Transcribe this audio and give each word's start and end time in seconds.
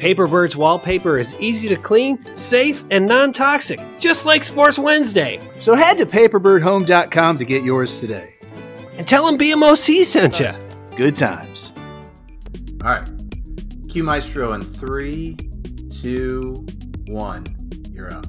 Paperbird's 0.00 0.56
wallpaper 0.56 1.18
is 1.18 1.38
easy 1.38 1.68
to 1.68 1.76
clean, 1.76 2.24
safe, 2.34 2.84
and 2.90 3.06
non 3.06 3.34
toxic, 3.34 3.78
just 3.98 4.24
like 4.24 4.44
Sports 4.44 4.78
Wednesday. 4.78 5.38
So 5.58 5.74
head 5.74 5.98
to 5.98 6.06
paperbirdhome.com 6.06 7.36
to 7.36 7.44
get 7.44 7.62
yours 7.62 8.00
today. 8.00 8.34
And 8.96 9.06
tell 9.06 9.26
them 9.26 9.38
BMOC 9.38 10.02
sent 10.04 10.40
you. 10.40 10.52
Good 10.96 11.16
times. 11.16 11.74
All 12.82 12.92
right. 12.92 13.08
Q 13.90 14.02
Maestro 14.02 14.54
in 14.54 14.62
three, 14.62 15.36
two, 15.90 16.66
one. 17.08 17.44
You're 17.92 18.10
up. 18.10 18.26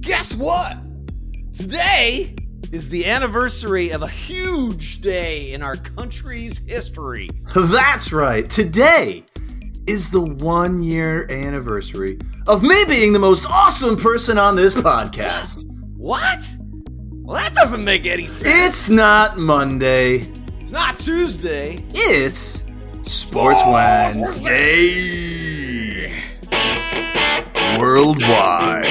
Guess 0.00 0.36
what? 0.36 0.76
Today 1.52 2.36
is 2.70 2.88
the 2.88 3.04
anniversary 3.06 3.90
of 3.90 4.02
a 4.02 4.08
huge 4.08 5.00
day 5.00 5.52
in 5.52 5.62
our 5.62 5.74
country's 5.74 6.64
history. 6.64 7.28
That's 7.52 8.12
right. 8.12 8.48
Today 8.48 9.24
is 9.88 10.10
the 10.10 10.20
one 10.20 10.82
year 10.82 11.26
anniversary 11.30 12.18
of 12.46 12.62
me 12.62 12.84
being 12.86 13.12
the 13.14 13.18
most 13.18 13.46
awesome 13.50 13.96
person 13.96 14.36
on 14.38 14.54
this 14.54 14.74
podcast. 14.74 15.64
What? 15.96 16.38
Well, 17.22 17.36
that 17.38 17.54
doesn't 17.54 17.82
make 17.84 18.04
any 18.06 18.26
sense. 18.28 18.68
It's 18.68 18.88
not 18.90 19.38
Monday, 19.38 20.30
It's 20.60 20.72
not 20.72 20.96
Tuesday. 20.98 21.82
it's 21.94 22.62
Sports 23.02 23.62
Wednesday. 23.66 24.92
Worldwide. 27.78 28.86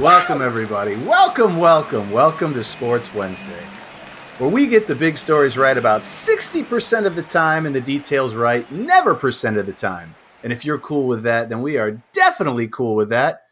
Welcome, 0.00 0.42
everybody. 0.42 0.94
Welcome, 0.94 1.56
welcome, 1.56 2.12
welcome 2.12 2.54
to 2.54 2.62
Sports 2.62 3.12
Wednesday, 3.12 3.64
where 4.38 4.48
we 4.48 4.68
get 4.68 4.86
the 4.86 4.94
big 4.94 5.16
stories 5.16 5.58
right 5.58 5.76
about 5.76 6.02
60% 6.02 7.04
of 7.04 7.16
the 7.16 7.22
time 7.24 7.66
and 7.66 7.74
the 7.74 7.80
details 7.80 8.36
right 8.36 8.70
never 8.70 9.12
percent 9.12 9.56
of 9.56 9.66
the 9.66 9.72
time. 9.72 10.14
And 10.44 10.52
if 10.52 10.64
you're 10.64 10.78
cool 10.78 11.08
with 11.08 11.24
that, 11.24 11.48
then 11.48 11.62
we 11.62 11.78
are 11.78 12.00
definitely 12.12 12.68
cool 12.68 12.94
with 12.94 13.08
that. 13.08 13.42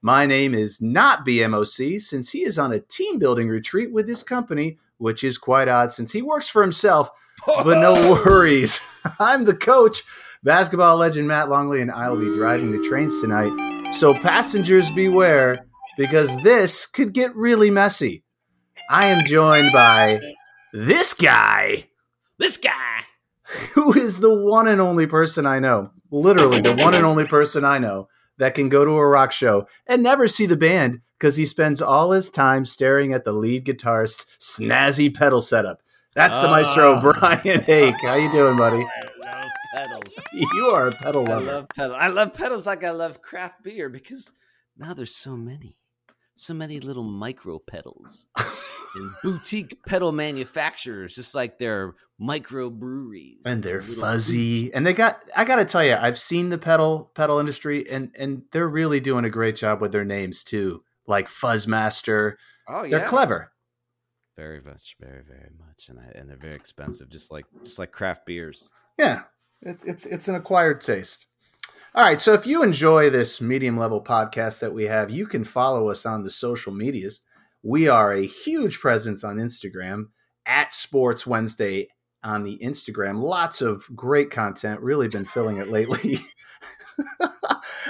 My 0.00 0.26
name 0.26 0.54
is 0.54 0.80
not 0.80 1.26
BMOC 1.26 2.00
since 2.00 2.30
he 2.30 2.44
is 2.44 2.56
on 2.56 2.72
a 2.72 2.78
team 2.78 3.18
building 3.18 3.48
retreat 3.48 3.90
with 3.90 4.06
his 4.06 4.22
company, 4.22 4.78
which 4.98 5.24
is 5.24 5.38
quite 5.38 5.66
odd 5.66 5.90
since 5.90 6.12
he 6.12 6.22
works 6.22 6.48
for 6.48 6.62
himself. 6.62 7.10
But 7.48 7.80
no 7.80 7.94
worries. 8.24 8.80
I'm 9.18 9.44
the 9.44 9.56
coach, 9.56 10.04
basketball 10.44 10.98
legend 10.98 11.26
Matt 11.26 11.48
Longley, 11.48 11.80
and 11.80 11.90
I 11.90 12.08
will 12.10 12.20
be 12.20 12.32
driving 12.36 12.70
the 12.70 12.88
trains 12.88 13.20
tonight. 13.20 13.90
So 13.92 14.14
passengers 14.14 14.88
beware 14.92 15.66
because 15.96 16.36
this 16.42 16.86
could 16.86 17.12
get 17.12 17.34
really 17.34 17.70
messy. 17.70 18.24
I 18.90 19.06
am 19.06 19.24
joined 19.24 19.72
by 19.72 20.20
this 20.72 21.14
guy 21.14 21.88
This 22.38 22.56
guy. 22.56 23.00
who 23.74 23.92
is 23.94 24.20
the 24.20 24.34
one 24.34 24.68
and 24.68 24.80
only 24.80 25.06
person 25.06 25.46
I 25.46 25.58
know, 25.58 25.90
literally 26.10 26.60
the 26.60 26.74
one 26.76 26.94
and 26.94 27.04
only 27.04 27.24
person 27.26 27.64
I 27.64 27.78
know 27.78 28.08
that 28.38 28.54
can 28.54 28.68
go 28.68 28.84
to 28.84 28.90
a 28.92 29.06
rock 29.08 29.32
show 29.32 29.66
and 29.86 30.02
never 30.02 30.28
see 30.28 30.46
the 30.46 30.56
band 30.56 31.00
because 31.18 31.36
he 31.36 31.46
spends 31.46 31.80
all 31.80 32.10
his 32.10 32.28
time 32.30 32.64
staring 32.66 33.12
at 33.12 33.24
the 33.24 33.32
lead 33.32 33.64
guitarist's 33.64 34.26
snazzy 34.38 35.12
pedal 35.14 35.40
setup. 35.40 35.80
That's 36.14 36.38
the 36.40 36.48
maestro 36.48 36.94
Ah. 36.94 37.00
Brian 37.00 37.62
Hake. 37.62 38.00
How 38.02 38.14
you 38.14 38.30
doing, 38.30 38.56
buddy? 38.56 38.84
I 38.84 39.08
love 39.20 39.50
pedals. 39.74 40.14
You 40.32 40.66
are 40.66 40.88
a 40.88 40.92
pedal 40.92 41.24
lover. 41.24 41.48
I 41.50 41.52
love 41.54 41.68
pedals. 41.68 41.96
I 41.98 42.06
love 42.08 42.34
pedals 42.34 42.66
like 42.66 42.84
I 42.84 42.90
love 42.90 43.22
craft 43.22 43.62
beer 43.62 43.88
because 43.88 44.32
now 44.78 44.92
there's 44.94 45.14
so 45.14 45.36
many, 45.36 45.76
so 46.36 46.54
many 46.54 46.78
little 46.80 47.02
micro 47.02 47.58
pedals 47.58 48.28
and 48.36 49.10
boutique 49.22 49.84
pedal 49.84 50.12
manufacturers, 50.12 51.14
just 51.14 51.34
like 51.34 51.58
they're 51.58 51.94
micro 52.18 52.70
breweries 52.70 53.42
and 53.44 53.62
they're 53.62 53.82
fuzzy 53.82 54.72
and 54.72 54.86
they 54.86 54.94
got 54.94 55.20
i 55.36 55.44
gotta 55.44 55.66
tell 55.66 55.84
you 55.84 55.94
i've 56.00 56.18
seen 56.18 56.48
the 56.48 56.56
pedal 56.56 57.10
pedal 57.14 57.38
industry 57.38 57.84
and 57.90 58.10
and 58.16 58.40
they're 58.52 58.66
really 58.66 59.00
doing 59.00 59.26
a 59.26 59.28
great 59.28 59.54
job 59.54 59.82
with 59.82 59.92
their 59.92 60.02
names 60.02 60.42
too 60.42 60.82
like 61.06 61.26
fuzzmaster 61.26 62.36
Oh 62.68 62.84
yeah, 62.84 62.96
they're 62.98 63.08
clever 63.08 63.52
Very 64.36 64.62
much, 64.62 64.96
very, 64.98 65.22
very 65.28 65.50
much, 65.58 65.88
and 65.88 65.98
I, 65.98 66.18
and 66.18 66.28
they're 66.28 66.36
very 66.36 66.56
expensive, 66.56 67.08
just 67.10 67.30
like 67.30 67.44
just 67.64 67.78
like 67.78 67.92
craft 67.92 68.26
beers. 68.26 68.68
Yeah, 68.98 69.22
it, 69.62 69.82
it's 69.86 70.04
it's 70.06 70.28
an 70.28 70.34
acquired 70.34 70.80
taste. 70.80 71.26
All 71.96 72.04
right, 72.04 72.20
so 72.20 72.34
if 72.34 72.46
you 72.46 72.62
enjoy 72.62 73.08
this 73.08 73.40
medium 73.40 73.78
level 73.78 74.04
podcast 74.04 74.60
that 74.60 74.74
we 74.74 74.84
have, 74.84 75.10
you 75.10 75.26
can 75.26 75.44
follow 75.44 75.88
us 75.88 76.04
on 76.04 76.24
the 76.24 76.28
social 76.28 76.70
medias. 76.70 77.22
We 77.62 77.88
are 77.88 78.12
a 78.12 78.26
huge 78.26 78.80
presence 78.80 79.24
on 79.24 79.38
Instagram 79.38 80.08
at 80.44 80.74
Sports 80.74 81.26
Wednesday 81.26 81.88
on 82.22 82.42
the 82.42 82.58
Instagram. 82.58 83.22
Lots 83.22 83.62
of 83.62 83.86
great 83.96 84.30
content. 84.30 84.82
Really 84.82 85.08
been 85.08 85.24
filling 85.24 85.56
it 85.56 85.70
lately. 85.70 86.18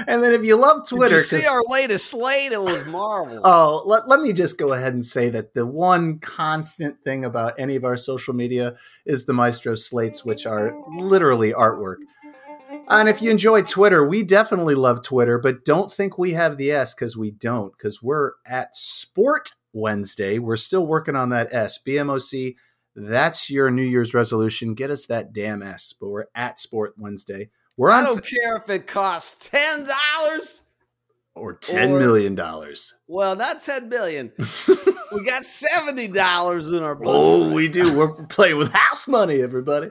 and 0.07 0.23
then 0.23 0.33
if 0.33 0.45
you 0.45 0.55
love 0.55 0.89
Twitter, 0.89 1.17
Did 1.17 1.33
you 1.33 1.39
see 1.41 1.47
our 1.47 1.63
latest 1.69 2.07
slate? 2.07 2.53
It 2.53 2.63
was 2.63 2.87
marvelous. 2.87 3.41
Oh, 3.43 3.83
let, 3.87 4.07
let 4.07 4.21
me 4.21 4.33
just 4.33 4.57
go 4.57 4.73
ahead 4.73 4.95
and 4.95 5.05
say 5.05 5.31
that 5.31 5.55
the 5.55 5.67
one 5.67 6.21
constant 6.21 7.03
thing 7.03 7.25
about 7.25 7.59
any 7.59 7.75
of 7.75 7.85
our 7.85 7.97
social 7.97 8.35
media 8.35 8.77
is 9.05 9.25
the 9.25 9.33
Maestro 9.33 9.75
slates, 9.75 10.25
which 10.25 10.47
are 10.47 10.73
literally 10.97 11.53
artwork. 11.53 11.97
And 12.89 13.09
if 13.09 13.21
you 13.21 13.31
enjoy 13.31 13.63
Twitter, 13.63 14.07
we 14.07 14.23
definitely 14.23 14.75
love 14.77 15.03
Twitter, 15.03 15.39
but 15.39 15.65
don't 15.65 15.91
think 15.93 16.19
we 16.19 16.33
have 16.33 16.57
the 16.57 16.71
S 16.71 16.95
because 16.95 17.17
we 17.17 17.31
don't, 17.33 17.73
because 17.77 18.03
we're 18.03 18.33
at 18.47 18.77
Sport 18.77 19.51
Wednesday. 19.73 20.39
We're 20.39 20.57
still 20.57 20.87
working 20.87 21.17
on 21.17 21.31
that 21.31 21.53
S. 21.53 21.79
BMOC, 21.85 22.55
that's 22.95 23.51
your 23.51 23.71
New 23.71 23.83
Year's 23.83 24.15
resolution. 24.15 24.75
Get 24.75 24.91
us 24.91 25.07
that 25.07 25.33
damn 25.33 25.63
S, 25.63 25.93
but 25.99 26.09
we're 26.09 26.27
at 26.35 26.59
Sport 26.61 26.95
Wednesday. 26.97 27.51
We're 27.77 27.91
I 27.91 28.03
don't 28.03 28.25
care 28.25 28.57
if 28.57 28.71
it 28.71 28.87
costs 28.87 29.51
ten 29.51 29.85
dollars. 29.87 30.63
or 31.35 31.53
ten 31.55 31.93
or- 31.93 31.99
million 31.99 32.35
dollars. 32.35 32.95
Well, 33.07 33.37
not 33.37 33.61
ten 33.63 33.91
million. 33.91 34.33
we 35.13 35.25
got 35.25 35.45
seventy 35.45 36.09
dollars 36.09 36.71
in 36.71 36.83
our 36.83 36.95
budget. 36.95 37.13
Oh, 37.15 37.53
we 37.53 37.69
do. 37.69 37.95
We're 37.95 38.25
playing 38.27 38.57
with 38.57 38.73
house 38.73 39.07
money, 39.07 39.43
everybody. 39.43 39.91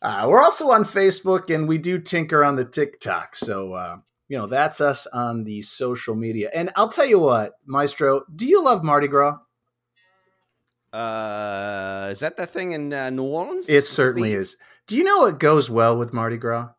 Uh, 0.00 0.26
we're 0.28 0.42
also 0.42 0.70
on 0.70 0.84
Facebook 0.84 1.52
and 1.52 1.68
we 1.68 1.78
do 1.78 1.98
tinker 1.98 2.44
on 2.44 2.56
the 2.56 2.64
TikTok. 2.64 3.34
So, 3.34 3.72
uh, 3.72 3.96
you 4.28 4.36
know, 4.36 4.46
that's 4.46 4.80
us 4.80 5.06
on 5.08 5.44
the 5.44 5.62
social 5.62 6.14
media. 6.14 6.50
And 6.54 6.70
I'll 6.76 6.88
tell 6.88 7.06
you 7.06 7.18
what, 7.18 7.54
Maestro, 7.66 8.22
do 8.34 8.46
you 8.46 8.62
love 8.62 8.84
Mardi 8.84 9.08
Gras? 9.08 9.38
Uh, 10.92 12.08
is 12.12 12.20
that 12.20 12.36
that 12.36 12.50
thing 12.50 12.72
in 12.72 12.92
uh, 12.92 13.10
New 13.10 13.24
Orleans? 13.24 13.68
It 13.68 13.86
certainly 13.86 14.32
is. 14.32 14.56
Do 14.86 14.96
you 14.96 15.04
know 15.04 15.18
what 15.18 15.40
goes 15.40 15.68
well 15.68 15.98
with 15.98 16.12
Mardi 16.12 16.36
Gras? 16.36 16.70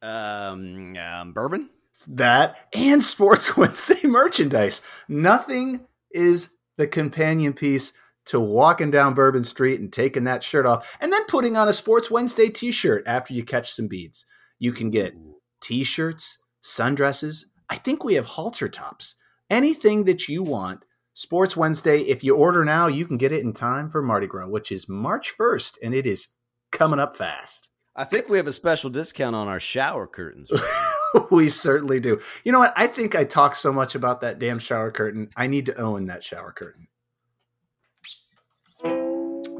Um, 0.00 0.96
um, 0.96 1.32
bourbon. 1.32 1.70
That 2.08 2.56
and 2.74 3.02
Sports 3.02 3.56
Wednesday 3.56 4.06
merchandise. 4.06 4.82
Nothing 5.08 5.86
is 6.10 6.56
the 6.76 6.86
companion 6.86 7.52
piece 7.52 7.92
to 8.26 8.40
walking 8.40 8.90
down 8.90 9.14
Bourbon 9.14 9.44
Street 9.44 9.80
and 9.80 9.92
taking 9.92 10.24
that 10.24 10.42
shirt 10.42 10.66
off 10.66 10.96
and 11.00 11.12
then 11.12 11.24
putting 11.26 11.56
on 11.56 11.68
a 11.68 11.72
Sports 11.72 12.10
Wednesday 12.10 12.48
t 12.48 12.70
shirt 12.70 13.02
after 13.06 13.34
you 13.34 13.44
catch 13.44 13.72
some 13.72 13.88
beads. 13.88 14.26
You 14.58 14.72
can 14.72 14.90
get 14.90 15.14
t 15.60 15.84
shirts, 15.84 16.38
sundresses. 16.62 17.44
I 17.68 17.76
think 17.76 18.04
we 18.04 18.14
have 18.14 18.26
halter 18.26 18.68
tops 18.68 19.16
anything 19.52 20.04
that 20.04 20.28
you 20.28 20.42
want. 20.42 20.84
Sports 21.14 21.56
Wednesday, 21.56 22.00
if 22.00 22.24
you 22.24 22.34
order 22.34 22.64
now, 22.64 22.86
you 22.86 23.06
can 23.06 23.18
get 23.18 23.32
it 23.32 23.44
in 23.44 23.52
time 23.52 23.90
for 23.90 24.00
Mardi 24.00 24.26
Gras, 24.26 24.48
which 24.48 24.72
is 24.72 24.88
March 24.88 25.36
1st, 25.38 25.76
and 25.82 25.94
it 25.94 26.06
is 26.06 26.28
coming 26.70 26.98
up 26.98 27.16
fast. 27.16 27.68
I 27.94 28.04
think 28.04 28.30
we 28.30 28.38
have 28.38 28.46
a 28.46 28.52
special 28.52 28.88
discount 28.88 29.36
on 29.36 29.48
our 29.48 29.60
shower 29.60 30.06
curtains. 30.06 30.50
we 31.30 31.50
certainly 31.50 32.00
do. 32.00 32.18
You 32.44 32.52
know 32.52 32.60
what? 32.60 32.72
I 32.74 32.86
think 32.86 33.14
I 33.14 33.24
talk 33.24 33.54
so 33.54 33.70
much 33.70 33.94
about 33.94 34.22
that 34.22 34.38
damn 34.38 34.58
shower 34.58 34.90
curtain. 34.90 35.28
I 35.36 35.46
need 35.46 35.66
to 35.66 35.78
own 35.78 36.06
that 36.06 36.24
shower 36.24 36.52
curtain. 36.52 36.88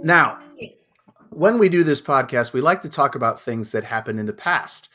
Now, 0.02 0.40
when 1.30 1.58
we 1.58 1.68
do 1.68 1.84
this 1.84 2.00
podcast, 2.00 2.52
we 2.52 2.60
like 2.60 2.82
to 2.82 2.88
talk 2.88 3.14
about 3.14 3.40
things 3.40 3.70
that 3.70 3.84
happened 3.84 4.18
in 4.18 4.26
the 4.26 4.32
past. 4.32 4.88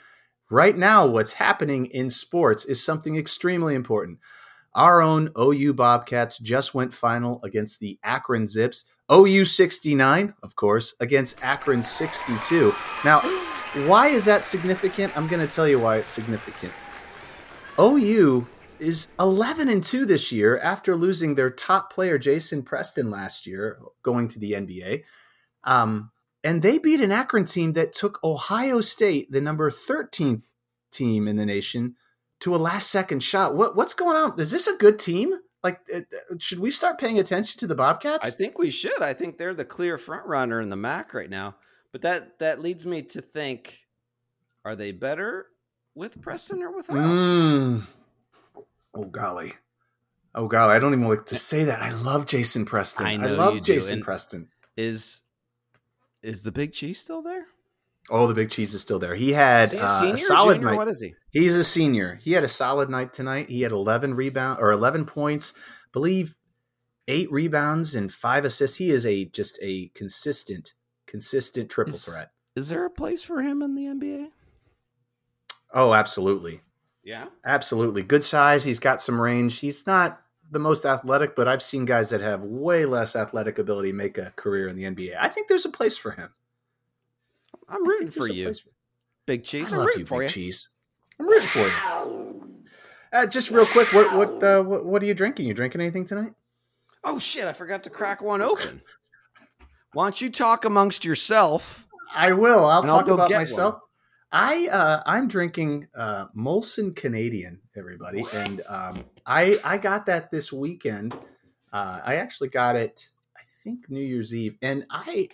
Right 0.49 0.77
now, 0.77 1.07
what's 1.07 1.33
happening 1.33 1.85
in 1.87 2.09
sports 2.09 2.65
is 2.65 2.83
something 2.83 3.15
extremely 3.15 3.73
important. 3.73 4.19
Our 4.75 5.01
own 5.01 5.31
OU 5.39 5.73
Bobcats 5.75 6.37
just 6.37 6.73
went 6.73 6.93
final 6.93 7.39
against 7.43 7.79
the 7.79 7.97
Akron 8.03 8.47
Zips. 8.47 8.83
OU 9.09 9.45
69, 9.45 10.33
of 10.43 10.55
course, 10.57 10.93
against 10.99 11.41
Akron 11.41 11.81
62. 11.81 12.73
Now, 13.05 13.21
why 13.87 14.07
is 14.07 14.25
that 14.25 14.43
significant? 14.43 15.17
I'm 15.17 15.27
going 15.27 15.45
to 15.45 15.51
tell 15.51 15.67
you 15.67 15.79
why 15.79 15.97
it's 15.97 16.09
significant. 16.09 16.73
OU 17.79 18.45
is 18.79 19.07
11 19.19 19.69
and 19.69 19.83
2 19.83 20.05
this 20.05 20.31
year 20.31 20.59
after 20.59 20.95
losing 20.95 21.35
their 21.35 21.49
top 21.49 21.91
player 21.91 22.17
Jason 22.17 22.63
Preston 22.63 23.09
last 23.09 23.47
year 23.47 23.79
going 24.03 24.27
to 24.29 24.39
the 24.39 24.53
NBA. 24.53 25.03
Um, 25.63 26.11
and 26.43 26.61
they 26.61 26.77
beat 26.77 27.01
an 27.01 27.11
Akron 27.11 27.45
team 27.45 27.73
that 27.73 27.93
took 27.93 28.23
Ohio 28.23 28.81
State, 28.81 29.31
the 29.31 29.41
number 29.41 29.69
13 29.69 30.43
team 30.91 31.27
in 31.27 31.35
the 31.35 31.45
nation, 31.45 31.95
to 32.39 32.55
a 32.55 32.57
last 32.57 32.89
second 32.89 33.21
shot. 33.21 33.55
What 33.55 33.75
what's 33.75 33.93
going 33.93 34.15
on? 34.15 34.39
Is 34.39 34.51
this 34.51 34.67
a 34.67 34.77
good 34.77 34.99
team? 34.99 35.33
Like, 35.63 35.81
should 36.37 36.59
we 36.59 36.71
start 36.71 36.99
paying 36.99 37.19
attention 37.19 37.59
to 37.59 37.67
the 37.67 37.75
Bobcats? 37.75 38.25
I 38.25 38.29
think 38.29 38.57
we 38.57 38.71
should. 38.71 39.01
I 39.01 39.13
think 39.13 39.37
they're 39.37 39.55
the 39.55 39.65
clear 39.65 39.97
front 39.97 40.25
runner 40.25 40.61
in 40.61 40.69
the 40.69 40.77
MAC 40.77 41.13
right 41.13 41.29
now. 41.29 41.55
But 41.91 42.01
that 42.03 42.39
that 42.39 42.61
leads 42.61 42.85
me 42.85 43.01
to 43.01 43.21
think: 43.21 43.87
Are 44.63 44.75
they 44.75 44.91
better 44.91 45.47
with 45.95 46.21
Preston 46.21 46.61
or 46.61 46.71
without? 46.71 46.95
Mm. 46.95 47.83
Oh 48.97 49.03
golly, 49.03 49.53
oh 50.33 50.47
golly! 50.47 50.75
I 50.75 50.79
don't 50.79 50.93
even 50.93 51.07
like 51.07 51.27
to 51.27 51.37
say 51.37 51.65
that. 51.65 51.81
I 51.81 51.91
love 51.91 52.25
Jason 52.25 52.65
Preston. 52.65 53.05
I, 53.05 53.13
I 53.13 53.27
love 53.27 53.63
Jason 53.63 54.01
Preston. 54.01 54.49
Is 54.75 55.21
is 56.23 56.41
the 56.41 56.51
Big 56.51 56.73
Cheese 56.73 56.99
still 56.99 57.21
there? 57.21 57.45
Oh, 58.09 58.25
the 58.25 58.33
Big 58.33 58.49
Cheese 58.49 58.73
is 58.73 58.81
still 58.81 58.99
there. 58.99 59.15
He 59.15 59.33
had 59.33 59.71
he 59.71 59.77
a, 59.77 59.83
uh, 59.83 60.11
a 60.13 60.17
solid 60.17 60.61
night. 60.61 60.77
What 60.77 60.87
is 60.87 60.99
he? 60.99 61.13
He's 61.31 61.55
a 61.55 61.63
senior. 61.63 62.19
He 62.23 62.31
had 62.31 62.43
a 62.43 62.47
solid 62.47 62.89
night 62.89 63.13
tonight. 63.13 63.49
He 63.49 63.61
had 63.61 63.71
11 63.71 64.15
rebound 64.15 64.59
or 64.61 64.71
11 64.71 65.05
points, 65.05 65.53
I 65.57 65.89
believe 65.91 66.35
eight 67.07 67.31
rebounds 67.31 67.95
and 67.95 68.11
five 68.11 68.45
assists. 68.45 68.77
He 68.77 68.89
is 68.89 69.05
a 69.05 69.25
just 69.25 69.59
a 69.61 69.91
consistent, 69.93 70.73
consistent 71.05 71.69
triple 71.69 71.95
is, 71.95 72.05
threat. 72.05 72.31
Is 72.55 72.69
there 72.69 72.85
a 72.85 72.89
place 72.89 73.21
for 73.21 73.41
him 73.41 73.61
in 73.61 73.75
the 73.75 73.83
NBA? 73.83 74.29
Oh, 75.73 75.93
absolutely. 75.93 76.61
Yeah, 77.07 77.27
absolutely. 77.45 78.03
Good 78.03 78.21
size. 78.21 78.65
He's 78.65 78.79
got 78.79 79.01
some 79.01 79.21
range. 79.21 79.59
He's 79.59 79.87
not 79.87 80.21
the 80.51 80.59
most 80.59 80.83
athletic, 80.85 81.37
but 81.37 81.47
I've 81.47 81.63
seen 81.63 81.85
guys 81.85 82.09
that 82.09 82.19
have 82.19 82.41
way 82.41 82.83
less 82.83 83.15
athletic 83.15 83.59
ability 83.59 83.93
make 83.93 84.17
a 84.17 84.33
career 84.35 84.67
in 84.67 84.75
the 84.75 84.83
NBA. 84.83 85.15
I 85.17 85.29
think 85.29 85.47
there's 85.47 85.63
a 85.63 85.69
place 85.69 85.97
for 85.97 86.11
him. 86.11 86.31
I'm 87.69 87.87
rooting 87.87 88.11
for 88.11 88.27
you, 88.27 88.53
for... 88.53 88.71
Big 89.25 89.45
Cheese. 89.45 89.71
I 89.71 89.77
love 89.77 89.87
you, 89.95 90.03
Big 90.03 90.23
you. 90.23 90.27
Cheese. 90.27 90.67
I'm 91.17 91.29
rooting 91.29 91.47
for 91.47 91.59
you. 91.59 92.63
Uh, 93.13 93.25
just 93.25 93.51
real 93.51 93.65
quick, 93.67 93.93
what 93.93 94.13
what, 94.13 94.43
uh, 94.43 94.61
what 94.61 94.83
what 94.83 95.01
are 95.01 95.05
you 95.05 95.13
drinking? 95.13 95.45
You 95.45 95.53
drinking 95.53 95.79
anything 95.79 96.05
tonight? 96.05 96.33
Oh 97.05 97.19
shit! 97.19 97.45
I 97.45 97.53
forgot 97.53 97.83
to 97.83 97.89
crack 97.89 98.21
one 98.21 98.41
open. 98.41 98.81
Why 99.93 100.07
don't 100.07 100.19
you 100.19 100.29
talk 100.29 100.65
amongst 100.65 101.05
yourself? 101.05 101.87
I 102.13 102.33
will. 102.33 102.65
I'll 102.65 102.83
talk 102.83 103.07
I'll 103.07 103.13
about 103.13 103.31
myself. 103.31 103.75
One. 103.75 103.81
I 104.31 104.67
uh, 104.67 105.03
I'm 105.05 105.27
drinking 105.27 105.87
uh, 105.95 106.27
Molson 106.35 106.95
Canadian, 106.95 107.61
everybody, 107.75 108.21
what? 108.21 108.33
and 108.33 108.61
um, 108.67 109.05
I 109.25 109.57
I 109.63 109.77
got 109.77 110.05
that 110.07 110.31
this 110.31 110.51
weekend. 110.51 111.13
Uh, 111.71 112.01
I 112.03 112.15
actually 112.15 112.49
got 112.49 112.75
it, 112.75 113.09
I 113.37 113.41
think 113.63 113.89
New 113.89 114.01
Year's 114.01 114.35
Eve, 114.35 114.57
and 114.61 114.85
I 114.89 115.29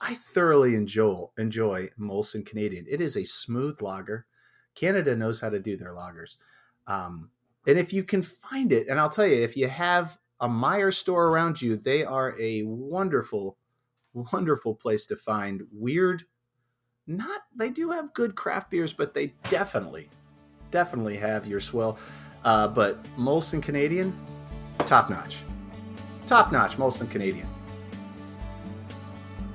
I 0.00 0.14
thoroughly 0.14 0.74
enjoy 0.74 1.26
enjoy 1.36 1.90
Molson 2.00 2.46
Canadian. 2.46 2.86
It 2.88 3.00
is 3.00 3.16
a 3.16 3.24
smooth 3.24 3.82
lager. 3.82 4.26
Canada 4.74 5.14
knows 5.14 5.40
how 5.40 5.50
to 5.50 5.58
do 5.58 5.76
their 5.76 5.92
lagers, 5.92 6.38
um, 6.86 7.30
and 7.66 7.78
if 7.78 7.92
you 7.92 8.04
can 8.04 8.22
find 8.22 8.72
it, 8.72 8.88
and 8.88 8.98
I'll 8.98 9.10
tell 9.10 9.26
you, 9.26 9.42
if 9.42 9.54
you 9.54 9.68
have 9.68 10.16
a 10.40 10.48
Meijer 10.48 10.94
store 10.94 11.28
around 11.28 11.60
you, 11.60 11.76
they 11.76 12.04
are 12.04 12.34
a 12.40 12.62
wonderful, 12.62 13.58
wonderful 14.14 14.74
place 14.74 15.04
to 15.06 15.16
find 15.16 15.62
weird 15.70 16.24
not 17.08 17.42
they 17.56 17.70
do 17.70 17.90
have 17.90 18.12
good 18.12 18.34
craft 18.34 18.70
beers, 18.70 18.92
but 18.92 19.14
they 19.14 19.32
definitely, 19.48 20.08
definitely 20.70 21.16
have 21.16 21.46
your 21.46 21.60
swell. 21.60 21.98
Uh, 22.44 22.68
but 22.68 23.02
Molson 23.16 23.62
Canadian, 23.62 24.16
top 24.80 25.10
notch, 25.10 25.38
top 26.26 26.52
notch 26.52 26.76
Molson 26.76 27.10
Canadian. 27.10 27.48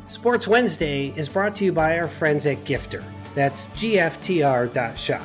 Sports 0.07 0.47
Wednesday 0.47 1.07
is 1.15 1.29
brought 1.29 1.55
to 1.55 1.65
you 1.65 1.71
by 1.71 1.97
our 1.97 2.07
friends 2.07 2.45
at 2.45 2.63
Gifter. 2.65 3.03
That's 3.35 3.67
gftr.shop. 3.69 5.23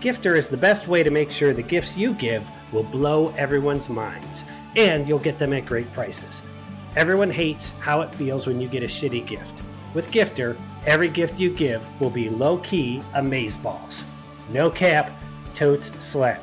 Gifter 0.00 0.36
is 0.36 0.48
the 0.48 0.56
best 0.56 0.86
way 0.86 1.02
to 1.02 1.10
make 1.10 1.30
sure 1.30 1.52
the 1.52 1.62
gifts 1.62 1.96
you 1.96 2.14
give 2.14 2.48
will 2.72 2.82
blow 2.84 3.32
everyone's 3.36 3.88
minds, 3.88 4.44
and 4.76 5.08
you'll 5.08 5.18
get 5.18 5.38
them 5.38 5.52
at 5.52 5.66
great 5.66 5.90
prices. 5.92 6.42
Everyone 6.96 7.30
hates 7.30 7.72
how 7.78 8.00
it 8.02 8.14
feels 8.14 8.46
when 8.46 8.60
you 8.60 8.68
get 8.68 8.82
a 8.82 8.86
shitty 8.86 9.26
gift. 9.26 9.62
With 9.94 10.10
Gifter, 10.10 10.56
Every 10.88 11.10
gift 11.10 11.38
you 11.38 11.50
give 11.50 11.86
will 12.00 12.08
be 12.08 12.30
low 12.30 12.56
key 12.56 13.02
amazeballs. 13.12 14.04
No 14.50 14.70
cap, 14.70 15.10
totes 15.52 15.88
slam. 16.02 16.40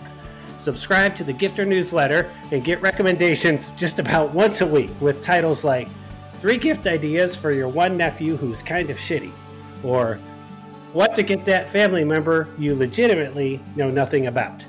Subscribe 0.60 1.16
to 1.16 1.24
the 1.24 1.34
Gifter 1.34 1.68
newsletter 1.68 2.30
and 2.52 2.64
get 2.64 2.80
recommendations 2.80 3.72
just 3.72 3.98
about 3.98 4.36
once 4.36 4.62
a 4.62 4.68
week 4.68 4.92
with 5.02 5.24
titles 5.24 5.64
like 5.64 5.88
Three 6.34 6.60
Gift 6.60 6.86
Ideas 6.86 7.36
for 7.36 7.54
Your 7.54 7.68
One 7.68 7.98
Nephew 7.98 8.38
Who's 8.38 8.62
Kind 8.62 8.92
of 8.92 9.00
Shitty, 9.00 9.32
or 9.84 10.20
What 10.94 11.16
to 11.16 11.24
Get 11.24 11.44
That 11.46 11.68
Family 11.68 12.04
Member 12.04 12.48
You 12.60 12.76
Legitimately 12.76 13.60
Know 13.76 13.90
Nothing 13.90 14.28
About. 14.28 14.62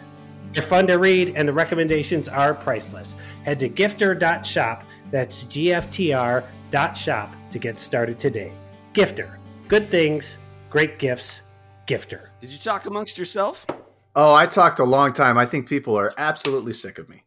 They're 0.55 0.62
fun 0.62 0.86
to 0.86 0.94
read 0.94 1.34
and 1.36 1.46
the 1.46 1.53
recommendations 1.53 2.29
are 2.29 2.55
priceless. 2.55 3.15
Head 3.44 3.60
to 3.60 3.69
gifter.shop, 3.69 4.84
that's 5.10 5.44
GFTR.shop 5.44 7.36
to 7.50 7.58
get 7.58 7.79
started 7.79 8.19
today. 8.19 8.53
Gifter 8.94 9.36
Good 9.69 9.89
things, 9.89 10.39
great 10.70 11.01
gifts, 11.01 11.43
gifter. 11.89 12.29
Did 12.41 12.51
you 12.51 12.58
talk 12.58 12.87
amongst 12.87 13.19
yourself? 13.19 13.67
Oh, 14.15 14.32
I 14.32 14.46
talked 14.46 14.79
a 14.79 14.85
long 14.85 15.13
time. 15.13 15.37
I 15.37 15.44
think 15.44 15.69
people 15.69 15.99
are 15.99 16.13
absolutely 16.19 16.73
sick 16.73 17.01
of 17.01 17.08
me. 17.08 17.25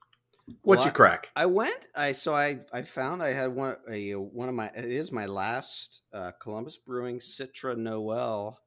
What'd 0.62 0.80
well, 0.80 0.88
you 0.88 0.94
crack? 0.94 1.32
I, 1.36 1.44
I, 1.44 1.46
went. 1.48 1.88
I 1.94 2.14
so 2.14 2.34
I 2.34 2.60
I 2.72 2.84
found 2.84 3.22
I 3.22 3.34
had 3.34 3.54
one 3.54 3.76
a 3.92 4.14
one 4.14 4.48
of 4.48 4.56
my 4.56 4.68
it 4.68 4.86
is 4.86 5.12
my 5.12 5.26
last 5.26 6.04
uh, 6.14 6.32
Columbus 6.42 6.78
Brewing 6.78 7.20
Citra 7.20 7.76
Noel 7.76 8.58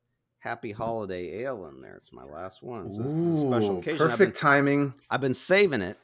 Happy 0.40 0.70
Holiday 0.70 1.40
Ale 1.40 1.66
in 1.68 1.80
there. 1.80 1.96
It's 1.96 2.12
my 2.12 2.24
last 2.24 2.62
one. 2.62 2.90
So 2.90 3.04
this 3.04 3.12
Ooh, 3.12 3.32
is 3.32 3.38
a 3.38 3.40
special 3.40 3.78
occasion. 3.78 3.98
Perfect 3.98 4.12
I've 4.12 4.18
been, 4.18 4.32
timing. 4.32 4.94
I've 5.08 5.22
been 5.22 5.32
saving 5.32 5.80
it, 5.80 5.96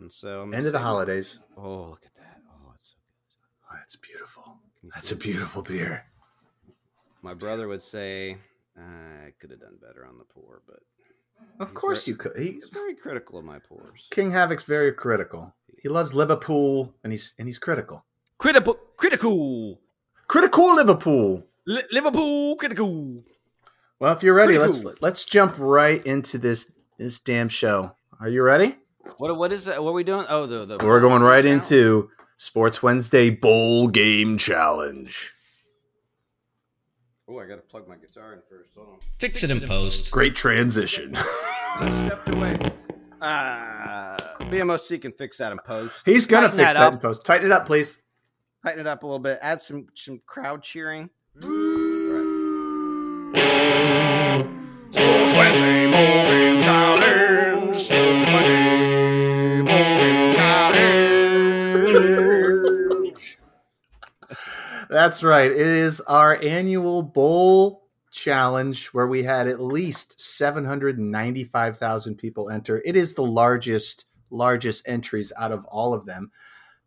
and 0.00 0.10
so 0.10 0.42
I'm 0.42 0.52
end 0.52 0.66
of 0.66 0.72
the 0.72 0.80
holidays. 0.80 1.36
It. 1.36 1.60
Oh, 1.60 1.90
look 1.90 2.04
at 2.04 2.14
that! 2.16 2.40
Oh, 2.50 2.72
it's 2.74 2.88
so 2.88 2.96
good. 3.06 3.70
Oh, 3.70 3.76
that's 3.78 3.94
beautiful. 3.94 4.56
That's 4.92 5.12
a 5.12 5.16
beautiful 5.16 5.62
beer 5.62 6.07
my 7.28 7.34
brother 7.34 7.68
would 7.68 7.82
say 7.82 8.38
uh, 8.78 9.26
I 9.26 9.32
could 9.38 9.50
have 9.50 9.60
done 9.60 9.76
better 9.82 10.06
on 10.06 10.16
the 10.16 10.24
poor, 10.24 10.62
but 10.66 10.80
of 11.60 11.74
course 11.74 12.06
very, 12.06 12.12
you 12.14 12.16
could. 12.16 12.32
He, 12.38 12.52
he's 12.52 12.70
very 12.72 12.94
critical 12.94 13.38
of 13.38 13.44
my 13.44 13.58
pours. 13.58 14.06
King 14.10 14.30
Havoc's 14.30 14.62
very 14.62 14.92
critical. 14.92 15.54
He 15.82 15.90
loves 15.90 16.14
Liverpool, 16.14 16.94
and 17.04 17.12
he's 17.12 17.34
and 17.38 17.46
he's 17.46 17.58
critical. 17.58 18.06
Critical, 18.38 18.78
critical, 18.96 19.78
critical 20.26 20.74
Liverpool. 20.74 21.44
Li- 21.66 21.82
Liverpool, 21.92 22.56
critical. 22.56 23.22
Well, 24.00 24.14
if 24.14 24.22
you're 24.22 24.32
ready, 24.32 24.56
critical. 24.56 24.84
let's 24.88 25.02
let's 25.02 25.24
jump 25.26 25.54
right 25.58 26.04
into 26.06 26.38
this 26.38 26.72
this 26.96 27.18
damn 27.18 27.50
show. 27.50 27.92
Are 28.20 28.30
you 28.30 28.42
ready? 28.42 28.74
What 29.18 29.36
what 29.36 29.52
is 29.52 29.66
that? 29.66 29.84
What 29.84 29.90
are 29.90 30.00
we 30.00 30.02
doing? 30.02 30.24
Oh, 30.30 30.46
the, 30.46 30.64
the 30.64 30.78
we're 30.82 31.00
going 31.00 31.20
right 31.20 31.44
challenge. 31.44 31.64
into 31.66 32.08
Sports 32.38 32.82
Wednesday 32.82 33.28
Bowl 33.28 33.88
Game 33.88 34.38
Challenge. 34.38 35.34
Oh, 37.30 37.38
I 37.38 37.46
got 37.46 37.56
to 37.56 37.62
plug 37.62 37.86
my 37.86 37.96
guitar 37.96 38.32
in 38.32 38.40
first. 38.48 38.70
Hold 38.74 38.88
on. 38.88 38.94
Fix 39.18 39.44
it 39.44 39.50
in 39.50 39.60
post. 39.60 40.10
Great 40.10 40.34
transition. 40.34 41.12
I 41.14 42.06
stepped 42.06 42.34
away. 42.34 42.58
Uh, 43.20 44.16
BMOC 44.44 45.02
can 45.02 45.12
fix 45.12 45.36
that 45.36 45.52
in 45.52 45.58
post. 45.58 46.06
He's 46.06 46.24
gonna 46.24 46.46
Tighten 46.46 46.58
fix 46.58 46.72
that, 46.72 46.78
that 46.78 46.92
in 46.94 46.98
post. 47.00 47.26
Tighten 47.26 47.46
it 47.46 47.52
up, 47.52 47.66
please. 47.66 48.00
Tighten 48.64 48.80
it 48.80 48.86
up 48.86 49.02
a 49.02 49.06
little 49.06 49.18
bit. 49.18 49.38
Add 49.42 49.60
some 49.60 49.88
some 49.94 50.22
crowd 50.24 50.62
cheering. 50.62 51.10
Sports 54.90 55.34
Wednesday 55.34 55.86
morning 55.90 56.62
challenge. 56.62 58.67
That's 64.90 65.22
right. 65.22 65.50
It 65.50 65.58
is 65.58 66.00
our 66.02 66.38
annual 66.42 67.02
bowl 67.02 67.88
challenge 68.10 68.86
where 68.88 69.06
we 69.06 69.22
had 69.22 69.46
at 69.46 69.60
least 69.60 70.20
795,000 70.20 72.16
people 72.16 72.50
enter. 72.50 72.82
It 72.84 72.96
is 72.96 73.14
the 73.14 73.22
largest 73.22 74.06
largest 74.30 74.86
entries 74.86 75.32
out 75.38 75.52
of 75.52 75.64
all 75.66 75.94
of 75.94 76.04
them. 76.04 76.30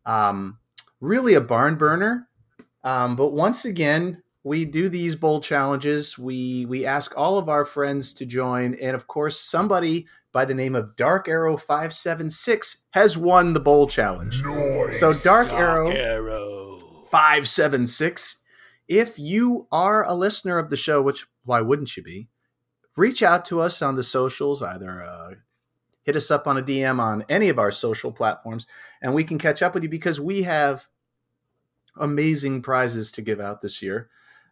Um, 0.05 0.59
really 0.99 1.33
a 1.33 1.41
barn 1.41 1.75
burner. 1.75 2.27
Um, 2.83 3.15
but 3.15 3.29
once 3.29 3.65
again, 3.65 4.21
we 4.43 4.65
do 4.65 4.89
these 4.89 5.15
bowl 5.15 5.39
challenges. 5.39 6.17
We 6.17 6.65
we 6.65 6.85
ask 6.85 7.15
all 7.17 7.37
of 7.37 7.47
our 7.49 7.65
friends 7.65 8.13
to 8.15 8.25
join, 8.25 8.73
and 8.75 8.95
of 8.95 9.05
course, 9.07 9.39
somebody 9.39 10.07
by 10.31 10.45
the 10.45 10.53
name 10.55 10.75
of 10.75 10.95
Dark 10.95 11.27
Arrow 11.27 11.57
five 11.57 11.93
seven 11.93 12.29
six 12.29 12.85
has 12.91 13.17
won 13.17 13.53
the 13.53 13.59
bowl 13.59 13.87
challenge. 13.87 14.41
Nice. 14.41 14.99
So 14.99 15.13
Dark, 15.13 15.49
Dark 15.49 15.51
Arrow, 15.51 15.89
Arrow 15.89 16.40
five 17.11 17.47
seven 17.47 17.85
six. 17.85 18.41
If 18.87 19.19
you 19.19 19.67
are 19.71 20.03
a 20.03 20.13
listener 20.13 20.57
of 20.57 20.69
the 20.69 20.77
show, 20.77 21.01
which 21.01 21.27
why 21.43 21.61
wouldn't 21.61 21.95
you 21.95 22.03
be? 22.03 22.29
Reach 22.97 23.21
out 23.21 23.45
to 23.45 23.59
us 23.61 23.81
on 23.81 23.95
the 23.95 24.03
socials, 24.03 24.61
either 24.63 25.03
uh, 25.03 25.31
hit 26.03 26.15
us 26.15 26.31
up 26.31 26.47
on 26.47 26.57
a 26.57 26.63
DM 26.63 26.99
on 26.99 27.25
any 27.29 27.49
of 27.49 27.59
our 27.59 27.71
social 27.71 28.11
platforms, 28.11 28.67
and 29.01 29.13
we 29.13 29.23
can 29.23 29.37
catch 29.37 29.61
up 29.61 29.73
with 29.73 29.83
you 29.83 29.89
because 29.89 30.19
we 30.19 30.43
have 30.43 30.87
amazing 31.97 32.61
prizes 32.61 33.11
to 33.13 33.21
give 33.21 33.39
out 33.39 33.61
this 33.61 33.81
year. 33.81 34.09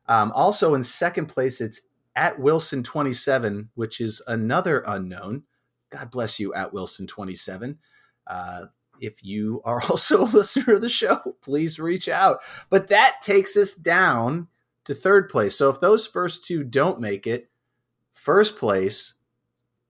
Um, 0.07 0.31
also, 0.33 0.73
in 0.73 0.83
second 0.83 1.27
place, 1.27 1.61
it's 1.61 1.81
at 2.15 2.39
Wilson 2.39 2.83
27, 2.83 3.69
which 3.75 4.01
is 4.01 4.21
another 4.27 4.83
unknown. 4.85 5.43
God 5.89 6.11
bless 6.11 6.39
you, 6.39 6.53
at 6.53 6.73
Wilson 6.73 7.07
27. 7.07 7.77
Uh, 8.27 8.65
if 9.01 9.23
you 9.23 9.61
are 9.65 9.81
also 9.89 10.23
a 10.23 10.25
listener 10.25 10.75
of 10.75 10.81
the 10.81 10.89
show, 10.89 11.35
please 11.41 11.79
reach 11.79 12.07
out. 12.07 12.39
But 12.69 12.87
that 12.87 13.21
takes 13.21 13.57
us 13.57 13.73
down 13.73 14.47
to 14.85 14.95
third 14.95 15.29
place. 15.29 15.55
So 15.55 15.69
if 15.69 15.79
those 15.79 16.07
first 16.07 16.45
two 16.45 16.63
don't 16.63 16.99
make 16.99 17.27
it, 17.27 17.49
first 18.13 18.57
place 18.57 19.15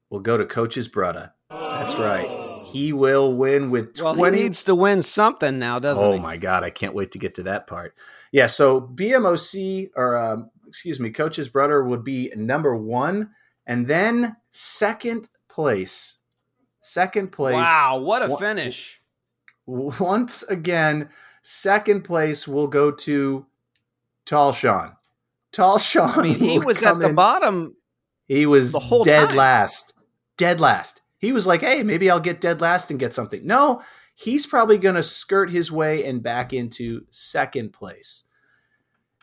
will 0.09 0.19
go 0.19 0.37
to 0.37 0.45
Coach's 0.45 0.87
brother. 0.87 1.33
That's 1.49 1.95
right. 1.95 2.27
He 2.65 2.93
will 2.93 3.35
win 3.35 3.71
with 3.71 3.95
20. 3.95 4.19
Well, 4.19 4.31
he 4.31 4.43
needs 4.43 4.63
to 4.65 4.75
win 4.75 5.01
something 5.01 5.57
now, 5.57 5.79
doesn't 5.79 6.05
oh 6.05 6.11
he? 6.13 6.19
Oh, 6.19 6.21
my 6.21 6.37
God. 6.37 6.63
I 6.63 6.69
can't 6.69 6.93
wait 6.93 7.11
to 7.11 7.17
get 7.17 7.35
to 7.35 7.43
that 7.43 7.67
part. 7.67 7.95
Yeah. 8.31 8.45
So 8.45 8.81
BMOC, 8.81 9.91
or 9.95 10.17
um, 10.17 10.51
excuse 10.67 10.99
me, 10.99 11.09
Coach's 11.09 11.49
brother 11.49 11.83
would 11.83 12.03
be 12.03 12.31
number 12.35 12.75
one. 12.75 13.31
And 13.65 13.87
then 13.87 14.35
second 14.51 15.29
place. 15.47 16.17
Second 16.81 17.31
place. 17.31 17.55
Wow. 17.55 17.99
What 18.03 18.23
a 18.23 18.37
finish. 18.37 18.98
Once 19.69 20.43
again, 20.43 21.09
second 21.41 22.03
place 22.03 22.47
will 22.47 22.67
go 22.67 22.91
to 22.91 23.45
Tall 24.25 24.51
Sean. 24.51 24.93
Tall 25.51 25.77
Sean. 25.79 26.19
I 26.19 26.23
mean, 26.23 26.35
he 26.35 26.59
was 26.59 26.81
at 26.83 26.99
the 26.99 27.09
in, 27.09 27.15
bottom. 27.15 27.75
He 28.27 28.45
was 28.45 28.71
the 28.71 28.79
whole 28.79 29.03
dead 29.03 29.29
time. 29.29 29.37
last. 29.37 29.93
Dead 30.37 30.59
last. 30.59 31.01
He 31.17 31.31
was 31.31 31.45
like, 31.45 31.61
hey, 31.61 31.83
maybe 31.83 32.09
I'll 32.09 32.19
get 32.19 32.41
dead 32.41 32.61
last 32.61 32.89
and 32.89 32.99
get 32.99 33.13
something. 33.13 33.45
No, 33.45 33.81
he's 34.15 34.45
probably 34.45 34.77
going 34.77 34.95
to 34.95 35.03
skirt 35.03 35.49
his 35.49 35.71
way 35.71 36.05
and 36.05 36.23
back 36.23 36.53
into 36.53 37.05
second 37.09 37.73
place. 37.73 38.23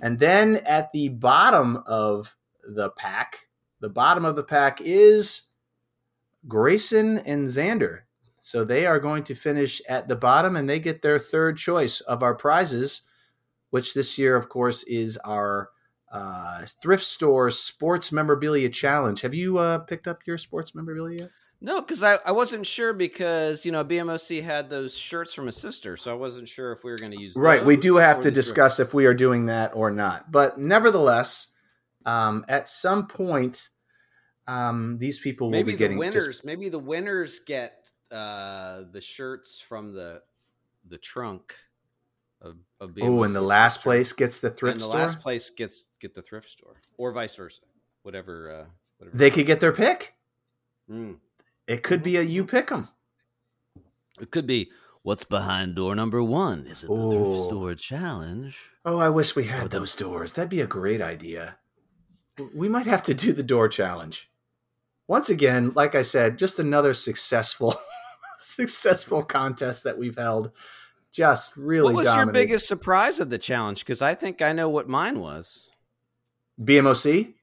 And 0.01 0.19
then 0.19 0.59
at 0.59 0.93
the 0.93 1.09
bottom 1.09 1.83
of 1.87 2.37
the 2.63 2.91
pack, 2.91 3.49
the 3.81 3.89
bottom 3.89 4.25
of 4.25 4.37
the 4.37 4.43
pack 4.43 4.81
is 4.83 5.43
Grayson 6.47 7.19
and 7.19 7.49
Xander. 7.49 8.01
So 8.47 8.63
they 8.63 8.87
are 8.87 9.01
going 9.01 9.25
to 9.25 9.35
finish 9.35 9.83
at 9.89 10.07
the 10.07 10.15
bottom 10.15 10.55
and 10.55 10.71
they 10.71 10.79
get 10.79 11.03
their 11.03 11.19
third 11.19 11.59
choice 11.59 12.01
of 12.03 12.23
our 12.23 12.37
prizes, 12.37 13.03
which 13.71 13.93
this 13.93 14.19
year, 14.19 14.37
of 14.37 14.49
course, 14.49 14.85
is 14.85 15.17
our 15.25 15.71
uh, 16.13 16.65
thrift 16.81 17.03
store 17.03 17.51
sports 17.51 18.13
memorabilia 18.13 18.69
challenge. 18.69 19.23
Have 19.23 19.35
you 19.35 19.59
uh, 19.59 19.79
picked 19.79 20.07
up 20.07 20.21
your 20.29 20.39
sports 20.39 20.77
memorabilia? 20.77 21.31
No, 21.61 21.81
because 21.81 22.05
I, 22.05 22.19
I 22.25 22.31
wasn't 22.31 22.67
sure 22.67 22.93
because 22.93 23.67
you 23.67 23.73
know 23.73 23.85
BMOC 23.85 24.45
had 24.45 24.71
those 24.71 24.97
shirts 24.97 25.35
from 25.35 25.49
a 25.49 25.53
sister, 25.53 25.97
so 25.97 26.13
I 26.13 26.15
wasn't 26.15 26.47
sure 26.47 26.71
if 26.71 26.85
we 26.85 26.93
were 26.93 26.99
going 26.99 27.11
to 27.11 27.21
use. 27.21 27.35
Right, 27.35 27.65
we 27.65 27.77
do 27.77 27.97
have 27.97 28.21
to 28.21 28.31
discuss 28.31 28.79
if 28.79 28.95
we 28.95 29.07
are 29.07 29.15
doing 29.15 29.47
that 29.47 29.75
or 29.75 29.91
not. 29.91 30.31
But 30.31 30.57
nevertheless, 30.57 31.49
um, 32.05 32.45
at 32.47 32.69
some 32.69 33.09
point, 33.09 33.71
um, 34.47 34.99
these 34.99 35.19
people 35.19 35.49
will 35.49 35.53
maybe 35.53 35.73
be 35.73 35.79
getting 35.79 35.97
the 35.97 36.01
winners. 36.01 36.27
Just... 36.27 36.45
Maybe 36.45 36.69
the 36.69 36.79
winners 36.79 37.41
get 37.41 37.86
uh, 38.11 38.83
the 38.93 39.01
shirts 39.01 39.61
from 39.61 39.93
the 39.93 40.23
the 40.89 40.99
trunk 40.99 41.55
of, 42.41 42.57
of 42.81 42.97
Oh, 43.03 43.23
and 43.25 43.35
the 43.35 43.41
last 43.41 43.75
sister. 43.75 43.89
place 43.89 44.13
gets 44.13 44.41
the 44.41 44.51
thrift 44.51 44.75
and 44.75 44.83
the 44.83 44.87
store. 44.87 45.01
last 45.01 45.21
place 45.21 45.51
gets 45.51 45.89
get 46.01 46.15
the 46.15 46.23
thrift 46.23 46.49
store, 46.51 46.81
or 46.97 47.13
vice 47.13 47.35
versa. 47.35 47.63
Whatever. 48.03 48.51
Uh, 48.51 48.65
whatever. 48.99 49.17
They 49.17 49.31
could 49.31 49.47
get 49.47 49.61
their 49.61 49.73
pick. 49.73 50.15
Mm. 50.91 51.17
It 51.67 51.83
could 51.83 52.03
be 52.03 52.17
a 52.17 52.23
you 52.23 52.45
pick 52.45 52.69
them. 52.69 52.89
It 54.21 54.31
could 54.31 54.47
be 54.47 54.71
what's 55.03 55.25
behind 55.25 55.75
door 55.75 55.95
number 55.97 56.23
one. 56.23 56.67
Is 56.67 56.85
it 56.85 56.87
the 56.87 56.93
Ooh. 56.95 57.11
thrift 57.35 57.45
store 57.47 57.75
challenge? 57.75 58.59
Oh, 58.85 58.99
I 58.99 59.09
wish 59.11 59.35
we 59.35 59.45
had 59.45 59.71
those 59.71 59.95
doors. 59.97 60.35
That'd 60.35 60.49
be 60.51 60.61
a 60.61 60.67
great 60.67 61.01
idea. 61.03 61.59
We 62.55 62.69
might 62.69 62.87
have 62.87 63.03
to 63.05 63.15
do 63.15 63.33
the 63.33 63.43
door 63.43 63.69
challenge. 63.69 64.31
Once 65.09 65.31
again, 65.31 65.73
like 65.75 65.95
I 65.95 66.03
said, 66.03 66.39
just 66.39 66.59
another 66.59 66.95
successful 66.95 67.75
successful 68.41 69.23
contest 69.25 69.85
that 69.85 69.99
we've 69.99 70.17
held. 70.17 70.51
Just 71.13 71.57
really 71.57 71.85
What 71.85 71.95
was 71.95 72.07
dominated. 72.07 72.27
your 72.39 72.47
biggest 72.47 72.69
surprise 72.69 73.21
of 73.21 73.31
the 73.31 73.39
challenge? 73.39 73.81
Because 73.81 74.03
I 74.03 74.15
think 74.15 74.43
I 74.43 74.53
know 74.53 74.69
what 74.69 74.89
mine 74.89 75.21
was. 75.21 75.71
BMOC? 76.61 77.35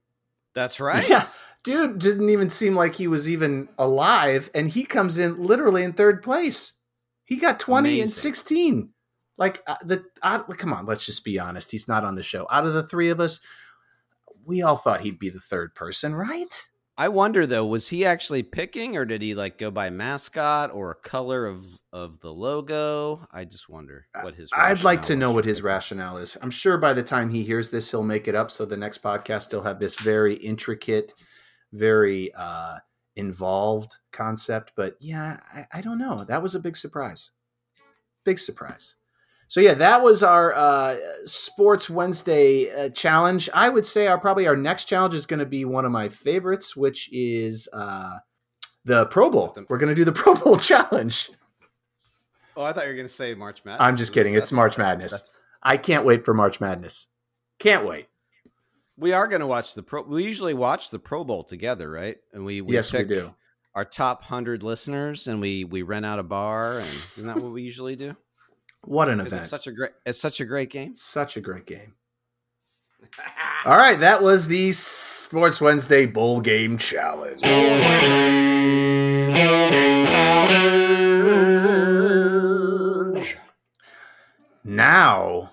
That's 0.53 0.79
right. 0.79 1.08
Yeah 1.08 1.25
dude 1.63 1.98
didn't 2.00 2.29
even 2.29 2.50
seem 2.50 2.75
like 2.75 2.96
he 2.96 3.08
was 3.08 3.29
even 3.29 3.70
alive, 3.77 4.51
and 4.53 4.70
he 4.70 4.84
comes 4.84 5.17
in 5.17 5.41
literally 5.41 5.84
in 5.84 5.93
third 5.93 6.22
place. 6.22 6.74
He 7.25 7.38
got 7.38 7.60
twenty 7.60 7.89
Amazing. 7.89 8.03
and 8.03 8.12
sixteen. 8.12 8.89
Like 9.38 9.63
uh, 9.65 9.77
the 9.84 10.03
uh, 10.22 10.43
come 10.43 10.74
on, 10.74 10.86
let's 10.86 11.05
just 11.05 11.25
be 11.25 11.39
honest. 11.39 11.72
He's 11.72 11.88
not 11.88 12.03
on 12.03 12.15
the 12.15 12.24
show. 12.24 12.48
Out 12.51 12.65
of 12.65 12.74
the 12.74 12.84
three 12.84 13.10
of 13.10 13.20
us, 13.20 13.39
we 14.46 14.62
all 14.62 14.75
thought 14.75 15.01
he'd 15.01 15.20
be 15.20 15.29
the 15.29 15.39
third 15.39 15.74
person, 15.74 16.13
right? 16.13 16.67
I 16.96 17.08
wonder 17.08 17.48
though, 17.48 17.66
was 17.66 17.90
he 17.90 18.06
actually 18.06 18.44
picking, 18.44 18.96
or 18.96 19.06
did 19.06 19.22
he 19.22 19.34
like 19.34 19.58
go 19.58 19.72
by 19.72 19.90
mascot 19.90 20.72
or 20.72 20.94
color 20.94 21.48
of 21.48 21.66
of 21.92 22.20
the 22.20 22.32
logo? 22.32 23.28
I 23.32 23.46
just 23.46 23.68
wonder 23.68 24.06
what 24.22 24.36
his. 24.36 24.52
I'd 24.54 24.84
like 24.84 25.02
to 25.04 25.16
know 25.16 25.32
what 25.32 25.46
his 25.46 25.62
rationale 25.64 26.18
is. 26.18 26.38
I'm 26.42 26.52
sure 26.52 26.78
by 26.78 26.94
the 26.94 27.02
time 27.02 27.30
he 27.30 27.44
hears 27.44 27.72
this, 27.72 27.90
he'll 27.90 28.04
make 28.04 28.28
it 28.28 28.36
up. 28.36 28.52
So 28.52 28.66
the 28.66 28.78
next 28.78 29.02
podcast, 29.02 29.50
he'll 29.50 29.64
have 29.64 29.80
this 29.80 29.96
very 29.96 30.36
intricate 30.36 31.14
very 31.74 32.32
uh, 32.36 32.78
involved 33.16 33.98
concept. 34.12 34.72
But 34.76 34.96
yeah, 35.02 35.40
I, 35.54 35.80
I, 35.80 35.82
don't 35.82 35.98
know. 35.98 36.24
That 36.24 36.42
was 36.42 36.56
a 36.56 36.60
big 36.60 36.78
surprise. 36.78 37.32
Big 38.24 38.40
surprise. 38.40 38.96
So 39.48 39.60
yeah, 39.60 39.76
that 39.76 40.02
was 40.02 40.24
our 40.24 40.54
uh, 40.54 40.96
Sports 41.26 41.90
Wednesday 41.90 42.72
uh, 42.72 42.90
challenge. 42.90 43.50
I 43.54 43.70
would 43.70 43.86
say 43.86 44.08
our 44.08 44.18
probably 44.18 44.48
our 44.48 44.56
next 44.56 44.86
challenge 44.86 45.14
is 45.14 45.26
going 45.26 45.40
to 45.40 45.46
be 45.46 45.66
one 45.66 45.86
of 45.86 45.92
my 45.92 46.10
favorites, 46.10 46.76
which 46.76 47.12
is 47.14 47.68
uh, 47.72 48.18
the 48.86 49.06
Pro 49.08 49.30
Bowl. 49.30 49.56
We're 49.70 49.78
going 49.78 49.90
to 49.90 49.96
do 49.96 50.06
the 50.06 50.12
Pro 50.14 50.36
Bowl 50.36 50.58
challenge. 50.58 51.30
Oh, 52.56 52.64
I 52.64 52.74
thought 52.74 52.84
you 52.84 52.90
were 52.90 52.96
going 52.96 53.08
to 53.08 53.14
say 53.14 53.34
March 53.34 53.64
Madness. 53.66 53.82
I'm 53.82 53.98
just 53.98 54.14
kidding. 54.14 54.36
It's 54.36 54.52
March 54.52 54.78
Madness. 54.78 55.30
I 55.62 55.78
can't 55.78 56.06
wait 56.06 56.26
for 56.26 56.34
March 56.34 56.60
Madness. 56.60 57.08
Can't 57.60 57.86
wait. 57.86 58.08
We 58.98 59.14
are 59.14 59.28
going 59.28 59.40
to 59.40 59.48
watch 59.48 59.74
the 59.74 59.82
pro. 59.82 60.04
We 60.04 60.24
usually 60.24 60.54
watch 60.54 60.92
the 60.92 61.00
Pro 61.00 61.24
Bowl 61.24 61.44
together, 61.44 61.90
right? 61.90 62.18
And 62.32 62.46
we, 62.46 62.62
we 62.62 62.74
yes, 62.74 62.94
we 62.94 63.04
do. 63.04 63.34
Our 63.74 63.86
top 63.86 64.24
hundred 64.24 64.62
listeners, 64.62 65.28
and 65.28 65.42
we 65.42 65.64
we 65.64 65.82
rent 65.82 66.06
out 66.06 66.20
a 66.20 66.24
bar, 66.24 66.78
and 66.78 66.88
isn't 67.18 67.26
that 67.26 67.38
what 67.38 67.52
we 67.54 67.64
usually 67.64 67.96
do? 67.96 68.16
What 68.86 69.10
an 69.10 69.20
event! 69.20 69.42
It's 69.42 69.50
such 69.50 69.68
a 69.68 69.72
great. 69.72 69.92
It's 70.06 70.20
such 70.20 70.42
a 70.42 70.46
great 70.46 70.70
game. 70.70 70.96
Such 70.96 71.38
a 71.38 71.42
great 71.42 71.66
game. 71.66 71.94
All 73.66 73.78
right, 73.78 74.00
that 74.00 74.22
was 74.22 74.48
the 74.48 74.72
Sports 74.74 75.62
Wednesday 75.62 76.06
Bowl 76.06 76.42
Game 76.42 76.78
Challenge. 76.78 77.42
Now 84.66 85.52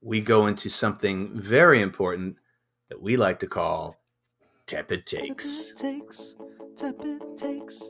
we 0.00 0.20
go 0.20 0.46
into 0.46 0.68
something 0.68 1.30
very 1.34 1.80
important 1.80 2.36
that 2.88 3.00
we 3.00 3.16
like 3.16 3.40
to 3.40 3.46
call 3.46 3.96
tepid 4.66 5.06
takes. 5.06 5.72
Tepid 5.72 6.00
takes, 6.00 6.34
tepid 6.76 7.36
takes. 7.36 7.82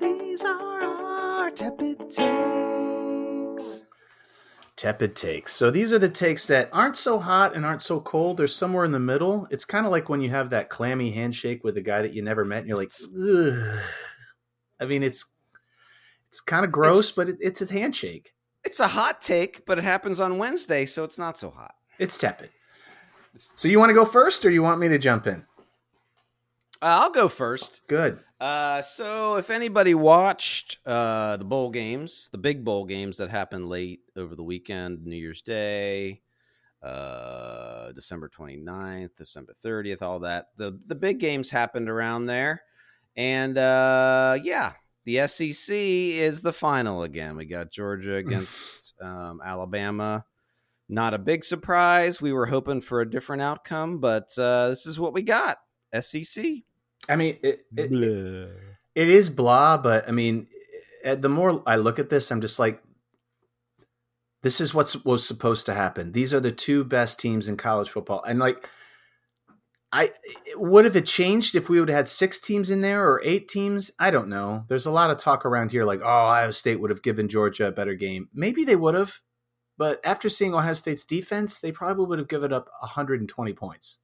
These 0.00 0.44
are 0.44 0.82
our 0.82 1.50
tepid 1.50 1.98
takes. 2.10 2.83
Tepid 4.76 5.14
takes. 5.14 5.52
So 5.52 5.70
these 5.70 5.92
are 5.92 5.98
the 6.00 6.08
takes 6.08 6.46
that 6.46 6.68
aren't 6.72 6.96
so 6.96 7.18
hot 7.18 7.54
and 7.54 7.64
aren't 7.64 7.82
so 7.82 8.00
cold. 8.00 8.36
They're 8.36 8.48
somewhere 8.48 8.84
in 8.84 8.90
the 8.90 8.98
middle. 8.98 9.46
It's 9.50 9.64
kind 9.64 9.86
of 9.86 9.92
like 9.92 10.08
when 10.08 10.20
you 10.20 10.30
have 10.30 10.50
that 10.50 10.68
clammy 10.68 11.12
handshake 11.12 11.62
with 11.62 11.76
a 11.76 11.80
guy 11.82 12.02
that 12.02 12.12
you 12.12 12.22
never 12.22 12.44
met, 12.44 12.60
and 12.60 12.68
you're 12.68 12.76
like, 12.76 12.92
Ugh. 13.16 13.80
I 14.80 14.86
mean, 14.86 15.04
it's 15.04 15.26
it's 16.28 16.40
kind 16.40 16.64
of 16.64 16.72
gross, 16.72 17.10
it's, 17.10 17.16
but 17.16 17.28
it, 17.28 17.36
it's 17.40 17.62
a 17.62 17.72
handshake. 17.72 18.34
It's 18.64 18.80
a 18.80 18.88
hot 18.88 19.22
take, 19.22 19.64
but 19.66 19.78
it 19.78 19.84
happens 19.84 20.18
on 20.18 20.38
Wednesday, 20.38 20.86
so 20.86 21.04
it's 21.04 21.18
not 21.18 21.38
so 21.38 21.50
hot. 21.50 21.74
It's 22.00 22.18
tepid. 22.18 22.50
So 23.36 23.68
you 23.68 23.78
want 23.78 23.90
to 23.90 23.94
go 23.94 24.04
first, 24.04 24.44
or 24.44 24.50
you 24.50 24.62
want 24.62 24.80
me 24.80 24.88
to 24.88 24.98
jump 24.98 25.28
in? 25.28 25.44
Uh, 26.84 27.00
I'll 27.00 27.10
go 27.10 27.30
first. 27.30 27.80
Good. 27.88 28.18
Uh, 28.38 28.82
so 28.82 29.36
if 29.36 29.48
anybody 29.48 29.94
watched 29.94 30.76
uh, 30.84 31.38
the 31.38 31.44
bowl 31.46 31.70
games, 31.70 32.28
the 32.30 32.36
big 32.36 32.62
bowl 32.62 32.84
games 32.84 33.16
that 33.16 33.30
happened 33.30 33.70
late 33.70 34.00
over 34.16 34.36
the 34.36 34.42
weekend, 34.42 35.06
New 35.06 35.16
Year's 35.16 35.40
Day, 35.40 36.20
uh, 36.82 37.90
December 37.92 38.28
29th, 38.28 39.16
December 39.16 39.54
30th, 39.64 40.02
all 40.02 40.20
that, 40.20 40.48
the, 40.58 40.78
the 40.86 40.94
big 40.94 41.20
games 41.20 41.48
happened 41.48 41.88
around 41.88 42.26
there. 42.26 42.64
And 43.16 43.56
uh, 43.56 44.36
yeah, 44.42 44.74
the 45.04 45.26
SEC 45.26 45.74
is 45.74 46.42
the 46.42 46.52
final 46.52 47.02
again. 47.02 47.34
We 47.34 47.46
got 47.46 47.70
Georgia 47.70 48.16
against 48.16 48.92
um, 49.00 49.40
Alabama. 49.42 50.26
Not 50.90 51.14
a 51.14 51.18
big 51.18 51.44
surprise. 51.44 52.20
We 52.20 52.34
were 52.34 52.44
hoping 52.44 52.82
for 52.82 53.00
a 53.00 53.10
different 53.10 53.40
outcome, 53.40 54.00
but 54.00 54.36
uh, 54.36 54.68
this 54.68 54.84
is 54.84 55.00
what 55.00 55.14
we 55.14 55.22
got. 55.22 55.56
SEC. 55.98 56.44
I 57.08 57.16
mean, 57.16 57.38
it, 57.42 57.66
it, 57.76 57.92
it 58.94 59.08
is 59.08 59.30
blah, 59.30 59.76
but 59.76 60.08
I 60.08 60.12
mean, 60.12 60.46
eh, 61.02 61.14
the 61.14 61.28
more 61.28 61.62
I 61.66 61.76
look 61.76 61.98
at 61.98 62.10
this, 62.10 62.30
I'm 62.30 62.40
just 62.40 62.58
like, 62.58 62.82
this 64.42 64.60
is 64.60 64.74
what 64.74 64.94
was 65.04 65.26
supposed 65.26 65.66
to 65.66 65.74
happen. 65.74 66.12
These 66.12 66.34
are 66.34 66.40
the 66.40 66.52
two 66.52 66.84
best 66.84 67.18
teams 67.18 67.48
in 67.48 67.56
college 67.56 67.88
football, 67.88 68.22
and 68.22 68.38
like, 68.38 68.68
I 69.94 70.10
would 70.56 70.86
have 70.86 70.96
it 70.96 71.06
changed 71.06 71.54
if 71.54 71.68
we 71.68 71.78
would 71.78 71.88
have 71.88 71.96
had 71.96 72.08
six 72.08 72.40
teams 72.40 72.68
in 72.68 72.80
there 72.80 73.06
or 73.06 73.22
eight 73.24 73.46
teams? 73.46 73.92
I 73.96 74.10
don't 74.10 74.28
know. 74.28 74.64
There's 74.68 74.86
a 74.86 74.90
lot 74.90 75.10
of 75.10 75.18
talk 75.18 75.46
around 75.46 75.70
here 75.70 75.84
like, 75.84 76.00
oh, 76.02 76.26
Ohio 76.26 76.50
State 76.50 76.80
would 76.80 76.90
have 76.90 77.02
given 77.02 77.28
Georgia 77.28 77.68
a 77.68 77.72
better 77.72 77.94
game. 77.94 78.28
Maybe 78.34 78.64
they 78.64 78.74
would 78.74 78.96
have, 78.96 79.20
but 79.78 80.00
after 80.04 80.28
seeing 80.28 80.52
Ohio 80.52 80.72
State's 80.72 81.04
defense, 81.04 81.60
they 81.60 81.70
probably 81.70 82.06
would 82.06 82.18
have 82.18 82.26
given 82.26 82.52
up 82.52 82.68
120 82.80 83.52
points. 83.52 83.98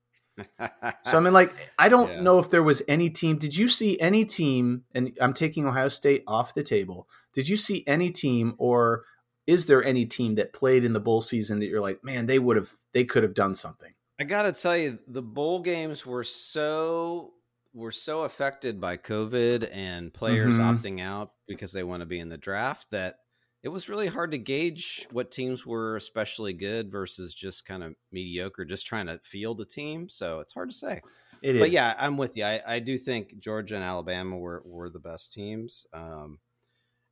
So 1.03 1.17
I 1.17 1.21
mean, 1.21 1.33
like, 1.33 1.53
I 1.79 1.89
don't 1.89 2.11
yeah. 2.11 2.21
know 2.21 2.39
if 2.39 2.51
there 2.51 2.63
was 2.63 2.83
any 2.89 3.11
team. 3.11 3.39
Did 3.39 3.57
you 3.57 3.69
see 3.69 3.99
any 4.01 4.25
team? 4.25 4.85
And 4.95 5.17
I'm 5.21 5.33
taking 5.33 5.67
Ohio 5.67 5.89
State 5.89 6.25
off 6.27 6.55
the 6.55 6.63
table. 6.63 7.09
Did 7.33 7.49
you 7.49 7.57
see 7.57 7.85
any 7.87 8.11
team, 8.11 8.55
or 8.59 9.05
is 9.47 9.67
there 9.67 9.83
any 9.83 10.07
team 10.07 10.37
that 10.37 10.53
played 10.53 10.85
in 10.85 10.93
the 10.93 11.01
bowl 11.01 11.21
season 11.21 11.61
that 11.61 11.67
you're 11.67 11.81
like, 11.81 12.05
man, 12.05 12.27
they 12.27 12.39
would 12.39 12.57
have, 12.57 12.71
they 12.93 13.05
could 13.05 13.23
have 13.23 13.35
done 13.35 13.55
something? 13.55 13.93
I 14.19 14.25
gotta 14.25 14.53
tell 14.53 14.77
you, 14.77 14.99
the 15.07 15.23
bowl 15.23 15.61
games 15.61 16.05
were 16.05 16.25
so 16.25 17.33
were 17.73 17.93
so 17.93 18.23
affected 18.23 18.81
by 18.81 18.97
COVID 18.97 19.69
and 19.73 20.13
players 20.13 20.59
mm-hmm. 20.59 20.77
opting 20.77 21.01
out 21.01 21.33
because 21.47 21.73
they 21.73 21.85
want 21.85 22.01
to 22.01 22.07
be 22.07 22.19
in 22.19 22.29
the 22.29 22.37
draft 22.37 22.91
that 22.91 23.19
it 23.63 23.69
was 23.69 23.89
really 23.89 24.07
hard 24.07 24.31
to 24.31 24.39
gauge 24.39 25.07
what 25.13 25.31
teams 25.31 25.67
were 25.67 25.97
especially 25.97 26.53
good 26.53 26.91
versus 26.91 27.35
just 27.35 27.67
kind 27.67 27.83
of 27.83 27.95
mediocre, 28.11 28.65
just 28.65 28.87
trying 28.87 29.07
to 29.07 29.19
field 29.19 29.61
a 29.61 29.67
team. 29.67 30.09
So 30.09 30.41
it's 30.41 30.55
hard 30.55 30.71
to 30.71 30.77
say. 30.77 31.03
It 31.43 31.59
but 31.59 31.69
is. 31.69 31.73
yeah, 31.73 31.95
I'm 31.99 32.17
with 32.17 32.37
you. 32.37 32.45
I, 32.45 32.63
I, 32.67 32.79
do 32.81 32.99
think 32.99 33.39
Georgia 33.39 33.75
and 33.75 33.85
Alabama 33.85 34.37
were, 34.37 34.63
were 34.65 34.91
the 34.91 34.99
best 34.99 35.33
teams. 35.33 35.87
Um, 35.93 36.39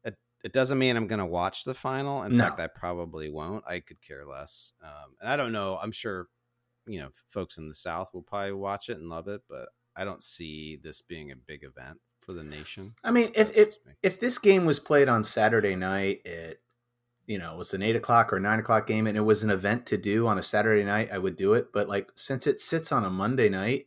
it, 0.05 0.17
it 0.45 0.53
doesn't 0.53 0.79
mean 0.79 0.97
I'm 0.97 1.07
going 1.07 1.19
to 1.19 1.27
watch 1.27 1.65
the 1.65 1.75
final. 1.75 2.23
In 2.23 2.37
no. 2.37 2.45
fact, 2.45 2.61
I 2.61 2.67
probably 2.67 3.31
won't. 3.31 3.65
I 3.67 3.81
could 3.81 4.01
care 4.03 4.27
less. 4.27 4.73
Um, 4.83 5.17
and 5.21 5.31
I 5.31 5.37
don't 5.37 5.53
know. 5.53 5.79
I'm 5.83 5.93
sure, 5.93 6.29
you 6.87 7.01
know, 7.01 7.09
folks 7.27 7.57
in 7.59 7.69
the 7.69 7.75
South 7.75 8.13
will 8.13 8.23
probably 8.23 8.53
watch 8.53 8.89
it 8.89 8.99
and 8.99 9.09
love 9.09 9.29
it, 9.29 9.43
but 9.49 9.69
I 9.97 10.05
don't 10.05 10.23
see 10.23 10.79
this 10.83 11.01
being 11.03 11.31
a 11.31 11.37
big 11.37 11.63
event 11.65 11.99
for 12.29 12.35
the 12.35 12.45
nation. 12.45 12.95
I 13.03 13.11
mean, 13.11 13.33
if 13.35 13.57
if 13.57 13.77
if 14.03 14.21
this 14.21 14.39
game 14.39 14.67
was 14.67 14.79
played 14.79 15.09
on 15.09 15.25
Saturday 15.25 15.75
night, 15.75 16.21
it 16.27 16.61
you 17.27 17.39
know 17.39 17.57
was 17.57 17.73
an 17.73 17.83
eight 17.83 17.97
o'clock 17.97 18.35
or 18.35 18.39
nine 18.39 18.59
o'clock 18.59 18.87
game, 18.87 19.07
and 19.07 19.17
it 19.17 19.23
was 19.23 19.43
an 19.43 19.49
event 19.49 19.87
to 19.87 19.97
do 19.97 20.27
on 20.27 20.37
a 20.37 20.43
Saturday 20.43 20.85
night, 20.85 21.09
I 21.11 21.17
would 21.17 21.37
do 21.37 21.55
it. 21.55 21.73
But 21.73 21.89
like 21.89 22.11
since 22.17 22.47
it 22.47 22.61
sits 22.61 22.93
on 22.93 23.07
a 23.07 23.09
Monday 23.09 23.49
night, 23.49 23.87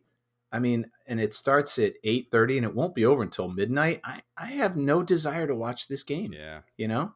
I 0.52 0.58
mean, 0.58 0.90
and 1.06 1.22
it 1.22 1.36
starts 1.36 1.78
at 1.78 1.94
eight 2.04 2.30
thirty, 2.32 2.58
and 2.58 2.66
it 2.66 2.74
won't 2.74 2.96
be 2.96 3.06
over 3.06 3.22
until 3.22 3.48
midnight. 3.48 4.02
I 4.04 4.24
I 4.36 4.48
have 4.48 4.76
no 4.76 5.04
desire 5.04 5.46
to 5.46 5.54
watch 5.54 5.88
this 5.88 6.02
game. 6.02 6.34
Yeah, 6.34 6.62
you 6.78 6.88
know. 6.88 7.14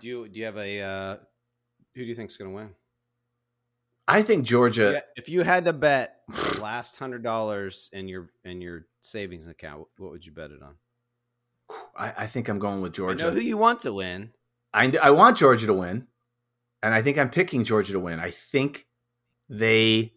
do 0.00 0.08
you 0.08 0.28
do 0.28 0.40
you 0.40 0.46
have 0.46 0.56
a 0.56 0.80
uh, 0.80 1.16
who 1.94 2.00
do 2.02 2.06
you 2.08 2.16
think's 2.16 2.36
going 2.36 2.50
to 2.50 2.56
win? 2.56 2.70
I 4.08 4.22
think 4.22 4.44
Georgia. 4.44 5.02
If 5.16 5.28
you 5.28 5.42
had 5.42 5.64
to 5.66 5.72
bet 5.72 6.16
last 6.60 6.96
hundred 6.96 7.22
dollars 7.22 7.88
in 7.92 8.08
your 8.08 8.30
in 8.44 8.60
your 8.60 8.86
savings 9.00 9.46
account, 9.46 9.86
what 9.96 10.10
would 10.10 10.26
you 10.26 10.32
bet 10.32 10.50
it 10.50 10.62
on? 10.62 10.74
I, 11.96 12.24
I 12.24 12.26
think 12.26 12.48
I'm 12.48 12.58
going 12.58 12.80
with 12.80 12.92
Georgia. 12.92 13.24
I 13.24 13.28
know 13.28 13.34
who 13.34 13.40
you 13.40 13.56
want 13.56 13.80
to 13.80 13.92
win. 13.92 14.32
I 14.74 14.92
I 15.02 15.10
want 15.10 15.36
Georgia 15.36 15.66
to 15.66 15.74
win, 15.74 16.06
and 16.82 16.94
I 16.94 17.02
think 17.02 17.18
I'm 17.18 17.30
picking 17.30 17.64
Georgia 17.64 17.92
to 17.92 18.00
win. 18.00 18.20
I 18.20 18.30
think 18.30 18.86
they. 19.48 20.14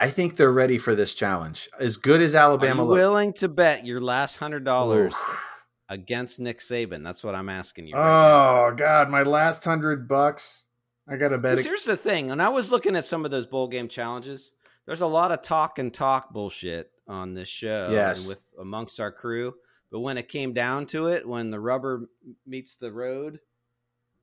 I 0.00 0.10
think 0.10 0.36
they're 0.36 0.52
ready 0.52 0.78
for 0.78 0.94
this 0.94 1.12
challenge. 1.12 1.68
As 1.80 1.96
good 1.96 2.20
as 2.20 2.36
Alabama, 2.36 2.84
Are 2.84 2.86
you 2.86 2.92
willing 2.92 3.32
to 3.34 3.48
bet 3.48 3.84
your 3.84 4.00
last 4.00 4.36
hundred 4.36 4.64
dollars 4.64 5.12
against 5.88 6.38
Nick 6.38 6.60
Saban? 6.60 7.02
That's 7.02 7.24
what 7.24 7.34
I'm 7.34 7.48
asking 7.48 7.88
you. 7.88 7.96
Right 7.96 8.68
oh 8.68 8.70
now. 8.70 8.76
God, 8.76 9.10
my 9.10 9.24
last 9.24 9.64
hundred 9.64 10.06
bucks. 10.06 10.66
I 11.10 11.16
got 11.16 11.32
a 11.32 11.38
bet. 11.38 11.58
Here's 11.58 11.84
the 11.84 11.96
thing: 11.96 12.28
when 12.28 12.40
I 12.40 12.48
was 12.48 12.70
looking 12.70 12.96
at 12.96 13.04
some 13.04 13.24
of 13.24 13.30
those 13.30 13.46
bowl 13.46 13.68
game 13.68 13.88
challenges, 13.88 14.52
there's 14.86 15.00
a 15.00 15.06
lot 15.06 15.32
of 15.32 15.42
talk 15.42 15.78
and 15.78 15.92
talk 15.92 16.32
bullshit 16.32 16.90
on 17.06 17.34
this 17.34 17.48
show. 17.48 17.90
Yes, 17.92 18.26
with 18.26 18.40
amongst 18.58 19.00
our 19.00 19.12
crew. 19.12 19.54
But 19.90 20.00
when 20.00 20.18
it 20.18 20.28
came 20.28 20.52
down 20.52 20.86
to 20.86 21.06
it, 21.06 21.26
when 21.26 21.50
the 21.50 21.60
rubber 21.60 22.08
meets 22.46 22.76
the 22.76 22.92
road, 22.92 23.40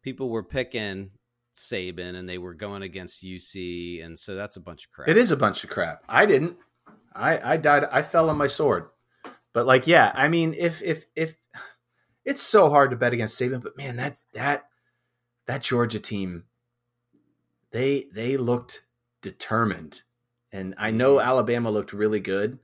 people 0.04 0.30
were 0.30 0.44
picking 0.44 1.10
Saban 1.56 2.16
and 2.16 2.30
they 2.30 2.38
were 2.38 2.54
going 2.54 2.84
against 2.84 3.24
UC, 3.24 4.06
and 4.06 4.18
so 4.18 4.36
that's 4.36 4.58
a 4.58 4.62
bunch 4.62 4.86
of 4.86 4.92
crap. 4.92 5.08
It 5.08 5.18
is 5.18 5.32
a 5.32 5.38
bunch 5.38 5.64
of 5.64 5.70
crap. 5.70 6.04
I 6.08 6.26
didn't. 6.26 6.58
I 7.14 7.54
I 7.54 7.58
died. 7.58 7.86
I 7.92 8.02
fell 8.04 8.30
on 8.30 8.38
my 8.38 8.48
sword. 8.48 8.90
But 9.54 9.66
like, 9.66 9.88
yeah, 9.88 10.12
I 10.14 10.28
mean, 10.28 10.54
if 10.56 10.84
if 10.84 11.06
if 11.16 11.38
it's 12.26 12.42
so 12.42 12.70
hard 12.70 12.92
to 12.92 12.98
bet 12.98 13.14
against 13.14 13.40
Saban, 13.40 13.64
but 13.64 13.78
man, 13.78 13.96
that 13.96 14.18
that 14.34 14.68
that 15.48 15.62
Georgia 15.62 16.00
team 16.00 16.44
they 17.76 18.06
they 18.14 18.38
looked 18.38 18.86
determined. 19.22 20.04
And 20.54 20.76
I 20.78 20.92
know 20.92 21.16
mm-hmm. 21.16 21.28
Alabama 21.28 21.70
looked 21.70 21.92
really 21.92 22.22
good, 22.22 22.60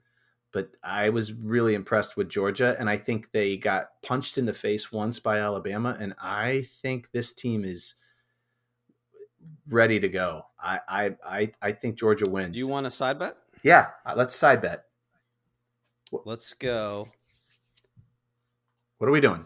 but 0.54 0.70
I 0.82 1.10
was 1.10 1.34
really 1.34 1.74
impressed 1.76 2.16
with 2.16 2.30
Georgia 2.30 2.78
and 2.80 2.90
I 2.90 2.96
think 2.96 3.34
they 3.34 3.58
got 3.58 4.02
punched 4.02 4.38
in 4.38 4.46
the 4.46 4.54
face 4.54 4.90
once 4.90 5.20
by 5.20 5.40
Alabama 5.40 5.98
and 6.00 6.14
I 6.22 6.64
think 6.82 7.12
this 7.12 7.34
team 7.34 7.66
is 7.66 7.96
ready 9.68 10.00
to 10.00 10.08
go. 10.08 10.44
I 10.58 10.80
I 10.88 11.16
I, 11.28 11.52
I 11.62 11.72
think 11.74 11.98
Georgia 11.98 12.30
wins. 12.30 12.54
Do 12.54 12.60
you 12.60 12.70
want 12.70 12.88
a 12.88 12.92
side 12.92 13.20
bet? 13.20 13.36
Yeah, 13.64 13.88
uh, 14.06 14.14
let's 14.16 14.34
side 14.34 14.62
bet. 14.62 14.86
Let's 16.24 16.54
go. 16.54 17.10
What 18.98 19.08
are 19.08 19.12
we 19.12 19.20
doing? 19.20 19.46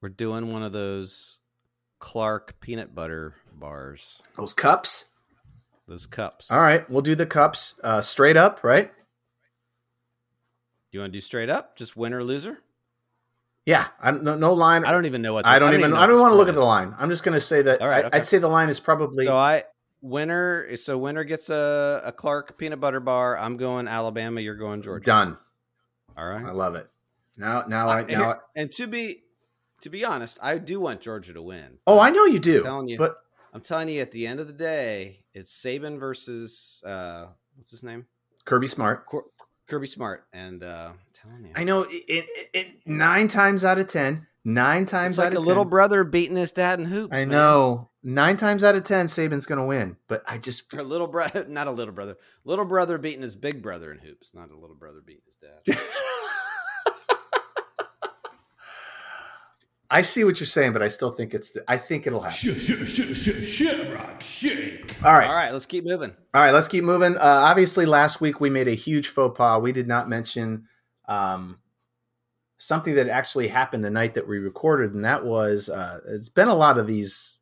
We're 0.00 0.08
doing 0.08 0.52
one 0.52 0.64
of 0.64 0.72
those 0.72 1.38
Clark 2.04 2.60
peanut 2.60 2.94
butter 2.94 3.34
bars. 3.50 4.20
Those 4.36 4.52
cups? 4.52 5.06
Those 5.88 6.04
cups. 6.04 6.50
All 6.50 6.60
right, 6.60 6.88
we'll 6.90 7.00
do 7.00 7.14
the 7.14 7.24
cups 7.24 7.80
uh, 7.82 8.02
straight 8.02 8.36
up, 8.36 8.60
right? 8.62 8.92
You 10.92 11.00
want 11.00 11.14
to 11.14 11.16
do 11.16 11.22
straight 11.22 11.48
up? 11.48 11.76
Just 11.76 11.96
winner 11.96 12.22
loser? 12.22 12.58
Yeah, 13.64 13.86
I, 13.98 14.10
no, 14.10 14.36
no 14.36 14.52
line. 14.52 14.84
I 14.84 14.92
don't 14.92 15.06
even 15.06 15.22
know 15.22 15.32
what. 15.32 15.46
The, 15.46 15.48
I 15.48 15.58
don't, 15.58 15.68
I 15.68 15.70
don't 15.70 15.80
even. 15.80 15.90
even 15.92 16.02
I 16.02 16.06
don't 16.06 16.20
want 16.20 16.32
to 16.32 16.36
look 16.36 16.48
at 16.48 16.54
the 16.54 16.62
line. 16.62 16.94
I'm 16.98 17.08
just 17.08 17.24
going 17.24 17.32
to 17.32 17.40
say 17.40 17.62
that. 17.62 17.80
All 17.80 17.88
right, 17.88 18.04
okay. 18.04 18.18
I'd 18.18 18.26
say 18.26 18.36
the 18.36 18.48
line 18.48 18.68
is 18.68 18.80
probably. 18.80 19.24
So 19.24 19.38
I 19.38 19.62
winner. 20.02 20.76
So 20.76 20.98
winner 20.98 21.24
gets 21.24 21.48
a, 21.48 22.02
a 22.04 22.12
Clark 22.12 22.58
peanut 22.58 22.80
butter 22.80 23.00
bar. 23.00 23.38
I'm 23.38 23.56
going 23.56 23.88
Alabama. 23.88 24.42
You're 24.42 24.56
going 24.56 24.82
Georgia. 24.82 25.04
Done. 25.06 25.38
All 26.18 26.28
right. 26.28 26.44
I 26.44 26.50
love 26.50 26.74
it. 26.74 26.86
Now, 27.38 27.64
now, 27.66 27.88
I, 27.88 28.04
now, 28.04 28.30
and, 28.30 28.40
and 28.54 28.72
to 28.72 28.86
be 28.86 29.23
to 29.84 29.90
be 29.90 30.02
honest, 30.02 30.38
I 30.42 30.56
do 30.56 30.80
want 30.80 31.02
Georgia 31.02 31.34
to 31.34 31.42
win. 31.42 31.78
Oh, 31.86 32.00
I 32.00 32.08
know 32.08 32.24
you 32.24 32.40
do. 32.40 32.58
I'm 32.58 32.64
telling 32.64 32.88
you, 32.88 32.98
but 32.98 33.18
I'm 33.52 33.60
telling 33.60 33.88
you, 33.90 34.00
at 34.00 34.10
the 34.12 34.26
end 34.26 34.40
of 34.40 34.46
the 34.46 34.54
day, 34.54 35.20
it's 35.34 35.52
Saban 35.52 36.00
versus 36.00 36.82
uh, 36.86 37.26
what's 37.54 37.70
his 37.70 37.84
name? 37.84 38.06
Kirby 38.46 38.66
Smart. 38.66 39.04
Cor- 39.04 39.26
Kirby 39.68 39.86
Smart, 39.86 40.24
and 40.32 40.62
uh, 40.62 40.92
I'm 40.92 40.98
telling 41.12 41.44
you, 41.44 41.52
I 41.54 41.64
know. 41.64 41.82
It, 41.82 42.04
it, 42.08 42.48
it, 42.54 42.66
nine 42.86 43.28
times 43.28 43.62
out 43.62 43.78
of 43.78 43.88
ten, 43.88 44.26
nine 44.42 44.86
times 44.86 45.18
it's 45.18 45.24
like 45.24 45.32
a 45.32 45.36
10, 45.36 45.44
little 45.44 45.66
brother 45.66 46.02
beating 46.02 46.36
his 46.36 46.52
dad 46.52 46.80
in 46.80 46.86
hoops. 46.86 47.14
I 47.14 47.20
man. 47.20 47.28
know. 47.28 47.90
Nine 48.02 48.38
times 48.38 48.64
out 48.64 48.74
of 48.74 48.84
ten, 48.84 49.06
Saban's 49.06 49.44
going 49.44 49.58
to 49.58 49.66
win. 49.66 49.98
But 50.08 50.22
I 50.26 50.38
just 50.38 50.70
for 50.70 50.78
a 50.80 50.82
little 50.82 51.08
brother, 51.08 51.44
not 51.48 51.66
a 51.66 51.70
little 51.70 51.92
brother, 51.92 52.16
little 52.44 52.64
brother 52.64 52.96
beating 52.96 53.22
his 53.22 53.36
big 53.36 53.60
brother 53.60 53.92
in 53.92 53.98
hoops, 53.98 54.34
not 54.34 54.50
a 54.50 54.56
little 54.56 54.76
brother 54.76 55.02
beating 55.04 55.24
his 55.26 55.36
dad. 55.36 55.78
I 59.94 60.02
see 60.02 60.24
what 60.24 60.40
you're 60.40 60.48
saying, 60.48 60.72
but 60.72 60.82
I 60.82 60.88
still 60.88 61.12
think 61.12 61.34
it's. 61.34 61.50
The, 61.50 61.62
I 61.68 61.78
think 61.78 62.08
it'll 62.08 62.20
happen. 62.20 62.58
Shamrock 62.58 64.22
shake. 64.22 64.96
All 65.04 65.12
right, 65.12 65.28
all 65.28 65.36
right. 65.36 65.52
Let's 65.52 65.66
keep 65.66 65.84
moving. 65.84 66.10
All 66.34 66.42
right, 66.42 66.50
let's 66.50 66.66
keep 66.66 66.82
moving. 66.82 67.16
Uh, 67.16 67.20
obviously, 67.20 67.86
last 67.86 68.20
week 68.20 68.40
we 68.40 68.50
made 68.50 68.66
a 68.66 68.74
huge 68.74 69.06
faux 69.06 69.38
pas. 69.38 69.62
We 69.62 69.70
did 69.70 69.86
not 69.86 70.08
mention 70.08 70.66
um, 71.06 71.60
something 72.56 72.96
that 72.96 73.06
actually 73.06 73.46
happened 73.46 73.84
the 73.84 73.90
night 73.90 74.14
that 74.14 74.26
we 74.26 74.38
recorded, 74.38 74.94
and 74.94 75.04
that 75.04 75.24
was 75.24 75.70
uh, 75.70 76.00
it's 76.08 76.28
been 76.28 76.48
a 76.48 76.56
lot 76.56 76.76
of 76.76 76.88
these 76.88 77.38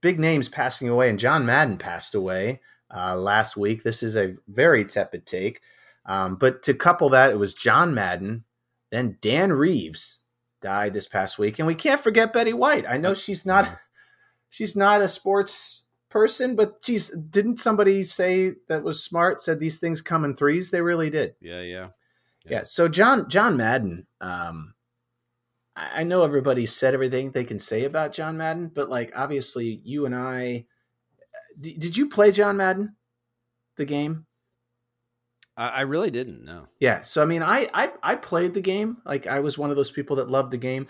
big 0.00 0.18
names 0.18 0.48
passing 0.48 0.88
away, 0.88 1.10
and 1.10 1.18
John 1.18 1.44
Madden 1.44 1.76
passed 1.76 2.14
away 2.14 2.62
uh, 2.96 3.14
last 3.14 3.58
week. 3.58 3.82
This 3.82 4.02
is 4.02 4.16
a 4.16 4.36
very 4.48 4.86
tepid 4.86 5.26
take. 5.26 5.60
Um, 6.06 6.36
but 6.36 6.62
to 6.62 6.72
couple 6.72 7.10
that, 7.10 7.30
it 7.30 7.38
was 7.38 7.52
John 7.52 7.92
Madden, 7.94 8.44
then 8.90 9.18
Dan 9.20 9.52
Reeves 9.52 10.21
died 10.62 10.92
this 10.92 11.08
past 11.08 11.38
week, 11.38 11.58
and 11.58 11.66
we 11.66 11.74
can't 11.74 12.00
forget 12.00 12.32
Betty 12.32 12.52
White. 12.52 12.84
I 12.88 12.96
know 12.96 13.14
she's 13.14 13.44
not 13.44 13.68
she's 14.48 14.76
not 14.76 15.00
a 15.00 15.08
sports 15.08 15.84
person, 16.08 16.56
but 16.56 16.76
she's 16.82 17.10
didn't 17.10 17.58
somebody 17.58 18.04
say 18.04 18.52
that 18.68 18.84
was 18.84 19.02
smart 19.02 19.40
said 19.40 19.60
these 19.60 19.78
things 19.78 20.00
come 20.00 20.24
in 20.24 20.36
threes? 20.36 20.70
They 20.70 20.82
really 20.82 21.10
did. 21.10 21.34
Yeah, 21.40 21.62
yeah. 21.62 21.88
Yeah. 22.44 22.62
So 22.64 22.88
John 22.88 23.28
John 23.28 23.56
Madden, 23.56 24.06
um, 24.20 24.74
I, 25.76 26.00
I 26.00 26.02
know 26.04 26.22
everybody 26.22 26.66
said 26.66 26.94
everything 26.94 27.30
they 27.30 27.44
can 27.44 27.58
say 27.58 27.84
about 27.84 28.12
John 28.12 28.36
Madden, 28.36 28.70
but 28.74 28.88
like 28.88 29.12
obviously 29.14 29.80
you 29.84 30.06
and 30.06 30.14
I, 30.14 30.66
d- 31.60 31.76
did 31.78 31.96
you 31.96 32.08
play 32.08 32.32
John 32.32 32.56
Madden, 32.56 32.96
the 33.76 33.84
game? 33.84 34.26
I, 35.56 35.68
I 35.68 35.80
really 35.82 36.10
didn't 36.10 36.44
know. 36.44 36.66
Yeah. 36.80 37.02
So 37.02 37.22
I 37.22 37.26
mean, 37.26 37.42
I, 37.42 37.68
I 37.74 37.92
I 38.02 38.14
played 38.16 38.54
the 38.54 38.60
game. 38.60 38.98
Like 39.04 39.26
I 39.26 39.40
was 39.40 39.58
one 39.58 39.70
of 39.70 39.76
those 39.76 39.90
people 39.90 40.16
that 40.16 40.30
loved 40.30 40.50
the 40.50 40.58
game, 40.58 40.86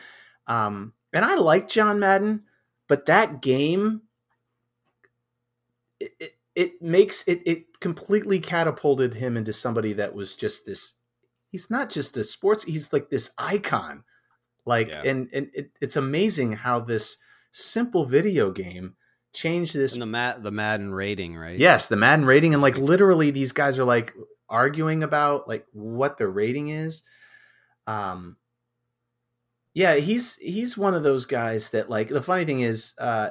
um, 0.47 0.93
and 1.13 1.25
I 1.25 1.35
liked 1.35 1.71
John 1.71 1.99
Madden, 1.99 2.45
but 2.89 3.07
that 3.07 3.43
game, 3.43 4.03
it, 6.01 6.13
it, 6.21 6.33
it 6.55 6.83
makes 6.83 7.27
it 7.29 7.43
it 7.47 7.81
completely 7.81 8.39
catapulted 8.41 9.15
him 9.15 9.37
into 9.37 9.53
somebody 9.53 9.93
that 9.95 10.15
was 10.15 10.37
just 10.37 10.67
this. 10.67 10.95
He's 11.51 11.71
not 11.71 11.91
just 11.91 12.17
a 12.17 12.25
sports. 12.25 12.65
He's 12.65 12.93
like 12.93 13.11
this 13.11 13.31
icon. 13.39 14.05
Like 14.65 14.89
Yeah. 14.89 15.03
and 15.05 15.29
and 15.33 15.51
it, 15.55 15.71
it's 15.81 15.97
amazing 15.97 16.53
how 16.53 16.81
this 16.81 17.17
simple 17.53 18.05
video 18.05 18.51
game 18.51 18.95
changed 19.33 19.75
this 19.75 19.93
And 19.93 20.03
the 20.03 20.07
Mad 20.07 20.43
the 20.43 20.51
Madden 20.51 20.93
rating, 20.95 21.37
right? 21.37 21.59
Yes, 21.59 21.89
the 21.89 21.97
Madden 21.97 22.27
rating, 22.27 22.53
and 22.55 22.63
like 22.63 22.79
literally, 22.79 23.31
these 23.31 23.53
guys 23.53 23.79
are 23.79 23.85
like 23.85 24.15
arguing 24.53 25.03
about 25.03 25.49
like 25.49 25.67
what 25.73 26.19
the 26.19 26.29
rating 26.29 26.69
is. 26.69 27.03
Um, 27.89 28.37
yeah, 29.75 29.95
he's 29.97 30.37
he's 30.37 30.77
one 30.79 30.95
of 30.95 31.03
those 31.03 31.27
guys 31.27 31.71
that 31.71 31.89
like 31.91 32.09
the 32.09 32.23
funny 32.23 32.45
thing 32.45 32.61
is, 32.61 32.95
uh, 32.99 33.31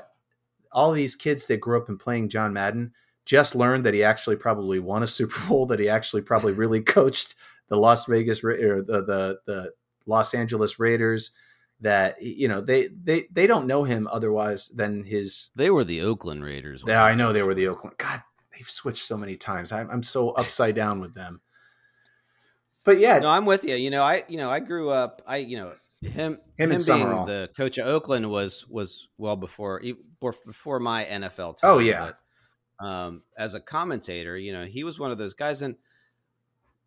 all 0.71 0.91
these 0.91 1.15
kids 1.15 1.45
that 1.45 1.57
grew 1.61 1.77
up 1.79 1.87
in 1.87 1.97
playing 1.97 2.29
John 2.29 2.51
Madden 2.51 2.93
just 3.25 3.53
learned 3.55 3.85
that 3.85 3.93
he 3.93 4.03
actually 4.03 4.35
probably 4.35 4.79
won 4.79 5.03
a 5.03 5.07
Super 5.07 5.39
Bowl, 5.47 5.67
that 5.67 5.79
he 5.79 5.87
actually 5.87 6.23
probably 6.23 6.53
really 6.53 6.81
coached 6.97 7.35
the 7.69 7.77
Las 7.77 8.05
Vegas 8.07 8.43
Ra- 8.43 8.55
or 8.55 8.81
the 8.81 9.03
the 9.03 9.39
the 9.45 9.73
Los 10.05 10.33
Angeles 10.33 10.79
Raiders. 10.79 11.31
That 11.79 12.21
you 12.21 12.47
know 12.47 12.61
they 12.61 12.87
they 12.87 13.27
they 13.31 13.47
don't 13.47 13.65
know 13.67 13.83
him 13.83 14.07
otherwise 14.11 14.67
than 14.69 15.03
his 15.03 15.49
They 15.55 15.69
were 15.71 15.83
the 15.83 16.01
Oakland 16.01 16.43
Raiders. 16.43 16.83
yeah, 16.85 17.03
I 17.03 17.15
know 17.15 17.33
they 17.33 17.41
were 17.43 17.55
the 17.55 17.67
Oakland. 17.67 17.97
God, 17.97 18.21
they've 18.53 18.69
switched 18.69 19.05
so 19.05 19.17
many 19.17 19.35
times. 19.37 19.71
I'm, 19.71 19.89
I'm 19.89 20.03
so 20.03 20.31
upside 20.31 20.75
down 20.75 20.99
with 20.99 21.13
them. 21.13 21.41
But 22.83 22.97
yeah, 22.99 23.19
No, 23.19 23.29
I'm 23.29 23.45
with 23.45 23.63
you. 23.63 23.75
You 23.75 23.91
know, 23.91 24.01
I 24.01 24.23
you 24.27 24.37
know 24.37 24.49
I 24.49 24.59
grew 24.59 24.89
up. 24.89 25.21
I 25.27 25.37
you 25.37 25.57
know 25.57 25.73
him 26.01 26.11
Him 26.11 26.33
him, 26.33 26.39
and 26.57 26.69
being 26.69 26.79
Summerall. 26.79 27.25
the 27.27 27.49
coach 27.55 27.77
of 27.77 27.85
Oakland 27.87 28.29
was 28.29 28.65
was 28.67 29.07
well 29.17 29.35
before 29.35 29.81
before 30.19 30.79
my 30.79 31.05
NFL 31.05 31.57
time. 31.57 31.69
Oh, 31.71 31.77
yeah. 31.79 32.11
But, 32.79 32.85
um, 32.87 33.21
as 33.37 33.53
a 33.53 33.59
commentator, 33.59 34.35
you 34.35 34.51
know, 34.51 34.65
he 34.65 34.83
was 34.83 34.97
one 34.97 35.11
of 35.11 35.19
those 35.19 35.35
guys, 35.35 35.61
and 35.61 35.75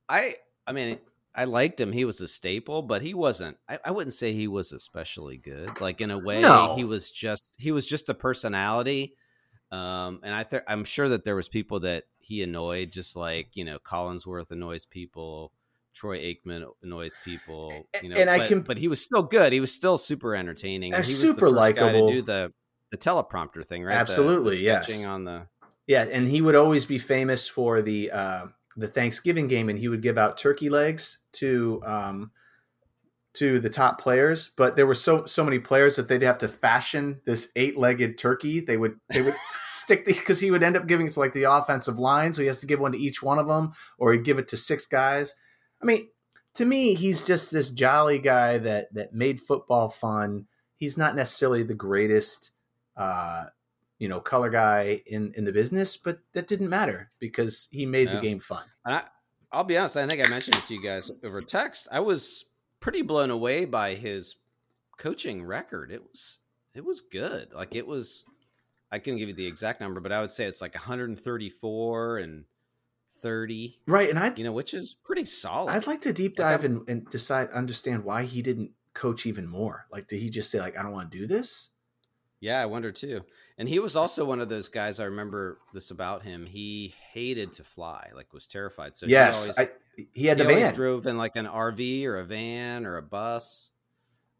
I 0.09 0.35
I 0.67 0.73
mean. 0.73 0.99
I 1.37 1.47
liked 1.47 1.81
him. 1.81 1.91
He 1.91 2.05
was 2.05 2.21
a 2.21 2.29
staple, 2.29 2.81
but 2.83 3.03
he 3.03 3.13
wasn't. 3.13 3.57
I, 3.69 3.81
I 3.87 3.91
wouldn't 3.91 4.15
say 4.15 4.33
he 4.33 4.47
was 4.47 4.71
especially 4.71 5.37
good. 5.37 5.81
Like 5.81 6.01
in 6.01 6.13
a 6.13 6.17
way, 6.19 6.41
No. 6.41 6.77
he 6.77 6.85
was 6.85 7.11
just 7.11 7.57
he 7.59 7.73
was 7.73 7.87
just 7.87 8.09
a 8.09 8.15
personality. 8.15 9.17
Um, 9.75 10.21
and 10.23 10.35
I 10.35 10.43
th- 10.45 10.63
I'm 10.69 10.85
sure 10.85 11.09
that 11.09 11.25
there 11.25 11.37
was 11.37 11.49
people 11.49 11.81
that 11.81 12.05
he 12.21 12.43
annoyed, 12.43 12.93
just 12.93 13.17
like 13.17 13.49
you 13.55 13.65
know 13.65 13.79
Collinsworth 13.79 14.51
annoys 14.51 14.85
people, 14.87 15.53
Troy 15.95 16.19
Aikman 16.19 16.65
annoys 16.83 17.17
people. 17.25 17.87
You 18.03 18.11
know, 18.11 18.17
And 18.17 18.31
I 18.31 18.39
but, 18.39 18.49
can- 18.49 18.61
but 18.63 18.79
he 18.79 18.89
was 18.89 19.03
still 19.03 19.23
good. 19.23 19.53
He 19.53 19.61
was 19.61 19.73
still 19.73 19.99
super 19.99 20.35
entertaining. 20.37 20.93
Uh, 20.95 20.99
he 20.99 21.01
was 21.01 21.21
super 21.21 21.47
the 21.51 21.57
likable. 21.57 22.09
to 22.09 22.15
do 22.15 22.23
the 22.23 22.53
the 22.91 22.97
teleprompter 22.99 23.65
thing, 23.67 23.83
right? 23.83 23.93
The- 23.93 23.97
the 23.97 24.01
Absolutely, 24.01 24.63
yes. 24.63 25.05
on 25.07 25.25
the 25.25 25.47
yeah, 25.87 26.07
and 26.11 26.29
he 26.29 26.41
would 26.41 26.55
always 26.55 26.87
be 26.87 26.99
famous 26.99 27.49
for 27.49 27.83
the 27.83 28.11
uh, 28.11 28.47
the 28.77 28.89
Thanksgiving 28.89 29.49
game, 29.49 29.69
and 29.69 29.79
he 29.79 29.89
would 29.89 30.03
give 30.03 30.17
out 30.19 30.37
turkey 30.39 30.69
legs 30.71 31.23
to 31.33 31.83
um, 31.85 32.31
to 33.35 33.59
the 33.61 33.71
top 33.71 34.01
players. 34.01 34.53
But 34.57 34.77
there 34.77 34.87
were 34.87 34.95
so 34.95 35.27
so 35.27 35.45
many 35.45 35.59
players 35.59 35.97
that 35.97 36.09
they'd 36.09 36.23
have 36.23 36.39
to 36.39 36.49
fashion 36.49 37.21
this 37.27 37.51
eight 37.57 37.77
legged 37.77 38.17
turkey. 38.19 38.61
They 38.61 38.77
would 38.77 38.99
they 39.11 39.23
would 39.23 39.35
stick 39.75 40.05
the 40.05 40.13
because 40.13 40.41
he 40.41 40.51
would 40.51 40.63
end 40.63 40.77
up 40.77 40.87
giving 40.87 41.07
it 41.07 41.13
to 41.13 41.21
like 41.21 41.33
the 41.33 41.45
offensive 41.45 41.99
line, 41.99 42.33
so 42.33 42.43
he 42.43 42.49
has 42.49 42.61
to 42.61 42.67
give 42.67 42.81
one 42.81 42.93
to 42.93 42.99
each 42.99 43.23
one 43.23 43.39
of 43.39 43.49
them, 43.49 43.73
or 43.99 44.13
he'd 44.13 44.25
give 44.25 44.39
it 44.39 44.49
to 44.49 44.57
six 44.57 44.87
guys. 44.87 45.35
I 45.83 45.87
mean, 45.87 46.09
to 46.55 46.65
me, 46.65 46.95
he's 46.95 47.27
just 47.27 47.51
this 47.51 47.71
jolly 47.71 48.19
guy 48.19 48.59
that 48.59 48.95
that 48.95 49.13
made 49.13 49.41
football 49.41 49.89
fun. 49.89 50.47
He's 50.77 50.97
not 50.97 51.17
necessarily 51.17 51.63
the 51.63 51.75
greatest. 51.75 52.53
Uh, 52.97 53.47
you 53.99 54.09
know, 54.09 54.21
color 54.21 54.51
guy 54.51 55.03
in 55.07 55.33
in 55.37 55.45
the 55.45 55.53
business, 55.53 55.97
but 55.97 56.19
that 56.33 56.47
didn't 56.47 56.69
matter 56.69 57.11
because 57.19 57.69
he 57.71 57.87
made 57.87 58.11
the 58.11 58.21
game 58.21 58.39
fun. 58.41 58.65
I, 58.85 59.05
I'll 59.51 59.65
be 59.65 59.77
honest. 59.77 59.97
I 59.97 60.07
think 60.07 60.23
I 60.23 60.29
mentioned 60.29 60.57
it 60.57 60.65
to 60.67 60.75
you 60.75 60.83
guys 60.83 61.11
over 61.23 61.41
text. 61.41 61.89
I 61.91 62.01
was 62.01 62.45
pretty 62.81 63.03
blown 63.03 63.31
away 63.31 63.65
by 63.65 63.95
his 63.95 64.37
coaching 64.99 65.45
record. 65.45 65.91
It 65.91 66.03
was 66.03 66.41
it 66.75 66.85
was 66.85 67.01
good. 67.01 67.53
Like 67.53 67.75
it 67.75 67.87
was. 67.87 68.25
I 68.95 68.99
can't 69.01 69.19
give 69.19 69.29
you 69.29 69.35
the 69.35 69.47
exact 69.47 69.81
number, 69.81 70.01
but 70.01 70.13
I 70.13 70.21
would 70.21 70.31
say 70.31 70.45
it's 70.45 70.61
like 70.63 70.75
134 70.75 72.19
and 72.19 72.45
30. 73.21 73.79
Right, 73.87 74.09
and 74.11 74.19
I 74.19 74.33
You 74.37 74.45
know, 74.45 74.53
which 74.53 74.75
is 74.75 74.95
pretty 74.95 75.25
solid. 75.25 75.73
I'd 75.73 75.87
like 75.87 76.03
to 76.03 76.13
deep 76.13 76.39
Like, 76.39 76.49
dive 76.49 76.65
and, 76.65 76.89
and 76.89 77.09
decide 77.09 77.51
understand 77.51 78.05
why 78.05 78.23
he 78.25 78.43
didn't 78.43 78.71
coach 78.93 79.27
even 79.27 79.49
more. 79.49 79.87
Like, 79.91 80.07
did 80.07 80.21
he 80.21 80.31
just 80.31 80.51
say 80.51 80.61
like 80.61 80.79
I 80.79 80.83
don't 80.83 80.93
want 80.93 81.11
to 81.11 81.19
do 81.19 81.27
this? 81.27 81.71
Yeah, 82.41 82.61
I 82.61 82.67
wonder 82.67 82.93
too. 82.93 83.23
And 83.57 83.69
he 83.69 83.79
was 83.79 83.97
also 83.97 84.25
one 84.27 84.41
of 84.41 84.51
those 84.51 84.69
guys. 84.69 85.01
I 85.01 85.05
remember 85.05 85.59
this 85.73 85.91
about 85.91 86.23
him. 86.23 86.45
He 86.45 86.95
hated 87.13 87.53
to 87.55 87.65
fly, 87.65 88.11
like 88.15 88.33
was 88.35 88.47
terrified. 88.47 88.97
So 88.99 89.07
he 89.07 89.13
yes, 89.13 89.51
always- 89.51 89.59
I, 89.59 89.71
he 90.13 90.27
had 90.27 90.37
the 90.39 90.45
he 90.45 90.51
always 90.51 90.67
van. 90.67 90.75
drove 90.75 91.07
in 91.07 91.17
like 91.17 91.37
an 91.37 91.47
RV 91.47 92.05
or 92.05 92.19
a 92.19 92.25
van 92.25 92.85
or 92.85 92.99
a 92.99 93.03
bus 93.03 93.71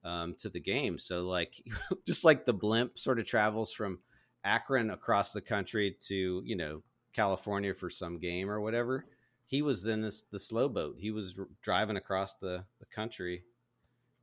um, 0.05 0.35
to 0.41 0.51
the 0.51 0.61
game. 0.61 0.99
So 0.99 1.23
like 1.23 1.63
just 2.07 2.25
like 2.25 2.45
the 2.45 2.53
blimp 2.53 2.99
sort 2.99 3.19
of 3.19 3.27
travels 3.27 3.73
from 3.73 4.01
Akron 4.45 4.91
across 4.91 5.33
the 5.33 5.41
country 5.41 5.97
to 6.03 6.43
you 6.45 6.55
know 6.57 6.83
California 7.13 7.73
for 7.75 7.91
some 7.91 8.19
game 8.19 8.51
or 8.51 8.61
whatever. 8.61 9.07
He 9.47 9.63
was 9.63 9.87
in 9.87 10.01
this 10.01 10.23
the 10.23 10.39
slow 10.39 10.69
boat. 10.69 10.97
He 10.99 11.11
was 11.11 11.33
dr- 11.35 11.49
driving 11.63 11.97
across 11.97 12.37
the, 12.37 12.65
the 12.81 12.87
country 12.87 13.45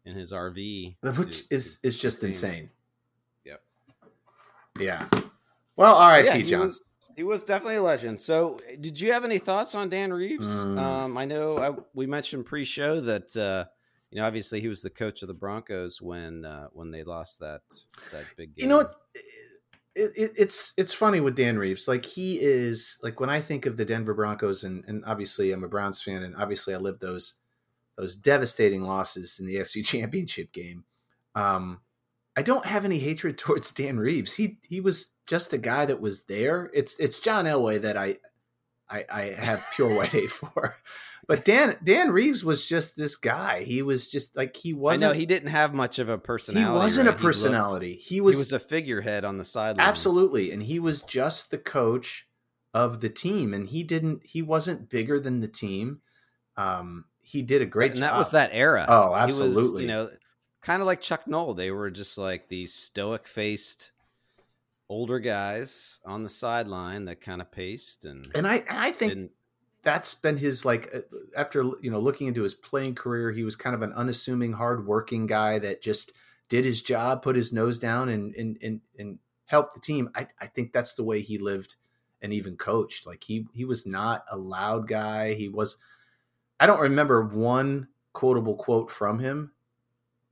in 0.05 0.15
his 0.15 0.31
RV, 0.31 0.95
which 1.17 1.47
to- 1.47 1.55
is 1.55 1.79
is 1.83 1.99
just 1.99 2.21
games. 2.21 2.43
insane. 2.43 2.69
Yep. 3.45 3.61
Yeah. 4.79 5.07
Well, 5.75 5.95
all 5.95 6.09
right, 6.09 6.25
yeah, 6.25 6.35
he 6.35 6.43
John. 6.43 6.67
was 6.67 6.81
he 7.15 7.23
was 7.23 7.43
definitely 7.43 7.75
a 7.75 7.81
legend. 7.83 8.19
So, 8.19 8.59
did 8.79 8.99
you 8.99 9.11
have 9.13 9.23
any 9.23 9.37
thoughts 9.37 9.75
on 9.75 9.89
Dan 9.89 10.11
Reeves? 10.13 10.47
Mm. 10.47 10.77
Um, 10.79 11.17
I 11.17 11.25
know 11.25 11.57
I, 11.57 11.81
we 11.93 12.05
mentioned 12.07 12.45
pre-show 12.45 13.01
that 13.01 13.35
uh, 13.37 13.65
you 14.11 14.19
know 14.19 14.25
obviously 14.27 14.59
he 14.61 14.67
was 14.67 14.81
the 14.81 14.89
coach 14.89 15.21
of 15.21 15.27
the 15.27 15.33
Broncos 15.33 16.01
when 16.01 16.45
uh, 16.45 16.67
when 16.73 16.91
they 16.91 17.03
lost 17.03 17.39
that 17.39 17.61
that 18.11 18.25
big 18.37 18.55
game. 18.55 18.63
you 18.63 18.69
know 18.69 18.77
what? 18.77 18.95
It, 19.93 20.11
it, 20.15 20.31
it's 20.37 20.73
it's 20.77 20.93
funny 20.93 21.19
with 21.19 21.35
Dan 21.35 21.57
Reeves. 21.57 21.87
Like 21.87 22.05
he 22.05 22.39
is 22.39 22.97
like 23.03 23.19
when 23.19 23.29
I 23.29 23.41
think 23.41 23.65
of 23.65 23.77
the 23.77 23.85
Denver 23.85 24.13
Broncos, 24.13 24.63
and 24.63 24.83
and 24.87 25.03
obviously 25.05 25.51
I'm 25.51 25.63
a 25.63 25.67
Browns 25.67 26.01
fan, 26.01 26.23
and 26.23 26.35
obviously 26.35 26.73
I 26.73 26.77
lived 26.77 27.01
those 27.01 27.35
those 27.97 28.15
devastating 28.15 28.83
losses 28.83 29.39
in 29.39 29.45
the 29.45 29.55
AFC 29.57 29.85
Championship 29.85 30.51
game. 30.51 30.85
Um, 31.35 31.81
I 32.35 32.41
don't 32.41 32.65
have 32.65 32.85
any 32.85 32.99
hatred 32.99 33.37
towards 33.37 33.71
Dan 33.71 33.99
Reeves. 33.99 34.35
He 34.35 34.57
he 34.63 34.79
was 34.79 35.11
just 35.27 35.53
a 35.53 35.57
guy 35.57 35.85
that 35.85 36.01
was 36.01 36.23
there. 36.23 36.69
It's 36.73 36.99
it's 36.99 37.19
John 37.19 37.45
Elway 37.45 37.81
that 37.81 37.97
I 37.97 38.17
I, 38.89 39.05
I 39.09 39.21
have 39.33 39.65
pure 39.73 39.95
white 39.95 40.11
hate 40.11 40.29
for. 40.29 40.75
But 41.27 41.45
Dan 41.45 41.77
Dan 41.83 42.11
Reeves 42.11 42.43
was 42.43 42.65
just 42.67 42.97
this 42.97 43.15
guy. 43.15 43.63
He 43.63 43.81
was 43.81 44.09
just 44.09 44.35
like 44.35 44.55
he 44.55 44.73
wasn't. 44.73 45.11
know 45.11 45.17
he 45.17 45.25
didn't 45.25 45.49
have 45.49 45.73
much 45.73 45.99
of 45.99 46.09
a 46.09 46.17
personality. 46.17 46.71
he 46.71 46.77
wasn't 46.77 47.07
right? 47.07 47.13
a 47.15 47.17
He 47.17 47.23
looked- 47.23 47.25
personality. 47.25 47.93
He 47.93 48.15
He 48.15 48.21
was, 48.21 48.37
was, 48.37 48.51
a 48.53 48.59
figurehead 48.59 49.23
on 49.23 49.37
the 49.37 49.45
sideline. 49.45 49.85
absolutely, 49.87 50.51
and 50.51 50.63
he 50.63 50.79
was 50.79 51.01
just 51.03 51.51
the 51.51 51.57
coach 51.57 52.27
of 52.73 53.01
the 53.01 53.09
team, 53.09 53.53
and 53.53 53.67
he 53.67 53.83
didn't. 53.83 54.21
He 54.25 54.41
wasn't 54.41 54.89
bigger 54.89 55.19
than 55.19 55.39
the 55.41 55.47
team. 55.47 56.01
Um, 56.57 57.05
he 57.21 57.41
did 57.43 57.61
a 57.61 57.65
great 57.65 57.91
and 57.91 57.99
job. 57.99 58.03
And 58.03 58.13
that 58.13 58.17
was 58.17 58.31
that 58.31 58.49
era. 58.53 58.85
Oh, 58.89 59.13
He 59.15 59.25
was, 59.27 59.39
absolutely. 59.41 59.83
you 59.83 59.87
know, 59.87 60.09
kind 60.61 60.81
of 60.81 60.85
like 60.85 61.01
Chuck 61.01 61.27
Noll. 61.27 61.53
They 61.53 61.71
were 61.71 61.89
just 61.91 62.17
like 62.17 62.49
these 62.49 62.73
stoic-faced 62.73 63.91
older 64.89 65.19
guys 65.19 65.99
on 66.05 66.23
the 66.23 66.29
sideline 66.29 67.05
that 67.05 67.21
kind 67.21 67.41
of 67.41 67.49
paced 67.51 68.03
and 68.05 68.25
and 68.35 68.45
I 68.47 68.57
and 68.67 68.77
I 68.79 68.91
think. 68.91 69.31
That's 69.83 70.13
been 70.13 70.37
his 70.37 70.65
like 70.65 70.89
uh, 70.93 70.99
after 71.35 71.63
you 71.81 71.89
know 71.89 71.99
looking 71.99 72.27
into 72.27 72.43
his 72.43 72.53
playing 72.53 72.95
career 72.95 73.31
he 73.31 73.43
was 73.43 73.55
kind 73.55 73.73
of 73.73 73.81
an 73.81 73.93
unassuming 73.93 74.53
hard 74.53 74.85
working 74.85 75.25
guy 75.25 75.57
that 75.59 75.81
just 75.81 76.11
did 76.49 76.65
his 76.65 76.81
job 76.81 77.21
put 77.21 77.35
his 77.35 77.53
nose 77.53 77.79
down 77.79 78.09
and 78.09 78.35
and 78.35 78.57
and, 78.61 78.81
and 78.99 79.19
help 79.51 79.73
the 79.73 79.79
team. 79.79 80.09
I, 80.15 80.27
I 80.39 80.47
think 80.47 80.71
that's 80.71 80.95
the 80.95 81.03
way 81.03 81.19
he 81.19 81.37
lived 81.37 81.75
and 82.21 82.31
even 82.31 82.55
coached. 82.55 83.05
Like 83.05 83.23
he 83.23 83.47
he 83.53 83.65
was 83.65 83.85
not 83.85 84.23
a 84.31 84.37
loud 84.37 84.87
guy. 84.87 85.33
He 85.33 85.49
was 85.49 85.77
I 86.59 86.65
don't 86.65 86.79
remember 86.79 87.21
one 87.21 87.89
quotable 88.13 88.55
quote 88.55 88.89
from 88.89 89.19
him. 89.19 89.51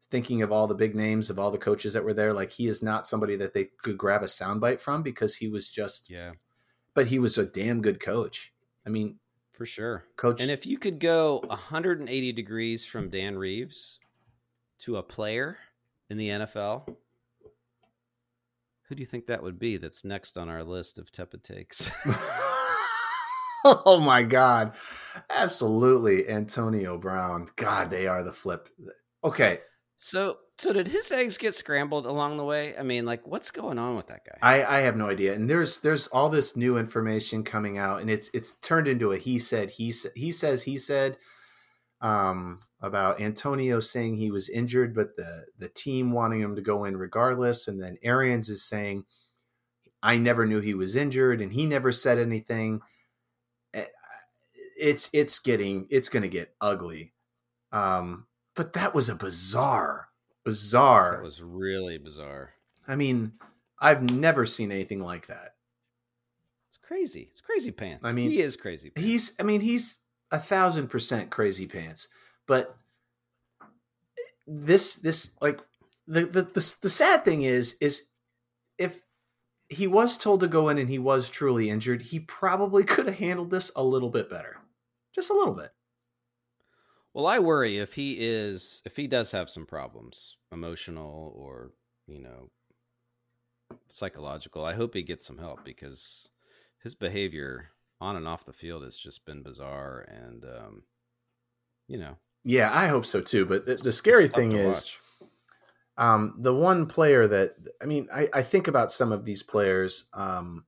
Thinking 0.10 0.42
of 0.42 0.52
all 0.52 0.66
the 0.66 0.74
big 0.74 0.96
names 0.96 1.30
of 1.30 1.38
all 1.38 1.52
the 1.52 1.60
coaches 1.60 1.94
that 1.94 2.04
were 2.04 2.16
there, 2.16 2.34
like 2.34 2.52
he 2.52 2.68
is 2.68 2.82
not 2.82 3.08
somebody 3.08 3.36
that 3.36 3.54
they 3.54 3.66
could 3.84 3.98
grab 3.98 4.24
a 4.24 4.26
soundbite 4.26 4.80
from 4.80 5.04
because 5.04 5.36
he 5.36 5.48
was 5.48 5.70
just 5.70 6.10
Yeah, 6.10 6.32
but 6.94 7.08
he 7.08 7.20
was 7.20 7.38
a 7.38 7.46
damn 7.46 7.82
good 7.82 8.00
coach. 8.00 8.54
I 8.86 8.90
mean, 8.90 9.20
for 9.60 9.66
sure. 9.66 10.06
coach 10.16 10.40
And 10.40 10.50
if 10.50 10.66
you 10.66 10.78
could 10.78 11.02
go 11.02 11.44
180 11.48 12.32
degrees 12.32 12.86
from 12.86 13.10
Dan 13.10 13.38
Reeves 13.38 14.00
to 14.80 14.96
a 14.96 15.04
player 15.04 15.58
in 16.10 16.16
the 16.16 16.30
NFL, 16.30 16.96
who 18.88 18.96
do 18.96 19.02
you 19.02 19.06
think 19.06 19.28
that 19.28 19.44
would 19.44 19.60
be 19.60 19.76
that's 19.76 20.06
next 20.06 20.38
on 20.38 20.48
our 20.48 20.64
list 20.64 20.98
of 20.98 21.12
tepid 21.12 21.44
takes? 21.44 21.92
oh 23.66 24.00
my 24.02 24.24
god. 24.24 24.76
Absolutely 25.30 26.30
Antonio 26.30 26.98
Brown. 26.98 27.50
God, 27.58 27.92
they 27.92 28.08
are 28.08 28.24
the 28.24 28.32
flip. 28.32 28.70
Okay. 29.26 29.60
so, 29.98 30.38
so 30.60 30.74
did 30.74 30.90
his 30.90 31.10
eggs 31.10 31.38
get 31.38 31.56
scrambled 31.56 32.06
along 32.06 32.36
the 32.36 32.44
way? 32.44 32.76
I 32.78 32.84
mean, 32.84 33.06
like, 33.06 33.26
what's 33.26 33.50
going 33.50 33.80
on 33.80 33.96
with 33.96 34.08
that 34.08 34.26
guy? 34.26 34.38
I, 34.42 34.80
I 34.80 34.82
have 34.82 34.98
no 34.98 35.10
idea. 35.10 35.34
And 35.34 35.50
there's 35.50 35.80
there's 35.80 36.08
all 36.08 36.28
this 36.30 36.58
new 36.58 36.78
information 36.78 37.46
coming 37.46 37.78
out 37.78 38.02
and 38.02 38.10
it's 38.10 38.30
it's 38.34 38.52
turned 38.58 38.90
into 38.90 39.14
a 39.14 39.18
he 39.18 39.40
said 39.40 39.70
he 39.70 39.94
he 40.16 40.32
says 40.32 40.64
he 40.64 40.76
said 40.76 41.18
um 42.02 42.60
about 42.82 43.22
Antonio 43.22 43.80
saying 43.80 44.18
he 44.18 44.32
was 44.32 44.50
injured 44.50 44.94
but 44.94 45.16
the 45.16 45.46
the 45.58 45.70
team 45.70 46.12
wanting 46.12 46.42
him 46.42 46.58
to 46.58 46.62
go 46.62 46.84
in 46.84 46.98
regardless 46.98 47.70
and 47.70 47.82
then 47.82 47.98
Arians 48.04 48.50
is 48.50 48.62
saying 48.68 49.06
I 50.04 50.18
never 50.18 50.46
knew 50.46 50.60
he 50.60 50.74
was 50.74 50.98
injured 50.98 51.42
and 51.42 51.54
he 51.54 51.66
never 51.66 51.94
said 51.94 52.18
anything. 52.18 52.82
Eh, 53.74 53.86
It's 54.78 55.10
it's 55.14 55.40
getting 55.40 55.88
it's 55.90 56.10
going 56.10 56.24
to 56.24 56.30
get 56.30 56.54
ugly. 56.60 57.14
Um 57.72 58.28
but 58.56 58.74
that 58.74 58.94
was 58.94 59.08
a 59.08 59.16
bizarre 59.16 60.09
bizarre 60.46 61.18
that 61.18 61.24
was 61.24 61.42
really 61.42 61.98
bizarre. 61.98 62.54
I 62.88 62.96
mean, 62.96 63.34
I've 63.80 64.04
never 64.04 64.46
seen 64.46 64.72
anything 64.72 65.00
like 65.00 65.28
that. 65.28 65.56
It's 66.70 66.78
crazy. 66.78 67.28
It's 67.30 67.42
crazy 67.42 67.72
pants. 67.72 68.06
I 68.06 68.12
mean, 68.12 68.32
he 68.32 68.40
is 68.40 68.56
crazy. 68.56 68.90
Pants. 68.90 69.08
He's, 69.08 69.36
I 69.40 69.44
mean, 69.44 69.62
he's 69.62 69.98
a 70.32 70.40
thousand 70.40 70.88
percent 70.90 71.30
crazy 71.30 71.68
pants. 71.68 72.08
But 72.48 72.76
this, 74.48 74.96
this, 74.96 75.34
like, 75.42 75.62
the, 76.08 76.26
the 76.26 76.42
the 76.42 76.76
the 76.82 76.90
sad 76.90 77.24
thing 77.24 77.44
is, 77.44 77.78
is 77.80 78.08
if 78.80 79.04
he 79.70 79.86
was 79.86 80.18
told 80.18 80.40
to 80.40 80.48
go 80.48 80.70
in 80.70 80.80
and 80.80 80.90
he 80.90 80.98
was 80.98 81.30
truly 81.30 81.70
injured, 81.70 82.02
he 82.02 82.20
probably 82.20 82.84
could 82.86 83.06
have 83.06 83.20
handled 83.20 83.52
this 83.52 83.72
a 83.76 83.84
little 83.84 84.10
bit 84.10 84.30
better, 84.30 84.58
just 85.14 85.30
a 85.30 85.36
little 85.36 85.54
bit. 85.54 85.72
Well, 87.14 87.28
I 87.28 87.40
worry 87.40 87.78
if 87.78 87.96
he 87.96 88.18
is 88.20 88.82
if 88.86 88.96
he 88.96 89.08
does 89.08 89.32
have 89.32 89.50
some 89.50 89.66
problems, 89.66 90.38
emotional 90.52 91.34
or 91.36 91.72
you 92.08 92.20
know 92.20 92.50
psychological. 93.88 94.64
I 94.64 94.74
hope 94.74 94.94
he 94.94 95.04
gets 95.04 95.26
some 95.26 95.38
help 95.38 95.64
because 95.66 96.30
his 96.82 96.96
behavior 96.96 97.72
on 98.00 98.16
and 98.16 98.28
off 98.28 98.46
the 98.46 98.54
field 98.54 98.84
has 98.84 98.98
just 98.98 99.26
been 99.26 99.44
bizarre, 99.44 100.00
and 100.00 100.46
um, 100.46 100.84
you 101.88 101.98
know, 101.98 102.18
Yeah, 102.44 102.70
I 102.72 102.88
hope 102.88 103.06
so 103.06 103.22
too. 103.22 103.46
But 103.46 103.66
the, 103.66 103.76
the 103.76 103.92
scary 103.92 104.28
thing 104.28 104.54
is, 104.54 104.86
watch. 104.86 104.98
um, 105.98 106.36
the 106.40 106.54
one 106.54 106.86
player 106.86 107.28
that 107.28 107.56
I 107.82 107.86
mean, 107.86 108.08
I, 108.14 108.30
I 108.34 108.42
think 108.44 108.68
about 108.68 108.92
some 108.92 109.12
of 109.12 109.26
these 109.26 109.44
players. 109.44 110.10
Um, 110.14 110.66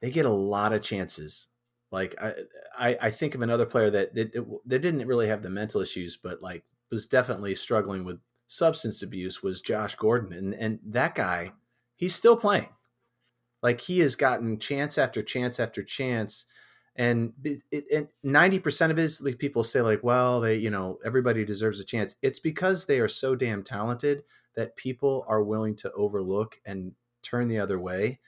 they 0.00 0.10
get 0.10 0.24
a 0.24 0.30
lot 0.30 0.72
of 0.72 0.82
chances. 0.82 1.48
Like 1.90 2.14
I, 2.20 2.34
I, 2.78 2.98
I 3.02 3.10
think 3.10 3.34
of 3.34 3.42
another 3.42 3.66
player 3.66 3.90
that 3.90 4.14
that, 4.14 4.60
that 4.66 4.82
didn't 4.82 5.06
really 5.06 5.28
have 5.28 5.42
the 5.42 5.50
mental 5.50 5.80
issues, 5.80 6.16
but 6.16 6.40
like 6.40 6.64
was 6.90 7.06
definitely 7.06 7.54
struggling 7.54 8.04
with 8.04 8.20
substance 8.46 9.02
abuse. 9.02 9.42
Was 9.42 9.60
Josh 9.60 9.96
Gordon, 9.96 10.32
and 10.32 10.54
and 10.54 10.78
that 10.86 11.14
guy, 11.14 11.52
he's 11.96 12.14
still 12.14 12.36
playing. 12.36 12.68
Like 13.62 13.80
he 13.80 14.00
has 14.00 14.16
gotten 14.16 14.58
chance 14.58 14.98
after 14.98 15.22
chance 15.22 15.58
after 15.58 15.82
chance, 15.82 16.46
and 16.94 17.32
ninety 18.22 18.58
percent 18.58 18.92
of 18.92 18.98
his 18.98 19.20
like 19.20 19.38
people 19.38 19.64
say 19.64 19.80
like, 19.80 20.04
well, 20.04 20.40
they 20.40 20.56
you 20.56 20.70
know 20.70 20.98
everybody 21.04 21.44
deserves 21.44 21.80
a 21.80 21.84
chance. 21.84 22.14
It's 22.22 22.40
because 22.40 22.86
they 22.86 23.00
are 23.00 23.08
so 23.08 23.34
damn 23.34 23.62
talented 23.62 24.22
that 24.54 24.76
people 24.76 25.24
are 25.28 25.42
willing 25.42 25.76
to 25.76 25.92
overlook 25.92 26.60
and 26.64 26.92
turn 27.22 27.48
the 27.48 27.58
other 27.58 27.78
way. 27.78 28.20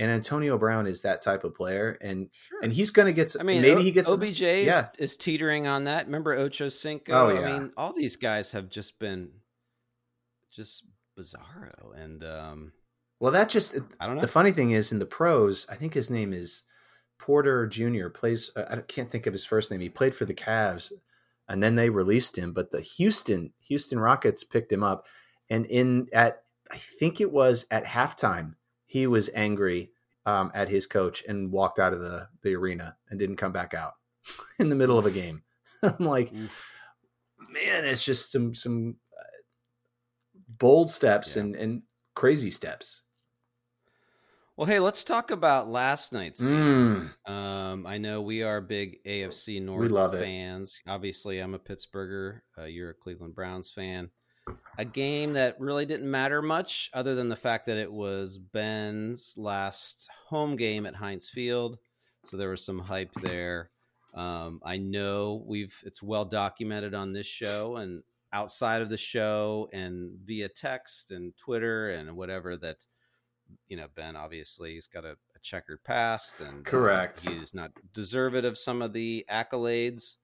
And 0.00 0.10
Antonio 0.10 0.56
Brown 0.58 0.86
is 0.86 1.02
that 1.02 1.20
type 1.22 1.44
of 1.44 1.54
player, 1.54 1.96
and 2.00 2.28
Sure. 2.32 2.60
and 2.62 2.72
he's 2.72 2.90
going 2.90 3.06
to 3.06 3.12
get. 3.12 3.28
Some, 3.30 3.42
I 3.42 3.44
mean, 3.44 3.60
maybe 3.62 3.80
O- 3.80 3.84
he 3.84 3.92
gets. 3.92 4.08
some- 4.08 4.20
OBJ 4.20 4.40
is, 4.42 4.66
yeah. 4.66 4.88
is 4.98 5.16
teetering 5.16 5.66
on 5.68 5.84
that. 5.84 6.06
Remember 6.06 6.32
Ocho 6.32 6.68
Cinco? 6.70 7.12
Oh, 7.12 7.28
I 7.28 7.34
yeah. 7.40 7.58
mean, 7.58 7.72
all 7.76 7.92
these 7.92 8.16
guys 8.16 8.52
have 8.52 8.68
just 8.70 8.98
been 8.98 9.30
just 10.50 10.84
bizarro, 11.18 11.94
and 11.96 12.24
um, 12.24 12.72
Well, 13.18 13.32
that 13.32 13.48
just 13.48 13.76
I 14.00 14.06
don't 14.06 14.16
know. 14.16 14.22
the 14.22 14.28
funny 14.28 14.52
thing 14.52 14.70
is 14.72 14.90
in 14.92 14.98
the 14.98 15.06
pros. 15.06 15.66
I 15.70 15.76
think 15.76 15.94
his 15.94 16.10
name 16.10 16.32
is 16.32 16.62
Porter 17.18 17.66
Jr. 17.66 18.08
Plays. 18.08 18.50
uh, 18.56 18.64
I 18.70 18.76
can't 18.76 19.10
think 19.10 19.26
of 19.26 19.32
his 19.32 19.44
first 19.44 19.70
name. 19.70 19.80
He 19.80 19.88
played 19.90 20.14
for 20.14 20.24
the 20.24 20.34
Cavs, 20.34 20.92
and 21.48 21.62
then 21.62 21.74
they 21.74 21.90
released 21.90 22.36
him. 22.36 22.52
But 22.52 22.70
the 22.70 22.80
Houston 22.80 23.52
Houston 23.68 23.98
Rockets 24.00 24.44
picked 24.44 24.72
him 24.72 24.82
up, 24.82 25.06
and 25.50 25.66
in 25.66 26.08
at 26.12 26.42
I 26.70 26.78
think 26.78 27.20
it 27.20 27.30
was 27.30 27.66
at 27.70 27.84
halftime 27.84 28.54
he 28.90 29.06
was 29.06 29.30
angry 29.36 29.92
um, 30.26 30.50
at 30.52 30.68
his 30.68 30.84
coach 30.88 31.22
and 31.28 31.52
walked 31.52 31.78
out 31.78 31.92
of 31.92 32.00
the 32.00 32.26
the 32.42 32.56
arena 32.56 32.96
and 33.08 33.20
didn't 33.20 33.36
come 33.36 33.52
back 33.52 33.72
out 33.72 33.92
in 34.58 34.68
the 34.68 34.74
middle 34.74 34.98
of 34.98 35.06
a 35.06 35.12
game. 35.12 35.42
I'm 35.84 36.04
like, 36.04 36.32
man, 36.32 37.84
it's 37.84 38.04
just 38.04 38.32
some 38.32 38.52
some 38.52 38.96
uh, 39.16 39.22
bold 40.48 40.90
steps 40.90 41.36
Yeah. 41.36 41.42
and 41.42 41.54
and 41.56 41.82
crazy 42.16 42.50
steps. 42.50 43.02
Well, 44.56 44.66
hey, 44.66 44.80
let's 44.80 45.04
talk 45.04 45.30
about 45.30 45.68
last 45.70 46.12
night's 46.12 46.42
game. 46.42 47.12
Mm. 47.26 47.30
Um, 47.30 47.86
I 47.86 47.96
know 47.96 48.20
we 48.20 48.42
are 48.42 48.60
big 48.60 49.02
AFC 49.04 49.62
North 49.62 49.90
love 49.90 50.12
it. 50.14 50.20
fans. 50.20 50.78
Obviously, 50.86 51.38
I'm 51.38 51.54
a 51.54 51.58
Pittsburgher. 51.58 52.40
Uh, 52.58 52.64
you're 52.64 52.90
a 52.90 52.94
Cleveland 52.94 53.34
Browns 53.34 53.70
fan. 53.70 54.10
A 54.78 54.84
game 54.84 55.34
that 55.34 55.60
really 55.60 55.86
didn't 55.86 56.10
matter 56.10 56.42
much, 56.42 56.90
other 56.94 57.14
than 57.14 57.28
the 57.28 57.36
fact 57.36 57.66
that 57.66 57.76
it 57.76 57.92
was 57.92 58.38
Ben's 58.38 59.34
last 59.36 60.08
home 60.28 60.56
game 60.56 60.86
at 60.86 60.96
Heinz 60.96 61.28
Field, 61.28 61.78
so 62.24 62.36
there 62.36 62.50
was 62.50 62.64
some 62.64 62.78
hype 62.78 63.12
there. 63.22 63.70
Um, 64.14 64.60
I 64.64 64.76
know 64.78 65.44
we've 65.46 65.74
it's 65.84 66.02
well 66.02 66.24
documented 66.24 66.94
on 66.94 67.12
this 67.12 67.26
show 67.26 67.76
and 67.76 68.02
outside 68.32 68.82
of 68.82 68.88
the 68.88 68.96
show 68.96 69.68
and 69.72 70.18
via 70.24 70.48
text 70.48 71.10
and 71.10 71.36
Twitter 71.36 71.90
and 71.90 72.16
whatever 72.16 72.56
that 72.56 72.86
you 73.68 73.76
know 73.76 73.86
Ben 73.94 74.16
obviously 74.16 74.74
he's 74.74 74.86
got 74.86 75.04
a, 75.04 75.12
a 75.12 75.38
checkered 75.42 75.82
past 75.84 76.40
and 76.40 76.66
uh, 76.66 76.70
Correct. 76.70 77.28
he's 77.28 77.54
not 77.54 77.72
deserved 77.92 78.44
of 78.44 78.56
some 78.56 78.82
of 78.82 78.92
the 78.92 79.24
accolades 79.30 80.16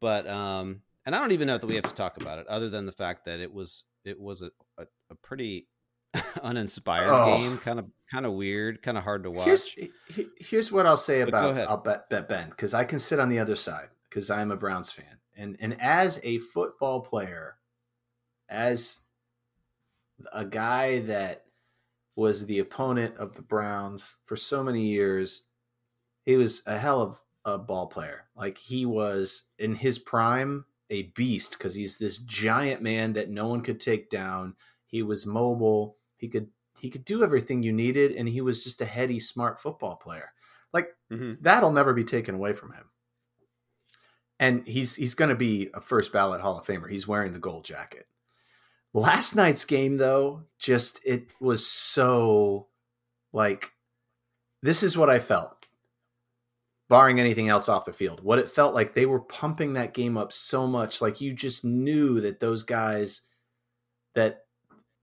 but 0.00 0.26
um 0.26 0.82
and 1.08 1.16
I 1.16 1.20
don't 1.20 1.32
even 1.32 1.46
know 1.48 1.56
that 1.56 1.66
we 1.66 1.76
have 1.76 1.84
to 1.88 1.94
talk 1.94 2.20
about 2.20 2.38
it 2.38 2.46
other 2.48 2.68
than 2.68 2.84
the 2.84 2.92
fact 2.92 3.24
that 3.24 3.40
it 3.40 3.50
was 3.50 3.84
it 4.04 4.20
was 4.20 4.42
a, 4.42 4.50
a, 4.76 4.84
a 5.08 5.14
pretty 5.14 5.66
uninspired 6.42 7.08
Oh. 7.10 7.38
game 7.38 7.56
kind 7.56 7.78
of 7.78 7.86
kind 8.10 8.26
of 8.26 8.34
weird 8.34 8.82
kind 8.82 8.98
of 8.98 9.04
hard 9.04 9.22
to 9.22 9.30
watch 9.30 9.46
Here's 9.46 9.74
here's 10.38 10.70
what 10.70 10.84
I'll 10.84 10.98
say 10.98 11.20
But 11.24 11.28
about. 11.30 11.58
I'll 11.66 11.76
bet, 11.78 12.10
bet 12.10 12.28
Ben 12.28 12.50
because 12.50 12.74
I 12.74 12.84
can 12.84 12.98
sit 12.98 13.18
on 13.18 13.30
the 13.30 13.38
other 13.38 13.56
side 13.56 13.88
because 14.10 14.30
I'm 14.30 14.50
a 14.50 14.56
Browns 14.56 14.92
fan 14.92 15.18
and 15.34 15.56
and 15.60 15.80
as 15.80 16.20
a 16.24 16.40
football 16.40 17.00
player, 17.00 17.56
as 18.50 19.00
a 20.30 20.44
guy 20.44 20.98
that 21.00 21.44
was 22.16 22.44
the 22.46 22.58
opponent 22.58 23.16
of 23.16 23.34
the 23.34 23.42
Browns 23.42 24.16
for 24.24 24.36
so 24.36 24.62
many 24.62 24.82
years, 24.82 25.44
he 26.26 26.36
was 26.36 26.62
a 26.66 26.76
hell 26.76 27.00
of 27.00 27.22
a 27.44 27.56
ball 27.56 27.86
player. 27.86 28.24
Like 28.36 28.58
he 28.58 28.84
was 28.84 29.44
in 29.58 29.74
his 29.76 29.98
prime 29.98 30.64
a 30.90 31.04
beast 31.14 31.52
because 31.52 31.74
he's 31.74 31.98
this 31.98 32.18
giant 32.18 32.82
man 32.82 33.12
that 33.14 33.28
no 33.30 33.46
one 33.48 33.60
could 33.60 33.80
take 33.80 34.10
down. 34.10 34.54
He 34.86 35.02
was 35.02 35.26
mobile. 35.26 35.96
He 36.16 36.28
could 36.28 36.48
he 36.80 36.90
could 36.90 37.04
do 37.04 37.24
everything 37.24 37.62
you 37.62 37.72
needed, 37.72 38.12
and 38.12 38.28
he 38.28 38.40
was 38.40 38.62
just 38.62 38.80
a 38.80 38.84
heady, 38.84 39.18
smart 39.18 39.58
football 39.58 39.96
player. 39.96 40.32
Like 40.72 40.96
Mhm. 41.10 41.38
that'll 41.40 41.72
never 41.72 41.92
be 41.92 42.04
taken 42.04 42.34
away 42.34 42.52
from 42.52 42.72
him. 42.72 42.84
And 44.38 44.66
he's 44.68 44.94
he's 44.96 45.14
going 45.14 45.30
to 45.30 45.34
be 45.34 45.68
a 45.74 45.80
first 45.80 46.12
ballot 46.12 46.40
Hall 46.40 46.56
of 46.58 46.64
Famer. 46.64 46.88
He's 46.90 47.08
wearing 47.08 47.32
the 47.32 47.40
gold 47.40 47.64
jacket. 47.64 48.06
Last 48.94 49.34
night's 49.34 49.64
game, 49.64 49.96
though, 49.96 50.44
just 50.58 51.00
it 51.04 51.32
was 51.40 51.66
so 51.66 52.68
like 53.32 53.72
this 54.62 54.82
is 54.82 54.96
what 54.96 55.10
I 55.10 55.18
felt, 55.18 55.57
barring 56.88 57.20
anything 57.20 57.48
else 57.48 57.68
off 57.68 57.84
the 57.84 57.92
field. 57.92 58.22
What 58.22 58.38
it 58.38 58.50
felt 58.50 58.74
like 58.74 58.94
they 58.94 59.06
were 59.06 59.20
pumping 59.20 59.74
that 59.74 59.94
game 59.94 60.16
up 60.16 60.32
so 60.32 60.66
much, 60.66 61.00
like 61.02 61.20
you 61.20 61.32
just 61.32 61.64
knew 61.64 62.20
that 62.20 62.40
those 62.40 62.62
guys 62.62 63.22
that 64.14 64.40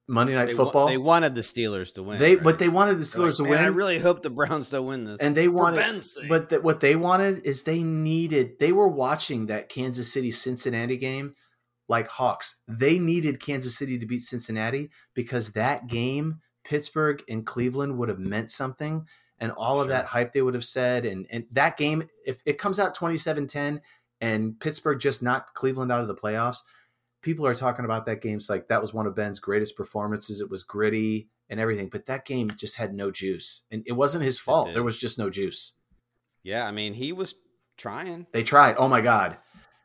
Monday 0.08 0.34
Night 0.36 0.48
They, 0.48 0.56
wa- 0.56 0.64
Football. 0.66 0.88
they 0.88 0.98
wanted 0.98 1.34
the 1.36 1.42
Steelers 1.42 1.94
to 1.96 2.04
win. 2.04 2.20
They 2.20 2.36
right? 2.36 2.44
but 2.44 2.60
they 2.60 2.70
wanted 2.70 3.00
the 3.00 3.06
They're 3.06 3.26
like, 3.26 3.34
Steelers 3.34 3.38
to 3.38 3.44
win. 3.44 3.60
I 3.60 3.68
really 3.68 4.00
hope 4.00 4.22
the 4.22 4.30
Browns 4.30 4.70
don't 4.70 4.86
win 4.86 5.04
this. 5.04 5.20
and 5.22 5.36
they 5.36 5.48
wanted 5.48 6.04
but 6.30 6.64
what 6.64 6.80
they 6.80 6.96
wanted 6.96 7.46
is 7.46 7.64
they 7.64 7.82
needed 7.84 8.60
they 8.60 8.72
were 8.72 8.88
watching 8.88 9.48
that 9.48 9.70
Kansas 9.70 10.12
City 10.12 10.32
Cincinnati 10.32 10.98
game 10.98 11.34
like 11.88 12.08
hawks. 12.08 12.62
They 12.68 12.98
needed 13.00 13.40
Kansas 13.40 13.78
City 13.78 13.98
to 14.00 14.06
beat 14.06 14.22
Cincinnati 14.22 14.90
because 15.14 15.52
that 15.54 15.88
game 15.88 16.40
Pittsburgh 16.64 17.24
and 17.30 17.46
Cleveland 17.46 17.98
would 17.98 18.10
have 18.10 18.20
meant 18.20 18.50
something 18.52 19.08
and 19.40 19.52
all 19.54 19.80
of 19.82 19.88
Sure. 19.88 19.96
that 19.98 20.06
hype 20.06 20.32
they 20.34 20.42
would 20.42 20.54
have 20.54 20.66
said 20.66 21.06
and 21.06 21.28
and 21.30 21.46
that 21.52 21.78
game 21.78 22.08
if 22.26 22.42
it 22.46 22.58
comes 22.58 22.80
out 22.80 22.96
27-10 22.96 23.82
and 24.22 24.60
Pittsburgh 24.60 25.00
just 25.00 25.22
knocked 25.22 25.54
Cleveland 25.54 25.92
out 25.92 26.02
of 26.02 26.08
the 26.08 26.16
playoffs 26.16 26.60
people 27.22 27.48
are 27.48 27.56
talking 27.56 27.86
about 27.86 28.06
that 28.06 28.22
game. 28.22 28.38
It's 28.38 28.52
like 28.52 28.68
that 28.68 28.82
was 28.82 28.94
one 28.94 29.08
of 29.08 29.16
Ben's 29.16 29.40
greatest 29.40 29.76
performances. 29.76 30.42
It 30.42 30.50
was 30.52 30.62
gritty 30.62 31.28
and 31.50 31.60
everything, 31.60 31.90
but 31.90 32.06
that 32.06 32.24
game 32.24 32.52
just 32.56 32.78
had 32.78 32.94
no 32.94 33.10
juice, 33.10 33.64
and 33.72 33.82
it 33.88 33.94
wasn't 33.94 34.24
his 34.24 34.38
fault. 34.40 34.70
There 34.76 34.84
was 34.84 35.00
just 35.00 35.18
no 35.18 35.32
juice. 35.32 35.74
yeah, 36.44 36.68
I 36.68 36.72
mean, 36.72 36.94
he 36.94 37.12
was 37.12 37.34
trying. 37.78 38.28
They 38.32 38.44
tried. 38.44 38.76
Oh 38.78 38.88
my 38.88 39.02
god. 39.02 39.38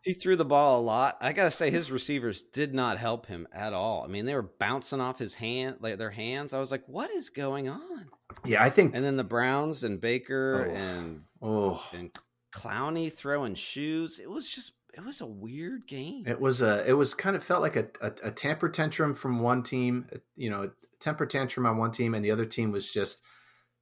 He 0.03 0.13
threw 0.13 0.37
the 0.37 0.45
ball 0.45 0.81
a 0.81 0.83
lot. 0.83 1.17
I 1.23 1.33
gotta 1.33 1.51
say, 1.51 1.71
his 1.71 1.91
receivers 1.91 2.43
did 2.43 2.75
not 2.75 2.99
help 2.99 3.25
him 3.25 3.49
at 3.55 3.73
all. 3.73 4.05
I 4.05 4.09
mean, 4.09 4.27
they 4.27 4.35
were 4.35 4.51
bouncing 4.59 5.01
off 5.01 5.19
his 5.19 5.33
hand, 5.33 5.77
like 5.81 5.97
their 5.97 6.11
hands. 6.11 6.53
I 6.53 6.59
was 6.61 6.71
like, 6.71 6.85
"What 6.89 7.11
is 7.11 7.31
going 7.31 7.69
on?" 7.71 8.11
Yeah, 8.45 8.63
I 8.63 8.71
think. 8.71 8.95
And 8.95 9.05
then 9.05 9.17
the 9.17 9.25
Browns 9.25 9.83
and 9.85 10.01
Baker 10.01 10.67
Oh. 10.69 10.75
and 10.75 11.23
oh, 11.43 11.89
and 11.93 12.11
Clowney 12.53 13.13
throwing 13.13 13.55
shoes. 13.55 14.19
It 14.19 14.29
was 14.31 14.49
just, 14.49 14.73
it 14.95 15.05
was 15.05 15.21
a 15.21 15.27
weird 15.27 15.87
game. 15.87 16.25
it 16.27 16.41
was 16.41 16.63
a. 16.63 16.85
It 16.89 16.95
was 16.95 17.15
kind 17.15 17.37
of 17.37 17.45
felt 17.45 17.63
like 17.63 17.77
a, 17.77 17.87
a 18.01 18.13
a 18.25 18.31
temper 18.31 18.69
tantrum 18.69 19.15
from 19.15 19.41
one 19.41 19.63
team. 19.63 20.07
Uh, 20.15 20.19
you 20.37 20.51
know, 20.51 20.65
a 20.65 20.71
temper 20.99 21.27
tantrum 21.27 21.67
on 21.67 21.77
one 21.79 21.91
team, 21.93 22.15
and 22.15 22.25
the 22.25 22.31
other 22.31 22.45
team 22.45 22.73
was 22.73 22.93
just 22.93 23.23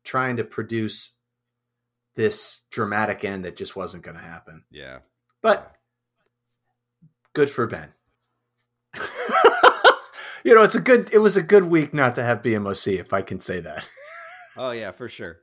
trying 0.04 0.36
to 0.36 0.44
produce 0.44 1.16
this 2.14 2.62
dramatic 2.70 3.24
end 3.24 3.44
that 3.44 3.56
just 3.56 3.76
wasn't 3.76 4.02
going 4.02 4.16
to 4.16 4.22
happen. 4.22 4.64
yeah, 4.70 4.98
But 5.42 5.76
good 7.32 7.48
for 7.48 7.66
Ben. 7.66 7.92
you 10.44 10.54
know, 10.54 10.62
it's 10.62 10.74
a 10.74 10.80
good. 10.80 11.12
It 11.12 11.18
was 11.18 11.36
a 11.36 11.42
good 11.42 11.64
week 11.64 11.92
not 11.94 12.14
to 12.16 12.22
have 12.22 12.42
BMOC, 12.42 12.98
if 12.98 13.12
I 13.12 13.22
can 13.22 13.40
say 13.40 13.60
that. 13.60 13.86
Oh 14.58 14.70
yeah, 14.72 14.90
for 14.90 15.08
sure. 15.08 15.38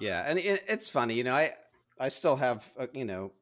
yeah, 0.00 0.24
and 0.26 0.38
it, 0.38 0.64
it's 0.68 0.88
funny, 0.90 1.14
you 1.14 1.24
know. 1.24 1.34
I 1.34 1.52
I 1.98 2.08
still 2.08 2.36
have 2.36 2.64
uh, 2.78 2.86
you 2.92 3.04
know 3.04 3.32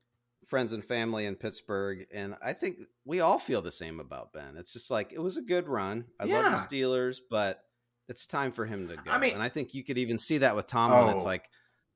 friends 0.47 0.73
and 0.73 0.85
family 0.85 1.25
in 1.27 1.35
Pittsburgh, 1.37 2.07
and 2.13 2.37
I 2.45 2.53
think 2.53 2.77
we 3.05 3.21
all 3.21 3.39
feel 3.39 3.63
the 3.63 3.73
same 3.73 4.01
about 4.01 4.33
Ben. 4.33 4.57
It's 4.57 4.73
just 4.73 4.91
like 4.91 5.13
it 5.13 5.19
was 5.21 5.37
a 5.37 5.43
good 5.43 5.67
run. 5.69 6.05
I 6.21 6.25
Yeah. 6.25 6.41
love 6.41 6.53
the 6.53 6.77
Steelers, 6.77 7.19
but 7.31 7.63
it's 8.09 8.27
time 8.27 8.53
for 8.53 8.67
him 8.67 8.89
to 8.89 8.97
go. 8.97 9.11
I 9.11 9.19
mean- 9.19 9.33
and 9.35 9.43
I 9.43 9.49
think 9.49 9.73
you 9.75 9.83
could 9.85 9.97
even 9.99 10.19
see 10.19 10.39
that 10.39 10.55
with 10.57 10.67
Tomlin. 10.67 11.15
It's 11.15 11.23
Oh. 11.25 11.27
like. 11.27 11.49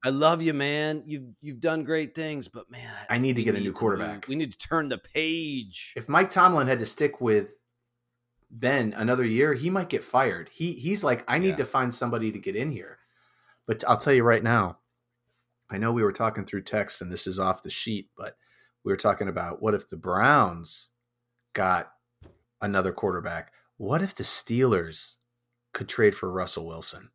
I 0.04 0.10
love 0.10 0.40
you, 0.40 0.52
man. 0.54 1.02
You've 1.06 1.24
you've 1.40 1.58
done 1.58 1.82
great 1.82 2.14
things, 2.14 2.46
but 2.48 2.70
man, 2.70 2.92
I 3.10 3.18
need 3.18 3.34
to 3.36 3.40
we 3.40 3.44
get 3.44 3.56
a 3.56 3.60
new 3.60 3.72
quarterback. 3.72 4.28
We 4.28 4.36
need 4.36 4.52
to 4.52 4.58
turn 4.58 4.88
the 4.88 4.98
page. 4.98 5.94
If 5.96 6.08
Mike 6.08 6.30
Tomlin 6.30 6.68
had 6.68 6.78
to 6.78 6.86
stick 6.86 7.20
with 7.20 7.50
Ben 8.58 8.94
another 8.96 9.24
year, 9.24 9.52
he 9.54 9.68
might 9.70 9.88
get 9.90 10.02
fired. 10.02 10.48
He 10.52 10.72
he's 10.72 11.04
like, 11.04 11.24
I 11.28 11.38
need 11.38 11.50
Yeah. 11.50 11.56
to 11.56 11.64
find 11.66 11.94
somebody 11.94 12.32
to 12.32 12.38
get 12.38 12.56
in 12.56 12.70
here. 12.70 12.98
But 13.66 13.84
I'll 13.86 13.96
tell 13.98 14.12
you 14.14 14.22
right 14.22 14.42
now, 14.42 14.78
I 15.68 15.78
know 15.78 15.92
we 15.92 16.02
were 16.02 16.12
talking 16.12 16.44
through 16.44 16.62
text, 16.62 17.02
and 17.02 17.10
this 17.12 17.26
is 17.26 17.38
off 17.38 17.62
the 17.62 17.70
sheet, 17.70 18.10
but 18.16 18.36
we 18.84 18.92
were 18.92 18.96
talking 18.96 19.28
about 19.28 19.60
what 19.60 19.74
if 19.74 19.88
the 19.88 19.96
Browns 19.96 20.90
got 21.52 21.92
another 22.60 22.92
quarterback? 22.92 23.52
What 23.76 24.00
if 24.00 24.14
the 24.14 24.22
Steelers 24.24 25.16
could 25.72 25.88
trade 25.88 26.14
for 26.14 26.30
Russell 26.30 26.66
Wilson? 26.66 27.10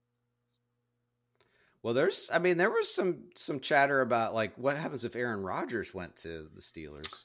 Well, 1.82 1.96
there's, 1.96 2.30
I 2.32 2.38
mean, 2.38 2.58
there 2.58 2.70
was 2.70 2.94
some 2.94 3.30
some 3.36 3.60
chatter 3.60 4.02
about 4.02 4.36
like 4.36 4.56
what 4.58 4.78
happens 4.78 5.04
if 5.04 5.16
Aaron 5.16 5.42
Rodgers 5.42 5.94
went 5.94 6.16
to 6.18 6.48
the 6.54 6.62
Steelers. 6.62 7.24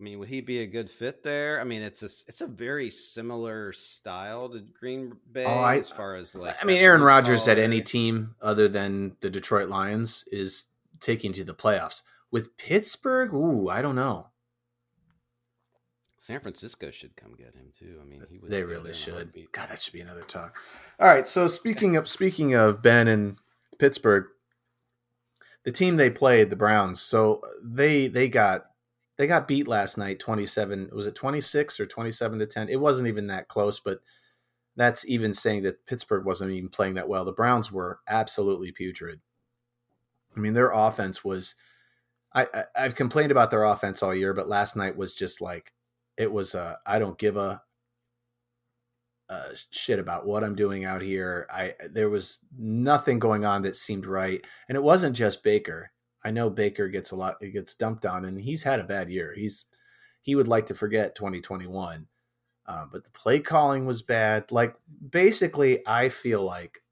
I 0.00 0.02
mean, 0.02 0.18
would 0.18 0.28
he 0.28 0.40
be 0.40 0.60
a 0.60 0.66
good 0.66 0.90
fit 0.90 1.22
there? 1.22 1.60
I 1.60 1.64
mean, 1.64 1.82
it's 1.82 2.02
a 2.02 2.06
it's 2.26 2.40
a 2.40 2.46
very 2.46 2.88
similar 2.88 3.72
style 3.74 4.48
to 4.48 4.60
Green 4.60 5.12
Bay 5.30 5.44
Oh, 5.44 5.50
I- 5.58 5.76
as 5.76 5.90
far 5.90 6.16
as 6.16 6.34
like. 6.34 6.56
I 6.60 6.64
mean, 6.64 6.78
Aaron 6.78 7.02
Rodgers 7.02 7.46
at 7.46 7.58
any 7.58 7.82
team 7.82 8.34
other 8.40 8.66
than 8.66 9.16
the 9.20 9.28
Detroit 9.28 9.68
Lions 9.68 10.24
is 10.32 10.66
taking 11.00 11.34
to 11.34 11.44
the 11.44 11.54
playoffs. 11.54 12.00
With 12.30 12.56
Pittsburgh, 12.56 13.34
ooh, 13.34 13.68
I 13.68 13.82
don't 13.82 13.94
know. 13.96 14.28
San 16.16 16.40
Francisco 16.40 16.90
should 16.90 17.16
come 17.16 17.34
get 17.34 17.54
him 17.54 17.70
too. 17.76 17.98
I 18.00 18.04
mean, 18.04 18.22
he 18.30 18.38
would. 18.38 18.50
They 18.50 18.60
go 18.62 18.66
there 18.68 18.76
in 18.76 18.82
really 18.82 18.92
should. 18.94 19.32
God, 19.52 19.68
that 19.68 19.80
should 19.82 19.92
be 19.94 20.00
another 20.00 20.22
talk. 20.22 20.56
All 20.98 21.08
right. 21.08 21.26
So 21.26 21.46
speaking 21.46 21.96
of 21.96 22.08
speaking 22.08 22.54
of 22.54 22.80
Ben 22.82 23.08
and 23.08 23.36
Pittsburgh, 23.78 24.26
the 25.64 25.72
team 25.72 25.96
they 25.96 26.08
played, 26.10 26.48
the 26.50 26.56
Browns. 26.56 27.00
So 27.00 27.42
they 27.62 28.06
they 28.06 28.28
got 28.28 28.69
they 29.20 29.26
got 29.26 29.46
beat 29.46 29.68
last 29.68 29.98
night, 29.98 30.18
twenty 30.18 30.46
seven. 30.46 30.88
Was 30.94 31.06
it 31.06 31.14
twenty 31.14 31.42
six 31.42 31.78
or 31.78 31.84
twenty 31.84 32.10
seven 32.10 32.38
to 32.38 32.46
ten? 32.46 32.70
It 32.70 32.80
wasn't 32.80 33.06
even 33.06 33.26
that 33.26 33.48
close, 33.48 33.78
but 33.78 34.00
that's 34.76 35.06
even 35.06 35.34
saying 35.34 35.64
that 35.64 35.84
Pittsburgh 35.84 36.24
wasn't 36.24 36.52
even 36.52 36.70
playing 36.70 36.94
that 36.94 37.06
well. 37.06 37.26
The 37.26 37.32
Browns 37.32 37.70
were 37.70 38.00
absolutely 38.08 38.72
putrid. 38.72 39.20
I 40.34 40.40
mean, 40.40 40.54
their 40.54 40.70
offense 40.70 41.22
was. 41.22 41.54
I, 42.32 42.46
I 42.54 42.64
I've 42.74 42.94
complained 42.94 43.30
about 43.30 43.50
their 43.50 43.64
offense 43.64 44.02
all 44.02 44.14
year, 44.14 44.32
but 44.32 44.48
last 44.48 44.74
night 44.74 44.96
was 44.96 45.14
just 45.14 45.42
like 45.42 45.74
it 46.16 46.32
was. 46.32 46.54
Uh, 46.54 46.76
I 46.86 46.98
don't 46.98 47.18
give 47.18 47.36
a 47.36 47.60
uh, 49.28 49.48
shit 49.68 49.98
about 49.98 50.26
what 50.26 50.42
I'm 50.42 50.54
doing 50.54 50.86
out 50.86 51.02
here. 51.02 51.46
I 51.52 51.74
there 51.90 52.08
was 52.08 52.38
nothing 52.58 53.18
going 53.18 53.44
on 53.44 53.60
that 53.62 53.76
seemed 53.76 54.06
right, 54.06 54.42
and 54.66 54.76
it 54.76 54.82
wasn't 54.82 55.14
just 55.14 55.42
Baker. 55.42 55.92
I 56.24 56.30
know 56.30 56.50
Baker 56.50 56.88
gets 56.88 57.10
a 57.10 57.16
lot, 57.16 57.36
he 57.40 57.50
gets 57.50 57.74
dumped 57.74 58.06
on, 58.06 58.24
and 58.24 58.40
he's 58.40 58.62
had 58.62 58.80
a 58.80 58.84
bad 58.84 59.10
year. 59.10 59.32
He's 59.34 59.66
he 60.22 60.34
would 60.34 60.48
like 60.48 60.66
to 60.66 60.74
forget 60.74 61.14
2021, 61.14 62.06
uh, 62.66 62.84
but 62.92 63.04
the 63.04 63.10
play 63.10 63.40
calling 63.40 63.86
was 63.86 64.02
bad. 64.02 64.50
Like 64.52 64.74
basically, 65.10 65.86
I 65.86 66.10
feel 66.10 66.42
like, 66.42 66.82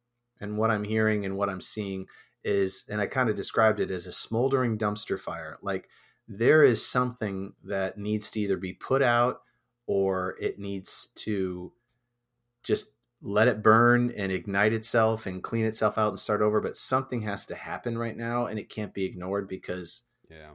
and 0.40 0.56
what 0.56 0.70
I'm 0.70 0.84
hearing 0.84 1.24
and 1.24 1.36
what 1.36 1.50
I'm 1.50 1.60
seeing 1.60 2.06
is, 2.42 2.84
and 2.88 3.00
I 3.00 3.06
kind 3.06 3.28
of 3.28 3.36
described 3.36 3.80
it 3.80 3.90
as 3.90 4.06
a 4.06 4.12
smoldering 4.12 4.78
dumpster 4.78 5.18
fire. 5.18 5.58
Like 5.60 5.88
there 6.26 6.62
is 6.62 6.86
something 6.86 7.54
that 7.64 7.98
needs 7.98 8.30
to 8.30 8.40
either 8.40 8.56
be 8.56 8.72
put 8.72 9.02
out 9.02 9.42
or 9.86 10.36
it 10.40 10.58
needs 10.58 11.08
to 11.16 11.72
just 12.62 12.92
let 13.20 13.48
it 13.48 13.62
burn 13.62 14.12
and 14.16 14.30
ignite 14.30 14.72
itself 14.72 15.26
and 15.26 15.42
clean 15.42 15.64
itself 15.64 15.98
out 15.98 16.10
and 16.10 16.18
start 16.18 16.40
over. 16.40 16.60
But 16.60 16.76
something 16.76 17.22
has 17.22 17.46
to 17.46 17.54
happen 17.54 17.98
right 17.98 18.16
now, 18.16 18.46
and 18.46 18.58
it 18.58 18.68
can't 18.68 18.94
be 18.94 19.04
ignored 19.04 19.48
because 19.48 20.02
Yeah, 20.30 20.52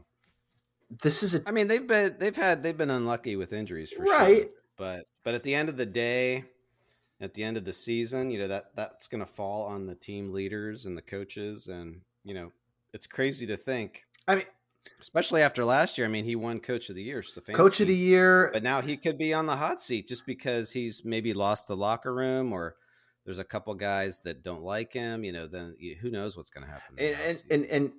this 1.01 1.23
is 1.23 1.35
a 1.35 1.41
I 1.47 1.51
mean, 1.51 1.67
they've 1.67 1.87
been 1.87 2.15
they've 2.19 2.35
had 2.35 2.63
they've 2.63 2.77
been 2.77 2.89
unlucky 2.89 3.35
with 3.35 3.53
injuries 3.53 3.91
for 3.91 4.05
sure. 4.05 4.17
right. 4.17 4.51
but 4.77 5.05
but 5.23 5.33
at 5.33 5.43
the 5.43 5.55
end 5.55 5.69
of 5.69 5.77
the 5.77 5.85
day 5.85 6.45
at 7.21 7.33
the 7.33 7.43
end 7.43 7.57
of 7.57 7.63
the 7.63 7.73
season 7.73 8.29
you 8.29 8.39
know 8.39 8.47
that 8.47 8.75
that's 8.75 9.07
going 9.07 9.23
to 9.25 9.31
fall 9.31 9.65
on 9.65 9.85
the 9.85 9.95
team 9.95 10.31
leaders 10.31 10.85
and 10.85 10.97
the 10.97 11.01
coaches 11.01 11.67
and 11.67 12.01
you 12.23 12.33
know 12.33 12.51
it's 12.91 13.07
crazy 13.07 13.45
to 13.47 13.55
think 13.55 14.03
I 14.27 14.35
mean, 14.35 14.45
especially 14.99 15.41
after 15.41 15.63
last 15.65 15.97
year 15.97 16.05
i 16.05 16.09
mean 16.09 16.25
he 16.25 16.35
won 16.35 16.59
coach 16.59 16.89
of 16.89 16.95
the 16.95 17.03
year 17.03 17.21
Stefanski, 17.21 17.53
coach 17.53 17.79
of 17.79 17.87
the 17.87 17.95
year. 17.95 18.49
but 18.53 18.63
now 18.63 18.81
he 18.81 18.97
could 18.97 19.17
be 19.17 19.33
on 19.33 19.45
the 19.45 19.55
hot 19.55 19.79
seat 19.79 20.07
just 20.07 20.25
because 20.25 20.71
he's 20.71 21.03
maybe 21.05 21.33
lost 21.33 21.67
the 21.67 21.75
locker 21.75 22.13
room 22.13 22.51
or 22.51 22.75
there's 23.25 23.39
a 23.39 23.43
couple 23.43 23.73
guys 23.75 24.21
that 24.21 24.43
don't 24.43 24.63
like 24.63 24.93
him 24.93 25.23
you 25.23 25.31
know 25.31 25.47
then 25.47 25.75
you- 25.79 25.95
who 26.01 26.09
knows 26.09 26.35
what's 26.35 26.49
going 26.49 26.65
to 26.65 26.71
happen 26.71 26.95
and 26.97 27.15
and, 27.15 27.43
and 27.49 27.65
and 27.65 27.91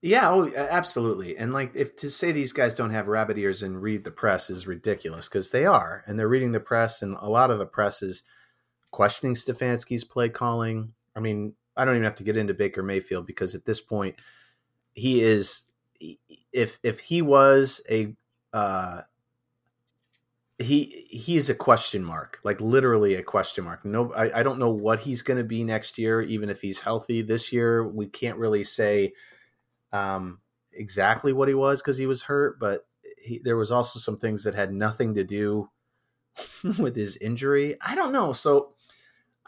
yeah, 0.00 0.30
oh, 0.30 0.48
absolutely. 0.54 1.36
And 1.36 1.52
like, 1.52 1.74
if 1.74 1.96
to 1.96 2.08
say 2.08 2.30
these 2.30 2.52
guys 2.52 2.74
don't 2.76 2.90
have 2.90 3.08
rabbit 3.08 3.36
ears 3.36 3.64
and 3.64 3.82
read 3.82 4.04
the 4.04 4.12
press 4.12 4.48
is 4.48 4.64
ridiculous 4.66 5.28
because 5.28 5.50
they 5.50 5.66
are, 5.66 6.04
and 6.06 6.16
they're 6.16 6.28
reading 6.28 6.52
the 6.52 6.60
press, 6.60 7.02
and 7.02 7.16
a 7.20 7.28
lot 7.28 7.50
of 7.50 7.58
the 7.58 7.66
press 7.66 8.00
is 8.00 8.22
questioning 8.92 9.34
Stefanski's 9.34 10.04
play 10.04 10.28
calling. 10.28 10.92
I 11.16 11.20
mean, 11.20 11.54
I 11.76 11.84
don't 11.84 11.94
even 11.94 12.04
have 12.04 12.14
to 12.16 12.22
get 12.22 12.36
into 12.36 12.54
Baker 12.54 12.82
Mayfield 12.82 13.26
because 13.26 13.56
at 13.56 13.64
this 13.64 13.80
point, 13.80 14.14
he 14.94 15.20
is. 15.20 15.62
If 16.52 16.78
if 16.82 17.00
he 17.00 17.22
was 17.22 17.82
a 17.90 18.14
uh, 18.52 19.02
he 20.58 21.06
he's 21.08 21.50
a 21.50 21.54
question 21.54 22.02
mark, 22.02 22.40
like 22.42 22.60
literally 22.60 23.14
a 23.14 23.22
question 23.22 23.64
mark. 23.64 23.84
No, 23.84 24.12
I, 24.12 24.40
I 24.40 24.42
don't 24.42 24.58
know 24.58 24.70
what 24.70 25.00
he's 25.00 25.22
going 25.22 25.38
to 25.38 25.44
be 25.44 25.62
next 25.62 25.98
year, 25.98 26.20
even 26.22 26.50
if 26.50 26.60
he's 26.60 26.80
healthy. 26.80 27.22
This 27.22 27.52
year, 27.52 27.86
we 27.86 28.06
can't 28.06 28.38
really 28.38 28.64
say 28.64 29.12
um, 29.92 30.40
exactly 30.72 31.32
what 31.32 31.48
he 31.48 31.54
was 31.54 31.80
because 31.80 31.96
he 31.96 32.06
was 32.06 32.22
hurt, 32.22 32.58
but 32.58 32.86
he, 33.22 33.40
there 33.44 33.56
was 33.56 33.70
also 33.70 33.98
some 34.00 34.16
things 34.16 34.44
that 34.44 34.54
had 34.54 34.72
nothing 34.72 35.14
to 35.14 35.24
do 35.24 35.70
with 36.78 36.96
his 36.96 37.16
injury. 37.18 37.76
I 37.80 37.94
don't 37.94 38.12
know. 38.12 38.32
So 38.32 38.72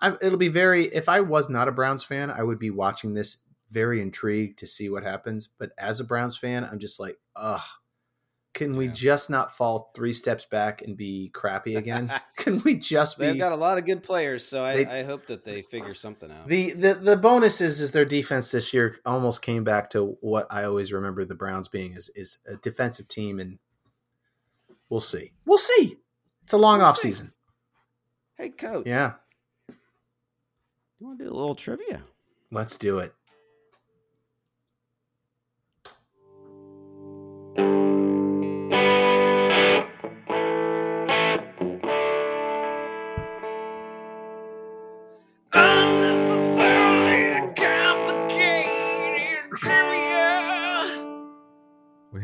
I, 0.01 0.17
it'll 0.23 0.39
be 0.39 0.49
very. 0.49 0.85
If 0.85 1.09
I 1.09 1.21
was 1.21 1.49
not 1.49 1.69
a 1.69 1.73
Browns 1.73 2.05
fan, 2.05 2.31
I 2.31 2.43
would 2.45 2.59
be 2.59 2.71
watching 2.71 3.15
this 3.15 3.39
very 3.71 4.01
intrigued 4.01 4.59
to 4.59 4.67
see 4.67 4.89
what 4.89 5.03
happens. 5.03 5.49
But 5.59 5.71
as 5.79 6.01
a 6.01 6.05
Browns 6.05 6.37
fan, 6.37 6.65
I'm 6.65 6.79
just 6.79 6.99
like, 7.01 7.19
ugh. 7.37 7.61
can 8.53 8.73
we 8.77 8.87
Yeah. 8.87 8.93
just 8.93 9.31
not 9.31 9.57
fall 9.57 9.93
three 9.95 10.13
steps 10.13 10.45
back 10.45 10.83
and 10.83 10.97
be 10.97 11.29
crappy 11.33 11.77
again? 11.77 12.13
can 12.37 12.61
we 12.65 12.75
just 12.77 13.17
They've 13.17 13.35
be 13.35 13.39
got 13.39 13.53
a 13.53 13.57
lot 13.57 13.79
of 13.79 13.85
good 13.87 14.03
players, 14.03 14.45
so 14.45 14.65
I, 14.65 14.85
They- 14.85 15.01
I 15.01 15.03
hope 15.05 15.27
that 15.29 15.45
they 15.45 15.63
figure 15.63 15.95
something 15.95 16.31
out. 16.33 16.49
the, 16.49 16.73
the 16.73 16.95
the 16.95 17.17
bonus 17.17 17.61
is 17.61 17.81
is 17.81 17.93
their 17.93 18.05
defense 18.05 18.51
this 18.51 18.75
year 18.75 18.97
almost 19.07 19.43
came 19.43 19.63
back 19.63 19.89
to 19.91 20.17
what 20.21 20.49
I 20.51 20.65
always 20.65 20.93
remember 20.93 21.25
the 21.25 21.37
Browns 21.37 21.69
being 21.69 21.95
is 21.95 22.11
is 22.17 22.39
a 22.47 22.57
defensive 22.57 23.07
team 23.07 23.39
and 23.39 23.59
we'll 24.89 24.99
see. 24.99 25.31
We'll 25.45 25.57
see. 25.59 25.97
It's 26.43 26.53
a 26.53 26.59
long 26.59 26.79
We'll 26.81 26.89
off 26.89 26.97
see. 26.97 27.09
season. 27.09 27.33
hey, 28.37 28.49
coach. 28.49 28.85
Yeah. 28.89 29.13
You 30.99 31.07
want 31.07 31.19
to 31.21 31.25
do 31.27 31.31
a 31.31 31.33
little 31.39 31.55
trivia? 31.55 32.03
Let's 32.51 32.77
do 32.77 32.99
it. 32.99 33.15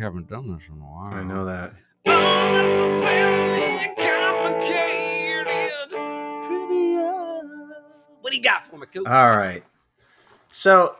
Haven't 0.07 0.29
done 0.29 0.55
this 0.55 0.69
in 0.69 0.75
a 0.75 0.85
while. 0.85 1.13
I 1.13 1.25
know 1.25 1.45
that. 1.47 1.73
Complicated 4.47 5.91
trivia. 6.47 7.13
What 8.21 8.31
do 8.31 8.37
you 8.37 8.43
got 8.43 8.65
for 8.67 8.79
me, 8.79 8.87
coach? 8.87 9.05
All 9.05 9.37
right. 9.37 9.65
So 10.53 10.95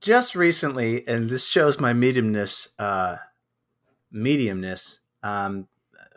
just 0.00 0.34
recently, 0.34 1.06
and 1.06 1.30
this 1.30 1.46
shows 1.46 1.78
my 1.78 1.92
mediumness, 1.92 2.70
uh, 2.80 3.18
mediumness. 4.12 4.98
Um, 5.22 5.68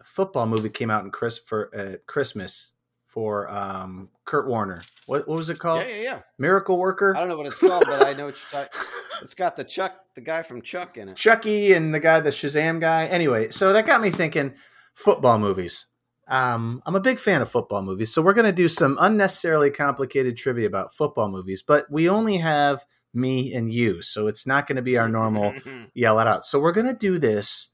football 0.03 0.47
movie 0.47 0.69
came 0.69 0.89
out 0.89 1.03
in 1.03 1.11
Chris 1.11 1.37
for 1.37 1.69
uh, 1.77 1.97
Christmas 2.07 2.73
for 3.07 3.49
um, 3.49 4.09
Kurt 4.25 4.47
Warner. 4.47 4.81
What, 5.07 5.27
what 5.27 5.37
was 5.37 5.49
it 5.49 5.57
called? 5.59 5.83
yeah, 5.87 5.95
yeah, 5.95 6.03
yeah. 6.03 6.19
Miracle 6.37 6.77
Worker. 6.77 7.15
I 7.15 7.21
don't 7.21 7.29
know 7.29 7.37
what 7.37 7.47
it's 7.47 7.57
called, 7.59 7.83
but 7.87 8.05
I 8.05 8.13
know 8.13 8.25
what 8.25 8.35
you're 8.51 8.63
talking. 8.63 8.79
It's 9.23 9.33
got 9.33 9.55
the 9.55 9.63
Chuck, 9.63 9.95
the 10.13 10.21
guy 10.21 10.43
from 10.43 10.61
Chuck 10.61 10.95
in 10.95 11.09
it. 11.09 11.15
Chucky 11.15 11.73
and 11.73 11.91
the 11.91 11.99
guy, 11.99 12.19
the 12.19 12.29
Shazam 12.29 12.79
guy. 12.79 13.07
Anyway, 13.07 13.49
so 13.49 13.73
that 13.73 13.87
got 13.87 13.99
me 13.99 14.11
thinking 14.11 14.53
football 14.93 15.39
movies. 15.39 15.87
Um, 16.27 16.83
I'm 16.85 16.95
a 16.95 16.99
big 16.99 17.17
fan 17.17 17.41
of 17.41 17.49
football 17.49 17.81
movies, 17.81 18.13
so 18.13 18.21
we're 18.21 18.33
going 18.33 18.45
to 18.45 18.51
do 18.51 18.67
some 18.67 18.95
unnecessarily 18.99 19.71
complicated 19.71 20.37
trivia 20.37 20.67
about 20.67 20.93
football 20.93 21.29
movies, 21.29 21.63
but 21.63 21.89
we 21.89 22.07
only 22.07 22.37
have 22.37 22.85
me 23.13 23.53
and 23.53 23.71
you, 23.71 24.03
so 24.03 24.27
it's 24.27 24.45
not 24.45 24.67
going 24.67 24.75
to 24.75 24.81
be 24.83 24.97
our 24.97 25.09
normal 25.09 25.55
yell 25.95 26.19
it 26.19 26.27
out. 26.27 26.45
So 26.45 26.59
we're 26.59 26.73
going 26.73 26.85
to 26.85 26.93
do 26.93 27.17
this 27.17 27.71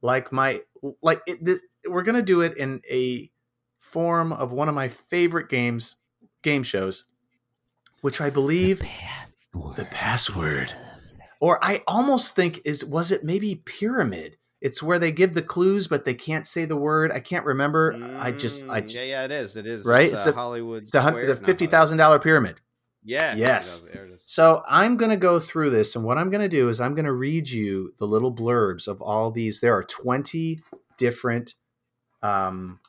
like 0.00 0.32
my 0.32 0.60
like 1.02 1.20
it, 1.26 1.44
th- 1.44 1.60
we're 1.86 2.02
going 2.02 2.16
to 2.16 2.22
do 2.22 2.40
it 2.40 2.56
in 2.56 2.80
a 2.90 3.30
form 3.82 4.32
of 4.32 4.52
one 4.52 4.68
of 4.68 4.74
my 4.74 4.86
favorite 4.88 5.48
games 5.48 5.96
game 6.42 6.62
shows, 6.62 7.04
which 8.00 8.20
I 8.20 8.30
believe 8.30 8.80
the 9.76 9.84
password 9.90 10.72
or 11.40 11.62
i 11.62 11.82
almost 11.86 12.34
think 12.34 12.60
is 12.64 12.82
was 12.84 13.12
it 13.12 13.22
maybe 13.22 13.54
pyramid 13.66 14.38
it's 14.62 14.82
where 14.82 14.98
they 14.98 15.12
give 15.12 15.34
the 15.34 15.42
clues 15.42 15.86
but 15.88 16.06
they 16.06 16.14
can't 16.14 16.46
say 16.46 16.64
the 16.64 16.74
word 16.76 17.12
i 17.12 17.20
can't 17.20 17.44
remember 17.44 17.92
i 18.18 18.30
just 18.32 18.64
i 18.70 18.80
Mm, 18.80 18.84
just 18.84 18.94
yeah, 18.96 19.02
yeah, 19.02 19.24
it 19.24 19.30
is. 19.32 19.56
It 19.56 19.66
is. 19.66 19.84
Right? 19.84 20.04
It's, 20.04 20.12
It's 20.12 20.22
uh, 20.22 20.30
the- 20.30 20.36
Hollywood. 20.36 20.82
it's 20.84 20.92
the, 20.92 21.02
hun- 21.02 21.12
Square- 21.12 21.26
the 21.26 21.34
not 21.34 21.44
fifty 21.44 21.64
Hollywood. 21.66 21.70
thousand 21.70 21.98
dollar 21.98 22.18
pyramid 22.18 22.60
Yeah. 23.04 23.34
Yes. 23.34 23.80
There 23.80 24.06
it 24.06 24.12
is. 24.12 24.22
so 24.24 24.62
i'm 24.66 24.96
going 24.96 25.10
to 25.10 25.18
go 25.18 25.38
through 25.38 25.68
this 25.70 25.94
and 25.96 26.02
what 26.04 26.16
i'm 26.16 26.30
going 26.30 26.40
to 26.42 26.48
do 26.56 26.70
is 26.70 26.80
i'm 26.80 26.94
going 26.94 27.04
to 27.04 27.12
read 27.12 27.50
you 27.50 27.92
the 27.98 28.06
little 28.06 28.34
blurbs 28.34 28.88
of 28.88 29.02
all 29.02 29.30
these 29.30 29.60
there 29.60 29.74
are 29.74 29.84
20 29.84 30.58
different 30.96 31.54
um, 32.22 32.80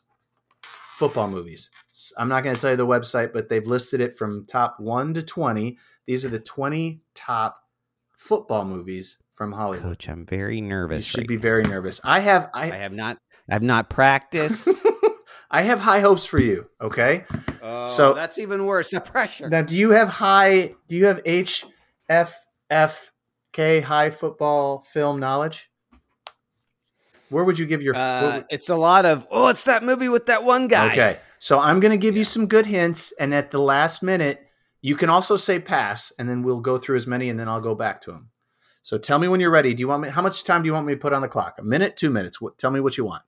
football 0.96 1.28
movies 1.28 1.70
I'm 2.18 2.30
not 2.30 2.44
going 2.44 2.56
to 2.56 2.62
tell 2.62 2.72
you 2.72 2.78
the 2.78 2.88
website 2.88 3.34
but 3.34 3.50
they've 3.50 3.66
listed 3.66 4.00
it 4.02 4.16
from 4.16 4.46
top 4.46 4.80
1 4.80 5.14
to 5.16 5.22
20 5.24 5.78
these 6.08 6.24
are 6.26 6.30
the 6.30 6.39
20 6.39 7.02
top 7.16 7.58
football 8.18 8.66
movies 8.66 9.18
from 9.32 9.52
hollywood 9.52 9.84
Coach, 9.84 10.08
I'm 10.08 10.26
very 10.26 10.62
nervous. 10.62 10.98
You 11.00 11.02
should 11.10 11.18
right 11.22 11.28
be 11.28 11.36
now. 11.38 11.41
very 11.41 11.64
nervous. 11.64 12.00
I 12.04 12.20
have 12.20 12.50
I 12.54 12.72
I 12.72 12.76
have 12.78 12.94
not. 12.94 13.18
I 13.50 13.54
have 13.56 13.64
not 13.64 13.89
practiced. 13.89 14.70
I 15.52 15.64
have 15.64 15.80
high 15.82 16.00
hopes 16.00 16.26
for 16.26 16.39
you. 16.39 16.70
Okay. 16.82 17.26
oh, 17.62 17.88
So- 17.88 18.14
that's 18.14 18.38
even 18.39 18.66
worse. 18.66 18.91
The 18.91 19.02
pressure. 19.02 19.50
Now, 19.50 19.62
do 19.64 19.76
you 19.76 19.91
have 19.91 20.08
high? 20.08 20.76
Do 20.88 20.96
you 20.96 21.06
have 21.08 21.22
H 21.26 21.66
F 22.10 22.34
F 22.70 23.12
K 23.52 23.82
high 23.82 24.10
football 24.12 24.82
film 24.94 25.20
knowledge? 25.20 25.70
Where 27.34 27.44
would 27.44 27.60
you 27.60 27.66
give 27.66 27.82
your? 27.84 27.96
Uh, 27.96 28.36
would- 28.38 28.46
it's 28.50 28.70
a 28.70 28.76
lot 28.76 29.06
of. 29.06 29.28
Oh, 29.30 29.50
it's 29.50 29.66
that 29.66 29.84
movie 29.84 30.08
with 30.10 30.28
that 30.28 30.44
one 30.44 30.68
guy. 30.68 30.92
okay. 30.92 31.20
So 31.40 31.60
I'm 31.60 31.82
going 31.82 31.92
to 31.92 31.98
give 31.98 32.16
you 32.16 32.24
some 32.24 32.48
good 32.48 32.66
hints, 32.66 33.12
and 33.20 33.34
at 33.34 33.52
the 33.52 33.60
last 33.60 34.02
minute, 34.02 34.48
you 34.82 34.96
can 34.96 35.10
also 35.10 35.36
say 35.36 35.60
pass, 35.60 36.14
and 36.18 36.30
then 36.30 36.42
we'll 36.44 36.62
go 36.62 36.78
through 36.78 36.96
as 36.96 37.06
many, 37.06 37.28
and 37.30 37.38
then 37.38 37.50
I'll 37.50 37.60
go 37.60 37.76
back 37.76 38.00
to 38.02 38.12
them. 38.12 38.30
So 38.82 38.98
tell 38.98 39.20
me 39.20 39.28
when 39.28 39.40
you're 39.42 39.52
ready. 39.52 39.74
Do 39.74 39.82
you 39.82 39.88
want 39.90 40.04
me? 40.04 40.10
How 40.10 40.22
much 40.22 40.44
time 40.46 40.62
do 40.64 40.68
you 40.68 40.74
want 40.74 40.86
me 40.86 40.94
to 40.94 41.00
put 41.00 41.12
on 41.12 41.22
the 41.22 41.28
clock? 41.28 41.56
A 41.60 41.64
minute, 41.64 41.98
two 41.98 42.10
minutes? 42.10 42.40
What, 42.40 42.58
tell 42.58 42.72
me 42.72 42.80
what 42.80 42.98
you 42.98 43.04
want. 43.04 43.24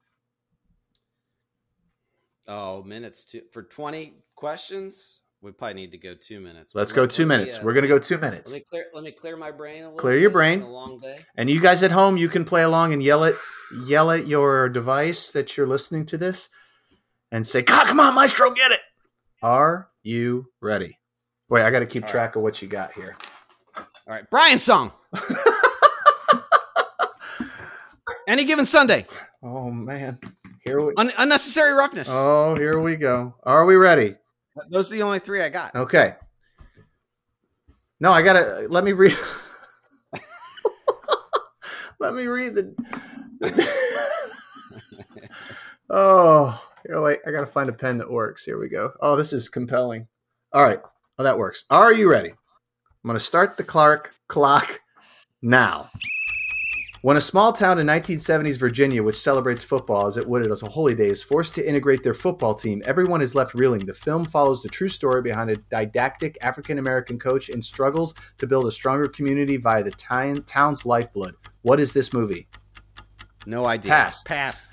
Oh, 2.47 2.83
minutes 2.83 3.25
to, 3.27 3.41
for 3.51 3.63
twenty 3.63 4.13
questions. 4.35 5.21
We 5.45 5.51
probably 5.51 5.75
need 5.75 5.91
to 5.91 5.99
go 5.99 6.15
two 6.15 6.39
minutes. 6.39 6.73
Let's 6.73 6.91
go 6.91 7.05
two 7.05 7.27
minutes. 7.27 7.59
uh, 7.59 7.61
We're 7.63 7.73
going 7.73 7.83
to 7.83 7.87
go 7.87 7.99
two 7.99 8.17
minutes. 8.17 8.49
Let 8.51 8.57
me 8.61 8.63
clear. 8.67 8.85
Let 8.95 9.03
me 9.03 9.11
clear 9.11 9.37
my 9.37 9.51
brain 9.51 9.83
a 9.83 9.85
little. 9.85 9.99
Clear 9.99 10.17
your 10.17 10.31
brain. 10.31 10.63
a 10.63 10.67
long 10.67 10.97
day. 10.97 11.19
And 11.37 11.51
you 11.51 11.61
guys 11.61 11.83
at 11.83 11.91
home, 11.91 12.17
you 12.17 12.27
can 12.29 12.45
play 12.45 12.63
along 12.63 12.93
and 12.93 13.03
yell 13.03 13.23
at 13.23 13.35
yell 13.85 14.09
at 14.09 14.25
your 14.25 14.69
device 14.69 15.31
that 15.33 15.55
you're 15.55 15.67
listening 15.67 16.03
to 16.07 16.17
this, 16.17 16.49
and 17.31 17.45
say, 17.45 17.61
"God, 17.61 17.85
come 17.85 17.99
on, 17.99 18.15
Maestro, 18.15 18.49
get 18.55 18.71
it." 18.71 18.79
Are 19.43 19.89
you 20.01 20.47
ready? 20.61 20.97
Wait, 21.47 21.61
I 21.61 21.69
got 21.69 21.81
to 21.81 21.85
keep 21.85 22.05
All 22.05 22.09
track 22.09 22.35
of 22.35 22.41
what 22.41 22.63
you 22.63 22.67
got 22.67 22.93
here. 22.93 23.15
All 23.77 23.85
right, 24.07 24.27
Brian 24.31 24.57
song. 24.57 24.93
Any 28.27 28.45
given 28.45 28.65
Sunday. 28.65 29.05
Oh 29.43 29.69
man, 29.69 30.17
here 30.63 30.81
we. 30.81 30.93
Un- 30.97 31.13
unnecessary 31.19 31.73
roughness. 31.73 32.07
Oh, 32.11 32.55
here 32.55 32.79
we 32.79 32.95
go. 32.95 33.35
Are 33.43 33.63
we 33.67 33.75
ready? 33.75 34.15
Those 34.69 34.91
are 34.91 34.95
the 34.95 35.03
only 35.03 35.19
three 35.19 35.41
I 35.41 35.49
got. 35.49 35.75
Okay. 35.75 36.15
No, 37.99 38.11
I 38.11 38.21
gotta 38.21 38.67
let 38.69 38.83
me 38.83 38.91
read. 38.91 39.17
let 41.99 42.13
me 42.13 42.27
read 42.27 42.55
the. 42.55 42.75
oh, 45.89 46.67
here, 46.85 47.01
wait. 47.01 47.19
I 47.25 47.31
gotta 47.31 47.45
find 47.45 47.69
a 47.69 47.73
pen 47.73 47.97
that 47.97 48.09
works. 48.09 48.45
Here 48.45 48.59
we 48.59 48.69
go. 48.69 48.93
Oh, 49.01 49.15
this 49.15 49.33
is 49.33 49.49
compelling. 49.49 50.07
All 50.53 50.63
right. 50.63 50.79
Oh, 51.17 51.23
that 51.23 51.37
works. 51.37 51.65
Are 51.69 51.93
you 51.93 52.09
ready? 52.09 52.29
I'm 52.29 53.07
gonna 53.07 53.19
start 53.19 53.57
the 53.57 53.63
Clark 53.63 54.13
clock 54.27 54.81
now. 55.41 55.89
When 57.05 57.17
a 57.17 57.21
small 57.21 57.53
town 57.53 57.77
in 57.77 57.85
1970s 57.85 58.57
Virginia, 58.57 59.03
which 59.03 59.19
celebrates 59.19 59.63
football 59.63 60.07
as 60.07 60.17
it 60.17 60.27
would 60.27 60.51
as 60.51 60.63
a 60.63 60.71
holy 60.71 60.95
day, 60.95 61.05
is 61.05 61.21
forced 61.21 61.53
to 61.53 61.63
integrate 61.63 62.01
their 62.01 62.15
football 62.15 62.55
team, 62.55 62.81
everyone 62.87 63.21
is 63.21 63.35
left 63.35 63.53
reeling. 63.53 63.85
The 63.85 63.93
film 63.93 64.25
follows 64.25 64.63
the 64.63 64.69
true 64.69 64.89
story 64.89 65.21
behind 65.21 65.51
a 65.51 65.55
didactic 65.55 66.35
African 66.41 66.79
American 66.79 67.19
coach 67.19 67.49
and 67.49 67.63
struggles 67.63 68.15
to 68.39 68.47
build 68.47 68.65
a 68.65 68.71
stronger 68.71 69.05
community 69.05 69.57
via 69.57 69.83
the 69.83 69.91
town- 69.91 70.43
town's 70.47 70.83
lifeblood. 70.83 71.35
What 71.61 71.79
is 71.79 71.93
this 71.93 72.11
movie? 72.11 72.47
No 73.45 73.67
idea. 73.67 73.91
Pass. 73.91 74.23
Pass. 74.23 74.71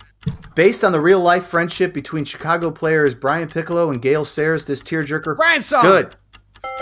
Based 0.54 0.84
on 0.84 0.92
the 0.92 1.02
real 1.02 1.20
life 1.20 1.44
friendship 1.44 1.92
between 1.92 2.24
Chicago 2.24 2.70
players 2.70 3.14
Brian 3.14 3.48
Piccolo 3.48 3.90
and 3.90 4.00
Gale 4.00 4.24
Sayers, 4.24 4.64
this 4.64 4.82
tearjerker. 4.82 5.36
Brian 5.36 5.60
song. 5.60 5.82
Good. 5.82 6.16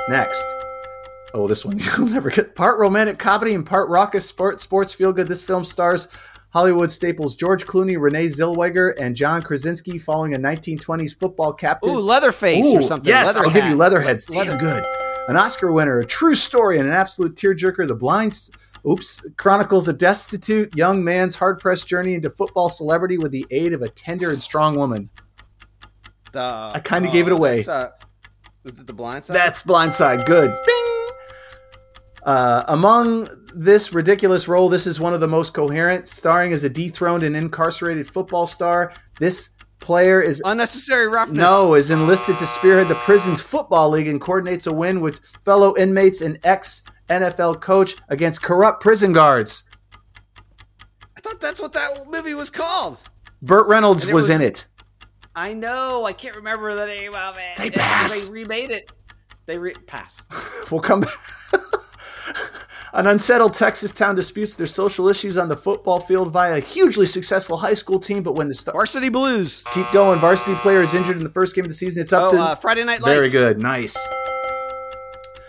Next. 0.08 0.59
Oh, 1.32 1.46
this 1.46 1.64
one 1.64 1.78
you'll 1.98 2.08
never 2.08 2.30
get. 2.30 2.54
Part 2.54 2.78
romantic 2.78 3.18
comedy 3.18 3.54
and 3.54 3.64
part 3.64 3.88
raucous 3.88 4.26
sport, 4.26 4.60
sports 4.60 4.92
feel 4.92 5.12
good. 5.12 5.26
This 5.26 5.42
film 5.42 5.64
stars 5.64 6.08
Hollywood 6.52 6.90
staples 6.90 7.36
George 7.36 7.64
Clooney, 7.64 7.96
Renee 8.00 8.26
Zellweger, 8.26 8.98
and 9.00 9.14
John 9.14 9.40
Krasinski 9.42 9.98
following 9.98 10.34
a 10.34 10.38
1920s 10.38 11.18
football 11.18 11.52
captain. 11.52 11.90
Ooh, 11.90 12.00
Leatherface 12.00 12.66
or 12.74 12.82
something. 12.82 13.08
Yes, 13.08 13.28
Leather 13.28 13.40
I'll 13.46 13.50
give 13.54 13.64
you. 13.66 13.76
Leatherheads. 13.76 14.24
Damn 14.24 14.46
Leather- 14.46 14.58
good. 14.58 14.84
An 15.28 15.36
Oscar 15.36 15.70
winner, 15.70 15.98
a 15.98 16.04
true 16.04 16.34
story, 16.34 16.78
and 16.78 16.88
an 16.88 16.94
absolute 16.94 17.36
tearjerker. 17.36 17.86
The 17.86 17.94
Blind, 17.94 18.50
oops, 18.84 19.24
chronicles 19.36 19.86
a 19.86 19.92
destitute 19.92 20.74
young 20.74 21.04
man's 21.04 21.36
hard-pressed 21.36 21.86
journey 21.86 22.14
into 22.14 22.30
football 22.30 22.68
celebrity 22.68 23.16
with 23.16 23.30
the 23.30 23.46
aid 23.52 23.72
of 23.72 23.82
a 23.82 23.88
tender 23.88 24.30
and 24.30 24.42
strong 24.42 24.76
woman. 24.76 25.08
The, 26.32 26.70
I 26.74 26.80
kinda 26.82 27.10
gave 27.10 27.28
it 27.28 27.32
away. 27.32 27.64
uh, 27.64 27.90
is 28.64 28.80
it 28.80 28.86
the 28.88 28.92
blind 28.94 29.24
side? 29.24 29.36
That's 29.36 29.62
Blindside. 29.62 30.26
Good. 30.26 30.50
Bing. 30.66 30.99
Uh, 32.24 32.62
among 32.68 33.28
this 33.54 33.92
ridiculous 33.94 34.46
role, 34.48 34.68
this 34.68 34.86
is 34.86 35.00
one 35.00 35.14
of 35.14 35.20
the 35.20 35.28
most 35.28 35.54
coherent, 35.54 36.06
starring 36.08 36.52
as 36.52 36.64
a 36.64 36.68
dethroned 36.68 37.22
and 37.22 37.36
incarcerated 37.36 38.06
football 38.10 38.46
star. 38.46 38.92
This 39.18 39.50
player 39.80 40.20
is 40.20 40.42
unnecessary 40.44 41.08
roughness. 41.08 41.38
no 41.38 41.74
is 41.74 41.90
enlisted 41.90 42.38
to 42.38 42.46
spearhead 42.46 42.86
the 42.88 42.94
prison's 42.96 43.40
football 43.40 43.88
league 43.88 44.06
and 44.08 44.20
coordinates 44.20 44.66
a 44.66 44.74
win 44.74 45.00
with 45.00 45.20
fellow 45.44 45.74
inmates 45.76 46.20
and 46.20 46.38
ex 46.44 46.84
NFL 47.08 47.60
coach 47.60 47.96
against 48.08 48.42
corrupt 48.42 48.82
prison 48.82 49.12
guards. 49.12 49.64
I 51.16 51.20
thought 51.20 51.40
that's 51.40 51.60
what 51.60 51.72
that 51.72 52.06
movie 52.08 52.34
was 52.34 52.50
called. 52.50 52.98
Burt 53.42 53.66
Reynolds 53.68 54.04
was, 54.06 54.14
was- 54.14 54.30
in 54.30 54.42
it. 54.42 54.66
I 55.34 55.54
know. 55.54 56.04
I 56.04 56.12
can't 56.12 56.36
remember 56.36 56.74
the 56.74 56.86
name 56.86 57.14
of 57.14 57.38
it. 57.38 57.56
They 57.56 57.70
pass. 57.70 58.26
They 58.28 58.32
remade 58.32 58.70
it. 58.70 58.92
They 59.46 59.58
re- 59.58 59.74
pass. 59.86 60.22
We'll 60.70 60.80
come 60.80 61.00
back. 61.00 61.14
An 62.92 63.06
unsettled 63.06 63.54
Texas 63.54 63.92
town 63.92 64.16
disputes 64.16 64.56
their 64.56 64.66
social 64.66 65.08
issues 65.08 65.38
on 65.38 65.48
the 65.48 65.56
football 65.56 66.00
field 66.00 66.32
via 66.32 66.56
a 66.56 66.60
hugely 66.60 67.06
successful 67.06 67.56
high 67.58 67.74
school 67.74 68.00
team, 68.00 68.22
but 68.24 68.32
when 68.34 68.48
the 68.48 68.54
stars 68.54 68.72
Varsity 68.74 69.08
Blues. 69.08 69.62
keep 69.72 69.88
going, 69.92 70.18
varsity 70.18 70.56
player 70.56 70.82
is 70.82 70.92
injured 70.92 71.16
in 71.16 71.22
the 71.22 71.30
first 71.30 71.54
game 71.54 71.62
of 71.64 71.68
the 71.68 71.74
season. 71.74 72.02
It's 72.02 72.12
up 72.12 72.32
Oh, 72.32 72.36
to 72.36 72.40
uh, 72.42 72.54
Friday 72.56 72.82
Night 72.82 73.00
Lights. 73.00 73.14
Very 73.14 73.30
good. 73.30 73.62
Nice. 73.62 73.96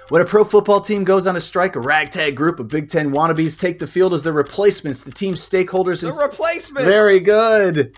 When 0.09 0.21
a 0.21 0.25
pro 0.25 0.43
football 0.43 0.81
team 0.81 1.03
goes 1.03 1.25
on 1.25 1.35
a 1.35 1.41
strike, 1.41 1.75
a 1.75 1.79
ragtag 1.79 2.35
group 2.35 2.59
of 2.59 2.67
Big 2.67 2.89
Ten 2.89 3.13
wannabes 3.13 3.57
take 3.59 3.79
the 3.79 3.87
field 3.87 4.13
as 4.13 4.23
their 4.23 4.33
replacements. 4.33 5.01
The 5.03 5.11
team's 5.11 5.39
stakeholders 5.47 6.01
The 6.01 6.09
and 6.09 6.17
replacement. 6.21 6.85
very 6.85 7.19
good. 7.21 7.95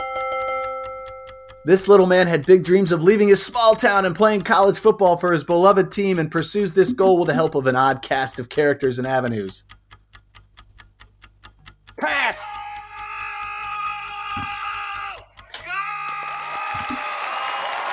This 1.66 1.88
little 1.88 2.08
man 2.08 2.28
had 2.28 2.46
big 2.46 2.66
dreams 2.66 2.92
of 2.92 3.02
leaving 3.02 3.30
his 3.30 3.42
small 3.42 3.74
town 3.74 4.06
and 4.06 4.14
playing 4.14 4.42
college 4.42 4.78
football 4.78 5.16
for 5.16 5.32
his 5.32 5.46
beloved 5.46 5.94
team 5.94 6.20
and 6.20 6.30
pursues 6.30 6.74
this 6.74 6.92
goal 6.92 7.18
with 7.18 7.28
the 7.28 7.34
help 7.34 7.56
of 7.56 7.68
an 7.68 7.76
odd 7.78 8.02
cast 8.02 8.38
of 8.38 8.50
characters 8.50 9.00
and 9.00 9.08
avenues. 9.08 9.64
pass. 12.02 12.38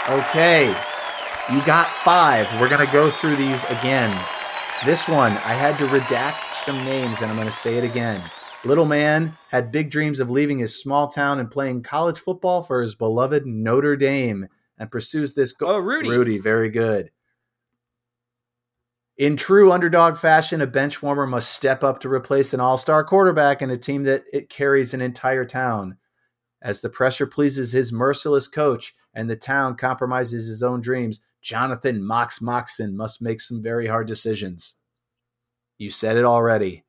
Okay, 0.09 0.66
you 1.53 1.64
got 1.64 1.87
five. 1.87 2.49
We're 2.61 2.68
going 2.68 2.85
to 2.85 2.93
go 2.93 3.09
through 3.09 3.37
these 3.37 3.62
again. 3.66 4.11
This 4.85 5.07
one, 5.07 5.33
I 5.33 5.53
had 5.53 5.79
to 5.79 5.87
redact 5.87 6.55
some 6.55 6.85
names 6.85 7.23
and 7.23 7.31
I'm 7.31 7.37
going 7.37 7.47
to 7.47 7.53
say 7.53 7.77
it 7.77 7.85
again. 7.85 8.21
Little 8.63 8.85
man 8.85 9.39
had 9.51 9.73
big 9.73 9.91
dreams 9.91 10.21
of 10.21 10.31
leaving 10.31 10.59
his 10.59 10.81
small 10.81 11.09
town 11.09 11.41
and 11.41 11.51
playing 11.51 11.83
college 11.83 12.19
football 12.19 12.63
for 12.63 12.83
his 12.83 12.95
beloved 12.95 13.47
Notre 13.47 13.97
Dame 13.97 14.49
and 14.77 14.91
pursues 14.91 15.35
this 15.35 15.53
goal. 15.53 15.71
Oh, 15.71 15.79
Rudy. 15.79 16.11
Rudy, 16.11 16.39
very 16.39 16.69
good. 16.69 17.11
In 19.17 19.37
true 19.37 19.73
underdog 19.73 20.17
fashion, 20.17 20.61
a 20.61 20.67
bench 20.67 21.03
warmer 21.03 21.27
must 21.27 21.53
step 21.53 21.83
up 21.83 22.01
to 22.01 22.09
replace 22.09 22.53
an 22.53 22.61
all 22.61 22.77
star 22.77 23.05
quarterback 23.05 23.63
in 23.63 23.71
a 23.71 23.77
team 23.77 24.05
that 24.05 24.25
it 24.33 24.51
carries 24.51 24.93
an 24.93 25.01
entire 25.01 25.45
town. 25.45 25.97
As 26.63 26.81
the 26.81 26.91
pressure 26.91 27.27
pleases 27.27 27.73
his 27.73 27.93
merciless 27.93 28.47
coach 28.47 28.95
and 29.15 29.29
the 29.29 29.37
town 29.37 29.77
compromises 29.77 30.47
his 30.47 30.63
own 30.63 30.83
dreams, 30.83 31.25
Jonathan 31.43 32.05
Mox 32.05 32.41
Moxon 32.41 32.97
must 32.97 33.23
make 33.23 33.41
some 33.41 33.63
very 33.63 33.87
hard 33.87 34.07
decisions. 34.07 34.77
You 35.79 35.89
said 35.89 36.19
it 36.19 36.25
already. 36.25 36.85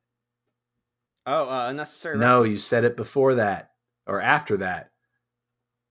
Oh, 1.26 1.48
uh, 1.48 1.68
unnecessary. 1.68 2.18
No, 2.18 2.38
roughness. 2.38 2.52
you 2.52 2.58
said 2.58 2.84
it 2.84 2.96
before 2.96 3.36
that 3.36 3.70
or 4.06 4.20
after 4.20 4.56
that. 4.58 4.90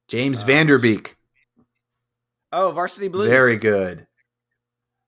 James 0.07 0.43
Uh, 0.43 0.45
Van 0.45 0.67
Der 0.67 0.77
Beek. 0.77 1.15
Oh, 2.51 2.71
Varsity 2.71 3.07
Blues. 3.07 3.29
Very 3.29 3.55
good. 3.55 4.07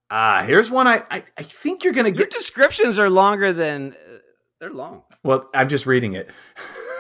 Ah, 0.10 0.44
here's 0.46 0.70
one 0.70 0.88
I, 0.88 1.04
I, 1.10 1.24
I 1.38 1.44
think 1.44 1.84
you're 1.84 1.94
going 1.94 2.12
to 2.12 2.18
Your 2.18 2.28
descriptions 2.28 3.00
are 3.00 3.10
longer 3.10 3.52
than 3.52 3.94
uh, 3.94 4.18
they're 4.60 4.72
long. 4.72 5.04
Well, 5.24 5.50
I'm 5.54 5.68
just 5.68 5.86
reading 5.86 6.14
it. 6.14 6.30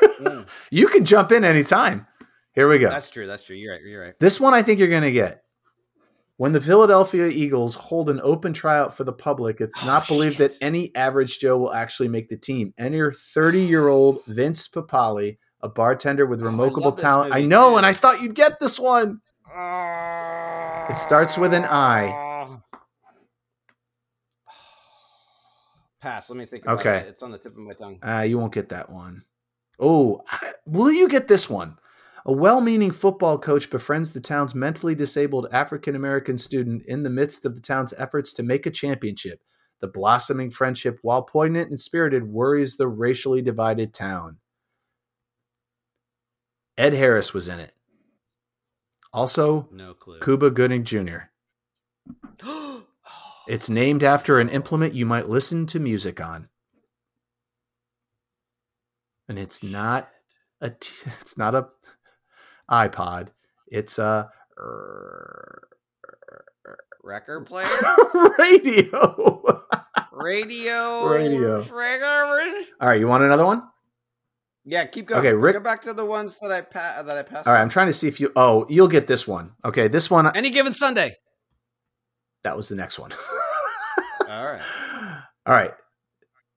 Mm. 0.02 0.48
you 0.72 0.88
can 0.88 1.06
jump 1.06 1.32
in 1.32 1.46
anytime. 1.46 2.08
Here 2.54 2.68
we 2.68 2.78
go. 2.80 2.90
That's 2.90 3.10
true. 3.10 3.28
That's 3.28 3.44
true. 3.46 3.56
You're 3.56 3.74
right. 3.74 3.82
You're 3.84 4.02
right. 4.04 4.20
This 4.20 4.40
one 4.40 4.54
I 4.54 4.64
think 4.64 4.80
you're 4.80 4.90
going 4.90 5.04
to 5.04 5.12
get. 5.12 5.43
When 6.38 6.52
the 6.52 6.62
Philadelphia 6.62 7.28
Eagles 7.28 7.76
hold 7.76 8.10
an 8.10 8.20
open 8.24 8.54
tryout 8.54 8.96
for 8.96 9.04
the 9.04 9.14
public, 9.14 9.62
it's 9.62 9.78
Oh, 9.84 9.86
not 9.86 10.08
believed 10.08 10.38
shit. 10.38 10.52
that 10.54 10.66
any 10.66 10.94
average 10.96 11.38
Joe 11.40 11.58
will 11.58 11.74
actually 11.74 12.10
make 12.10 12.28
the 12.30 12.38
team. 12.38 12.74
Enter 12.78 13.14
30 13.14 13.62
year 13.62 13.88
old 13.88 14.26
Vince 14.26 14.68
Papale, 14.68 15.38
a 15.62 15.70
bartender 15.70 16.26
with 16.26 16.42
Oh, 16.42 16.46
I 16.46 16.48
remarkable 16.48 16.92
this 16.92 17.02
talent. 17.02 17.34
I 17.36 17.42
know, 17.42 17.72
too. 17.72 17.78
and 17.78 17.86
I 17.86 17.94
thought 17.94 18.22
you'd 18.22 18.34
get 18.36 18.60
this 18.60 18.80
one. 18.80 19.22
It 20.90 20.98
starts 20.98 21.38
with 21.38 21.54
an 21.54 21.66
I. 21.66 22.58
Pass. 26.02 26.30
Let 26.30 26.38
me 26.38 26.46
think 26.46 26.64
about 26.64 26.80
Okay. 26.80 26.98
it. 26.98 27.08
It's 27.08 27.22
on 27.24 27.32
the 27.32 27.38
tip 27.38 27.54
of 27.54 27.60
my 27.60 27.74
tongue. 27.74 28.00
Ah, 28.04 28.24
you 28.24 28.38
won't 28.40 28.54
get 28.54 28.70
that 28.70 28.90
one. 28.90 29.24
Oh, 29.80 30.24
I- 30.30 30.54
will 30.66 30.92
you 30.92 31.08
get 31.08 31.28
this 31.28 31.50
one? 31.50 31.78
A 32.26 32.32
well 32.32 32.62
meaning 32.62 32.92
football 32.92 33.38
coach 33.38 33.70
befriends 33.70 34.14
the 34.14 34.22
town's 34.22 34.56
mentally 34.56 34.96
disabled 34.96 35.48
African 35.52 35.96
American 35.96 36.38
student 36.38 36.84
in 36.86 37.04
the 37.04 37.10
midst 37.10 37.46
of 37.46 37.56
the 37.56 37.62
town's 37.62 37.94
efforts 37.98 38.34
to 38.34 38.44
make 38.44 38.66
a 38.66 38.72
championship. 38.72 39.42
The 39.82 39.88
blossoming 39.88 40.50
friendship, 40.50 41.00
while 41.02 41.24
poignant 41.24 41.70
and 41.70 41.80
spirited, 41.80 42.24
worries 42.26 42.78
the 42.78 42.88
racially 42.88 43.42
divided 43.42 43.94
town. 43.94 44.38
Ed 46.78 46.94
Harris 46.94 47.34
was 47.34 47.50
in 47.50 47.60
it. 47.60 47.74
Also, 49.12 49.68
No 49.72 49.94
clue. 49.94 50.20
Cuba 50.20 50.50
Gooding 50.50 50.84
Jr. 50.84 51.30
It's 53.46 53.70
named 53.70 54.06
after 54.06 54.40
an 54.40 54.48
implement 54.48 54.94
you 54.94 55.06
might 55.06 55.28
listen 55.28 55.68
to 55.68 55.78
music 55.78 56.22
on. 56.22 56.48
And 59.28 59.38
it's 59.38 59.62
not 59.62 60.10
a 60.62 60.70
t- 60.70 61.12
it's 61.22 61.38
not 61.38 61.54
a 61.54 61.68
iPod. 62.70 63.30
It's 63.68 64.00
a 64.00 64.30
Record 67.04 67.46
player. 67.46 67.68
radio. 68.40 69.64
Radio. 70.14 71.06
Radio. 71.08 71.62
All 72.80 72.88
right, 72.88 73.00
you 73.00 73.08
want 73.08 73.24
another 73.24 73.46
one? 73.46 73.64
Yeah, 74.64 74.86
keep 74.86 75.08
going. 75.08 75.20
Okay, 75.20 75.34
Rick- 75.34 75.56
Go 75.56 75.60
back 75.60 75.82
to 75.82 75.94
the 75.94 76.06
ones 76.06 76.40
that 76.40 76.52
I 76.52 76.62
pa- 76.62 77.02
that 77.04 77.18
I 77.18 77.24
passed. 77.24 77.48
All 77.48 77.54
right, 77.54 77.62
I'm 77.62 77.68
trying 77.68 77.88
to 77.88 77.94
see 77.94 78.08
if 78.08 78.22
you 78.22 78.32
Oh, 78.38 78.66
you'll 78.70 78.88
get 78.88 79.08
this 79.08 79.28
one. 79.28 79.52
Okay, 79.66 79.90
this 79.90 80.10
one 80.10 80.34
Any 80.36 80.50
given 80.52 80.72
Sunday. 80.72 81.18
that 82.44 82.56
was 82.56 82.70
the 82.70 82.76
next 82.76 82.98
one. 82.98 83.12
All 84.30 84.46
right. 84.46 84.62
All 85.46 85.54
right. 85.54 85.74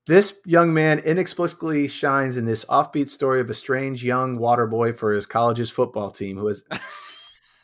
This 0.07 0.41
young 0.45 0.73
man 0.73 1.01
inexplicably 1.01 1.89
shines 1.89 2.37
in 2.37 2.45
this 2.45 2.65
offbeat 2.67 3.09
story 3.09 3.41
of 3.41 3.51
a 3.51 3.55
strange 3.55 4.05
young 4.05 4.39
water 4.39 4.67
boy 4.67 4.93
for 4.93 5.13
his 5.13 5.27
college's 5.27 5.71
football 5.71 6.11
team 6.11 6.37
who 6.37 6.47
is 6.49 6.65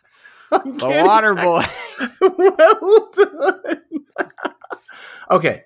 The 0.53 1.03
Water 1.07 1.35
Boy. 1.35 1.65
well 2.21 3.11
done. 3.13 3.83
okay. 5.31 5.65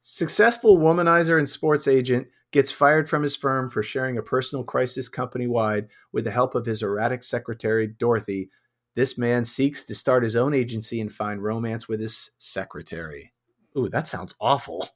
Successful 0.00 0.78
womanizer 0.78 1.38
and 1.38 1.48
sports 1.48 1.86
agent 1.86 2.28
gets 2.50 2.70
fired 2.70 3.08
from 3.08 3.22
his 3.22 3.36
firm 3.36 3.68
for 3.68 3.82
sharing 3.82 4.16
a 4.16 4.22
personal 4.22 4.64
crisis 4.64 5.10
company 5.10 5.46
wide 5.46 5.88
with 6.12 6.24
the 6.24 6.30
help 6.30 6.54
of 6.54 6.64
his 6.64 6.82
erratic 6.82 7.22
secretary, 7.22 7.86
Dorothy. 7.86 8.48
This 8.94 9.18
man 9.18 9.44
seeks 9.44 9.84
to 9.84 9.94
start 9.94 10.22
his 10.22 10.36
own 10.36 10.54
agency 10.54 11.00
and 11.00 11.12
find 11.12 11.42
romance 11.42 11.86
with 11.86 12.00
his 12.00 12.30
secretary. 12.38 13.32
Ooh, 13.76 13.88
that 13.90 14.08
sounds 14.08 14.36
awful. 14.40 14.88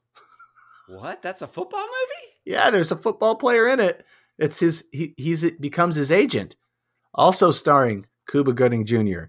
What? 0.88 1.22
That's 1.22 1.42
a 1.42 1.46
football 1.46 1.82
movie? 1.82 2.32
Yeah, 2.44 2.70
there's 2.70 2.92
a 2.92 2.96
football 2.96 3.36
player 3.36 3.68
in 3.68 3.78
it. 3.80 4.04
It's 4.38 4.60
his 4.60 4.86
he 4.92 5.14
he's 5.16 5.44
it 5.44 5.60
becomes 5.60 5.96
his 5.96 6.10
agent. 6.10 6.56
Also 7.14 7.50
starring 7.50 8.06
Cuba 8.28 8.52
Gooding 8.52 8.84
Jr. 8.84 9.24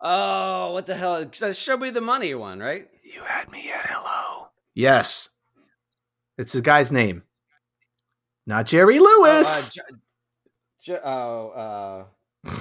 Oh, 0.00 0.72
what 0.72 0.86
the 0.86 0.94
hell? 0.94 1.30
Show 1.30 1.76
me 1.76 1.90
the 1.90 2.00
money 2.00 2.34
one, 2.34 2.58
right? 2.58 2.88
You 3.04 3.22
had 3.22 3.50
me 3.50 3.70
at 3.70 3.86
hello. 3.88 4.48
Yes. 4.74 5.28
It's 6.38 6.52
the 6.52 6.62
guy's 6.62 6.90
name. 6.90 7.22
Not 8.46 8.66
Jerry 8.66 8.98
Lewis. 8.98 9.78
Oh, 9.78 9.82
uh, 9.82 9.90
J- 9.90 9.96
J- 10.94 11.00
oh, 11.04 12.06
uh, 12.44 12.50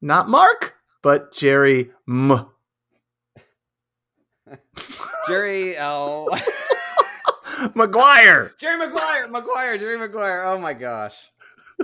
Not 0.00 0.28
Mark, 0.28 0.76
but 1.02 1.32
Jerry 1.32 1.90
M. 2.08 2.46
Jerry 5.28 5.76
L. 5.76 6.28
Maguire. 7.74 8.52
Jerry 8.58 8.76
Maguire, 8.78 9.28
Maguire, 9.28 9.78
Jerry 9.78 9.98
Maguire. 9.98 10.44
Oh 10.44 10.58
my 10.58 10.72
gosh, 10.74 11.24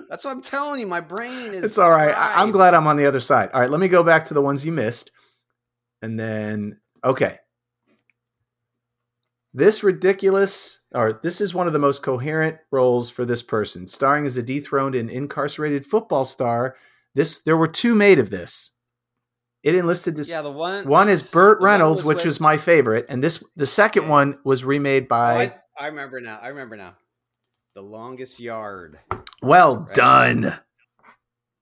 that's 0.08 0.24
what 0.24 0.30
I'm 0.32 0.42
telling 0.42 0.80
you. 0.80 0.86
My 0.86 1.00
brain 1.00 1.52
is. 1.52 1.62
It's 1.64 1.78
all 1.78 1.90
right. 1.90 2.14
I, 2.16 2.40
I'm 2.42 2.50
glad 2.52 2.74
I'm 2.74 2.86
on 2.86 2.96
the 2.96 3.06
other 3.06 3.20
side. 3.20 3.50
All 3.52 3.60
right, 3.60 3.70
let 3.70 3.80
me 3.80 3.88
go 3.88 4.02
back 4.02 4.26
to 4.26 4.34
the 4.34 4.42
ones 4.42 4.64
you 4.64 4.72
missed. 4.72 5.10
And 6.02 6.18
then, 6.18 6.80
okay. 7.04 7.38
This 9.54 9.82
ridiculous, 9.84 10.80
or 10.94 11.20
this 11.22 11.40
is 11.40 11.54
one 11.54 11.66
of 11.66 11.74
the 11.74 11.78
most 11.78 12.02
coherent 12.02 12.56
roles 12.70 13.10
for 13.10 13.24
this 13.26 13.42
person, 13.42 13.86
starring 13.86 14.24
as 14.24 14.38
a 14.38 14.42
dethroned 14.42 14.94
and 14.94 15.10
incarcerated 15.10 15.84
football 15.84 16.24
star. 16.24 16.74
This 17.14 17.40
there 17.42 17.58
were 17.58 17.68
two 17.68 17.94
made 17.94 18.18
of 18.18 18.30
this. 18.30 18.70
It 19.62 19.74
enlisted 19.74 20.16
this. 20.16 20.30
Yeah, 20.30 20.40
the 20.42 20.50
one. 20.50 20.88
One 20.88 21.10
is 21.10 21.22
Burt 21.22 21.60
Reynolds, 21.60 22.02
which 22.02 22.16
with- 22.18 22.24
was 22.26 22.40
my 22.40 22.56
favorite, 22.56 23.04
and 23.10 23.22
this 23.22 23.44
the 23.54 23.66
second 23.66 24.04
Okay. 24.04 24.10
one 24.10 24.38
was 24.42 24.64
remade 24.64 25.06
by. 25.06 25.42
I, 25.42 25.54
I 25.78 25.86
remember 25.86 26.20
now. 26.20 26.38
I 26.42 26.48
remember 26.48 26.76
now. 26.76 26.96
The 27.74 27.82
longest 27.82 28.38
yard. 28.38 28.98
well 29.42 29.78
Right. 29.78 29.94
done. 29.94 30.44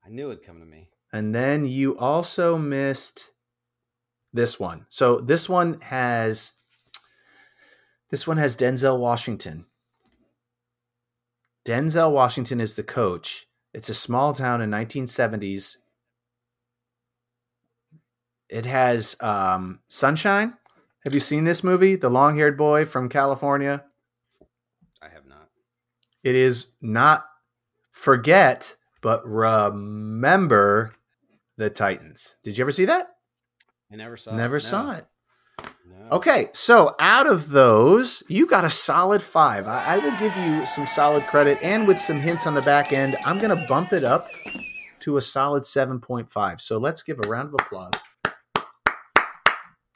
I 0.04 0.08
knew 0.08 0.30
it'd 0.30 0.44
come 0.44 0.61
to 0.61 0.66
me. 0.66 0.88
And 1.12 1.34
then 1.34 1.64
you 1.64 1.96
also 1.98 2.56
missed 2.56 3.30
this 4.32 4.58
one. 4.58 4.86
So 4.88 5.18
this 5.18 5.48
one 5.48 5.80
has 5.80 6.52
this 8.11 8.26
one 8.26 8.38
has 8.38 8.56
Denzel 8.56 8.98
Washington. 8.98 9.66
Denzel 11.64 12.12
Washington 12.12 12.61
is 12.61 12.74
the 12.74 12.82
coach. 12.82 13.46
It's 13.72 13.88
a 13.88 13.94
small 13.94 14.32
town 14.32 14.61
in 14.61 14.70
1970s. 14.70 15.76
It 18.48 18.66
has 18.66 19.16
um, 19.20 19.78
Sunshine. 19.86 20.54
Have 21.04 21.14
you 21.14 21.20
seen 21.20 21.44
this 21.44 21.62
movie? 21.62 21.94
The 21.94 22.11
long 22.11 22.36
haired 22.36 22.58
boy 22.58 22.84
from 22.84 23.08
California. 23.08 23.84
I 26.24 26.28
have 26.28 26.34
not. 26.34 26.36
It 26.36 26.36
is 26.36 26.72
not 26.80 27.26
forget, 27.92 28.76
but 29.00 29.26
remember 29.26 30.94
the 31.56 31.70
Titans. 31.70 32.36
Did 32.42 32.58
you 32.58 32.64
ever 32.64 32.72
see 32.72 32.86
that? 32.86 33.08
I 33.92 33.96
never 33.96 34.16
saw. 34.16 34.36
Never 34.36 34.56
it. 34.56 34.62
No. 34.62 34.68
saw 34.68 34.90
it. 34.92 35.06
No. 35.86 36.08
Okay, 36.12 36.48
so 36.52 36.94
out 36.98 37.26
of 37.26 37.50
those, 37.50 38.22
you 38.28 38.46
got 38.46 38.64
a 38.64 38.70
solid 38.70 39.22
five. 39.22 39.66
I, 39.66 39.96
I 39.96 39.98
will 39.98 40.18
give 40.18 40.36
you 40.36 40.64
some 40.66 40.86
solid 40.86 41.26
credit, 41.26 41.58
and 41.62 41.86
with 41.86 41.98
some 41.98 42.20
hints 42.20 42.46
on 42.46 42.54
the 42.54 42.62
back 42.62 42.92
end, 42.92 43.16
I'm 43.24 43.38
going 43.38 43.56
to 43.56 43.66
bump 43.66 43.92
it 43.92 44.04
up 44.04 44.28
to 45.00 45.16
a 45.16 45.20
solid 45.20 45.64
7.5. 45.64 46.60
So 46.60 46.78
let's 46.78 47.02
give 47.02 47.18
a 47.18 47.28
round 47.28 47.48
of 47.48 47.54
applause 47.54 48.02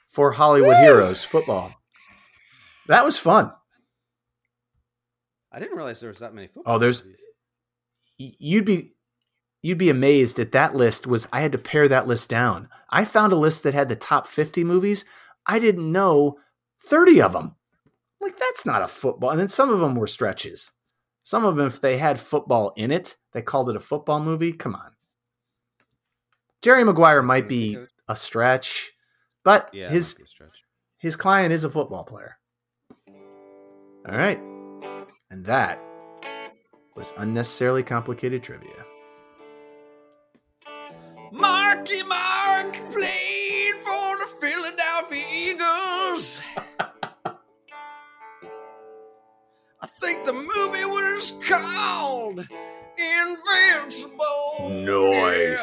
for 0.09 0.31
Hollywood 0.31 0.77
Heroes 0.77 1.23
football. 1.23 1.73
That 2.87 3.05
was 3.05 3.17
fun. 3.17 3.51
I 5.55 5.59
didn't 5.59 5.77
realize 5.77 6.01
there 6.01 6.09
was 6.09 6.19
that 6.19 6.33
many 6.33 6.47
football. 6.47 6.75
Oh, 6.75 6.77
there's- 6.79 7.03
movies. 7.05 7.21
You'd 8.17 8.65
be 8.65 8.91
you'd 9.61 9.77
be 9.77 9.89
amazed 9.89 10.35
that 10.35 10.51
that 10.51 10.75
list 10.75 11.07
was 11.07 11.27
I 11.33 11.39
had 11.41 11.51
to 11.53 11.57
pare 11.57 11.87
that 11.87 12.07
list 12.07 12.29
down. 12.29 12.69
I 12.89 13.03
found 13.05 13.33
a 13.33 13.37
list 13.37 13.63
that 13.63 13.73
had 13.73 13.89
the 13.89 13.95
top 13.95 14.27
50 14.27 14.63
movies. 14.63 15.05
I 15.45 15.57
didn't 15.59 15.91
know 15.91 16.37
30 16.81 17.21
of 17.21 17.33
them. 17.33 17.55
Like 18.21 18.37
that's 18.37 18.65
not 18.65 18.81
a 18.83 18.87
football. 18.87 19.31
And 19.31 19.39
then 19.39 19.47
some 19.47 19.69
of 19.69 19.79
them 19.79 19.95
were 19.95 20.07
stretches. 20.07 20.71
Some 21.23 21.43
of 21.45 21.55
them 21.55 21.67
if 21.67 21.81
they 21.81 21.97
had 21.97 22.19
football 22.19 22.73
in 22.77 22.91
it, 22.91 23.15
they 23.33 23.41
called 23.41 23.69
it 23.69 23.75
a 23.75 23.79
football 23.81 24.19
movie. 24.19 24.53
Come 24.53 24.75
on. 24.75 24.91
Jerry 26.61 26.83
Maguire 26.83 27.21
might 27.23 27.47
be 27.49 27.77
a 28.07 28.15
stretch, 28.15 28.93
but 29.43 29.69
Yeah, 29.73 29.89
his 29.89 30.13
might 30.15 30.19
be 30.19 30.25
a 30.25 30.27
stretch. 30.27 30.63
his 30.99 31.15
client 31.15 31.51
is 31.53 31.63
a 31.63 31.69
football 31.69 32.03
player. 32.03 32.37
All 33.09 34.15
right. 34.17 34.39
And 35.29 35.45
that 35.45 35.79
was 36.95 37.13
unnecessarily 37.17 37.83
complicated 37.83 38.43
trivia. 38.43 38.85
Marky 41.31 42.03
Mark 42.03 42.73
played 42.91 43.75
for 43.83 44.17
the 44.19 44.27
Philadelphia 44.39 45.25
Eagles. 45.33 46.41
I 49.81 49.87
think 49.99 50.25
the 50.25 50.33
movie 50.33 50.85
was 50.85 51.33
called 51.47 52.47
Invincible. 52.97 54.69
Yeah. 54.69 55.55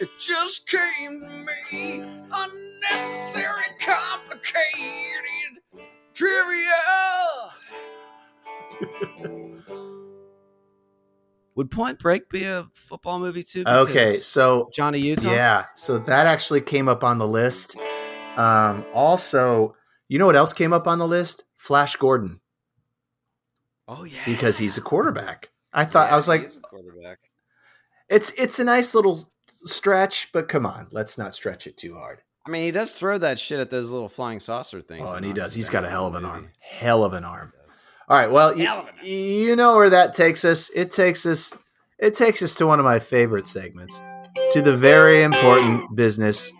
It 0.00 0.08
just 0.18 0.68
came 0.68 1.20
to 1.20 1.28
me. 1.72 2.02
Unnecessary, 2.32 3.76
complicated 3.78 5.62
trivia. 6.14 7.51
Would 11.54 11.70
Point 11.70 11.98
Break 11.98 12.30
be 12.30 12.44
a 12.44 12.66
football 12.72 13.18
movie 13.18 13.42
too? 13.42 13.62
Okay, 13.66 14.14
so 14.16 14.70
Johnny 14.72 14.98
Utah. 14.98 15.30
yeah, 15.30 15.64
so 15.74 15.98
that 15.98 16.26
actually 16.26 16.62
came 16.62 16.88
up 16.88 17.04
on 17.04 17.18
the 17.18 17.26
list. 17.28 17.76
Um, 18.36 18.86
also, 18.94 19.76
you 20.08 20.18
know 20.18 20.24
what 20.26 20.36
else 20.36 20.54
came 20.54 20.72
up 20.72 20.86
on 20.86 20.98
the 20.98 21.06
list? 21.06 21.44
Flash 21.56 21.96
Gordon 21.96 22.40
Oh 23.86 24.04
yeah. 24.04 24.18
because 24.24 24.56
he's 24.58 24.78
a 24.78 24.80
quarterback. 24.80 25.50
I 25.74 25.84
thought 25.84 26.10
I 26.10 26.16
was 26.16 26.26
like, 26.28 26.50
quarterback. 26.62 27.18
it's 28.08 28.30
it's 28.38 28.58
a 28.58 28.64
nice 28.64 28.94
little 28.94 29.30
stretch, 29.46 30.30
but 30.32 30.48
come 30.48 30.64
on, 30.64 30.88
let's 30.90 31.18
not 31.18 31.34
stretch 31.34 31.66
it 31.66 31.76
too 31.76 31.94
hard. 31.94 32.20
I 32.46 32.50
mean, 32.50 32.64
he 32.64 32.70
does 32.72 32.94
throw 32.96 33.18
that 33.18 33.38
shit 33.38 33.60
at 33.60 33.68
those 33.70 33.90
little 33.90 34.08
flying 34.08 34.40
saucer 34.40 34.80
things. 34.80 35.06
Oh, 35.06 35.12
and 35.14 35.24
he 35.24 35.32
does. 35.34 35.54
He's 35.54 35.68
got 35.70 35.84
a 35.84 35.90
hell 35.90 36.06
of 36.06 36.14
an 36.14 36.22
movie. 36.22 36.34
arm. 36.34 36.48
Hell 36.60 37.04
of 37.04 37.12
an 37.12 37.24
arm. 37.24 37.52
He 38.06 38.08
does. 38.08 38.08
All 38.08 38.16
right. 38.18 38.30
Well, 38.30 38.54
y- 38.56 38.62
Hell 38.64 38.80
of 38.80 38.88
an 38.88 38.94
arm. 38.98 39.06
you 39.06 39.56
know 39.56 39.74
where 39.76 39.90
that 39.90 40.14
takes 40.14 40.44
us. 40.44 40.70
It 40.74 40.90
takes 40.90 41.24
us. 41.26 41.52
It 41.98 42.14
takes 42.14 42.42
us 42.42 42.54
to 42.56 42.66
one 42.66 42.78
of 42.78 42.84
my 42.84 42.98
favorite 42.98 43.46
segments, 43.46 44.00
to 44.50 44.60
the 44.62 44.76
very 44.76 45.22
important 45.22 45.94
business 45.94 46.52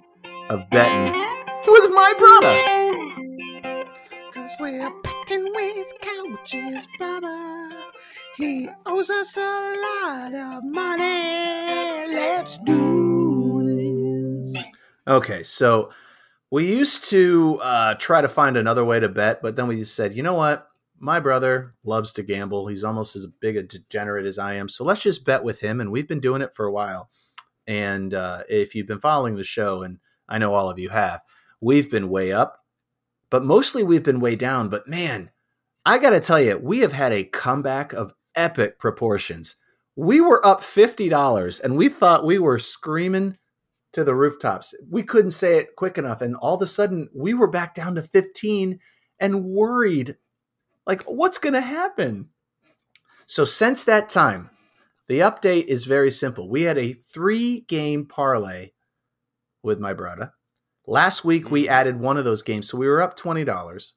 of 0.50 0.62
betting 0.70 1.12
with 1.66 1.90
my 1.90 2.12
brother. 2.18 3.82
Cause 4.32 4.50
we're 4.60 4.90
betting 5.02 5.52
with 5.54 5.86
couches, 6.00 6.86
brother. 6.96 7.70
He 8.36 8.68
owes 8.86 9.10
us 9.10 9.36
a 9.36 9.40
lot 9.40 10.32
of 10.34 10.64
money. 10.64 12.14
Let's 12.14 12.58
do 12.58 14.38
this. 14.40 14.64
Okay, 15.08 15.42
so 15.42 15.90
we 16.50 16.66
used 16.72 17.04
to 17.10 17.58
uh, 17.62 17.94
try 17.96 18.20
to 18.20 18.28
find 18.28 18.56
another 18.56 18.84
way 18.84 19.00
to 19.00 19.08
bet, 19.08 19.42
but 19.42 19.56
then 19.56 19.66
we 19.66 19.76
just 19.76 19.94
said, 19.94 20.14
you 20.14 20.22
know 20.22 20.34
what? 20.34 20.68
My 21.04 21.18
brother 21.18 21.74
loves 21.82 22.12
to 22.12 22.22
gamble. 22.22 22.68
He's 22.68 22.84
almost 22.84 23.16
as 23.16 23.26
big 23.26 23.56
a 23.56 23.64
degenerate 23.64 24.24
as 24.24 24.38
I 24.38 24.54
am. 24.54 24.68
So 24.68 24.84
let's 24.84 25.02
just 25.02 25.24
bet 25.24 25.42
with 25.42 25.58
him. 25.58 25.80
And 25.80 25.90
we've 25.90 26.06
been 26.06 26.20
doing 26.20 26.42
it 26.42 26.54
for 26.54 26.64
a 26.64 26.70
while. 26.70 27.10
And 27.66 28.14
uh, 28.14 28.44
if 28.48 28.76
you've 28.76 28.86
been 28.86 29.00
following 29.00 29.34
the 29.34 29.42
show, 29.42 29.82
and 29.82 29.98
I 30.28 30.38
know 30.38 30.54
all 30.54 30.70
of 30.70 30.78
you 30.78 30.90
have, 30.90 31.20
we've 31.60 31.90
been 31.90 32.08
way 32.08 32.30
up, 32.30 32.60
but 33.30 33.44
mostly 33.44 33.82
we've 33.82 34.04
been 34.04 34.20
way 34.20 34.36
down. 34.36 34.68
But 34.68 34.86
man, 34.86 35.32
I 35.84 35.98
got 35.98 36.10
to 36.10 36.20
tell 36.20 36.40
you, 36.40 36.56
we 36.56 36.78
have 36.78 36.92
had 36.92 37.10
a 37.10 37.24
comeback 37.24 37.92
of 37.92 38.14
epic 38.36 38.78
proportions. 38.78 39.56
We 39.96 40.20
were 40.20 40.44
up 40.46 40.60
$50 40.60 41.60
and 41.60 41.76
we 41.76 41.88
thought 41.88 42.24
we 42.24 42.38
were 42.38 42.60
screaming 42.60 43.38
to 43.92 44.04
the 44.04 44.14
rooftops. 44.14 44.72
We 44.88 45.02
couldn't 45.02 45.32
say 45.32 45.58
it 45.58 45.74
quick 45.74 45.98
enough. 45.98 46.20
And 46.20 46.36
all 46.36 46.54
of 46.54 46.62
a 46.62 46.66
sudden, 46.66 47.08
we 47.12 47.34
were 47.34 47.50
back 47.50 47.74
down 47.74 47.96
to 47.96 48.02
15 48.02 48.78
and 49.18 49.44
worried 49.44 50.16
like, 50.86 51.02
what's 51.02 51.38
going 51.38 51.54
to 51.54 51.60
happen? 51.60 52.30
So, 53.26 53.44
since 53.44 53.84
that 53.84 54.08
time, 54.08 54.50
the 55.08 55.20
update 55.20 55.66
is 55.66 55.84
very 55.84 56.10
simple. 56.10 56.48
We 56.48 56.62
had 56.62 56.78
a 56.78 56.92
three 56.92 57.60
game 57.60 58.06
parlay 58.06 58.70
with 59.62 59.78
my 59.78 59.92
brother. 59.92 60.32
Last 60.86 61.24
week, 61.24 61.50
we 61.50 61.64
mm-hmm. 61.64 61.72
added 61.72 62.00
one 62.00 62.18
of 62.18 62.24
those 62.24 62.42
games. 62.42 62.68
So, 62.68 62.78
we 62.78 62.88
were 62.88 63.02
up 63.02 63.16
$20. 63.16 63.92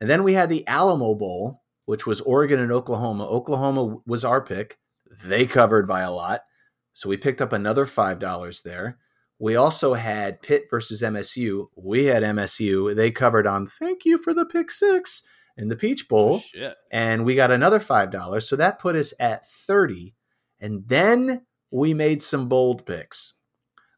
And 0.00 0.08
then 0.08 0.22
we 0.22 0.32
had 0.32 0.48
the 0.48 0.66
Alamo 0.66 1.14
Bowl, 1.14 1.62
which 1.84 2.06
was 2.06 2.20
Oregon 2.22 2.60
and 2.60 2.72
Oklahoma. 2.72 3.26
Oklahoma 3.26 3.98
was 4.06 4.24
our 4.24 4.40
pick. 4.40 4.78
They 5.24 5.44
covered 5.46 5.86
by 5.86 6.02
a 6.02 6.12
lot. 6.12 6.42
So, 6.94 7.08
we 7.08 7.16
picked 7.16 7.40
up 7.40 7.52
another 7.52 7.86
$5 7.86 8.62
there. 8.62 8.98
We 9.38 9.56
also 9.56 9.94
had 9.94 10.42
Pitt 10.42 10.66
versus 10.70 11.02
MSU. 11.02 11.68
We 11.74 12.04
had 12.04 12.22
MSU. 12.22 12.94
They 12.94 13.10
covered 13.10 13.46
on 13.46 13.66
thank 13.66 14.04
you 14.04 14.18
for 14.18 14.34
the 14.34 14.44
pick 14.44 14.70
six 14.70 15.22
in 15.60 15.68
the 15.68 15.76
Peach 15.76 16.08
Bowl. 16.08 16.40
Shit. 16.40 16.76
And 16.90 17.24
we 17.24 17.34
got 17.34 17.50
another 17.50 17.78
$5. 17.78 18.42
So 18.42 18.56
that 18.56 18.78
put 18.78 18.96
us 18.96 19.12
at 19.20 19.46
30. 19.46 20.14
And 20.58 20.88
then 20.88 21.46
we 21.70 21.94
made 21.94 22.22
some 22.22 22.48
bold 22.48 22.86
picks. 22.86 23.34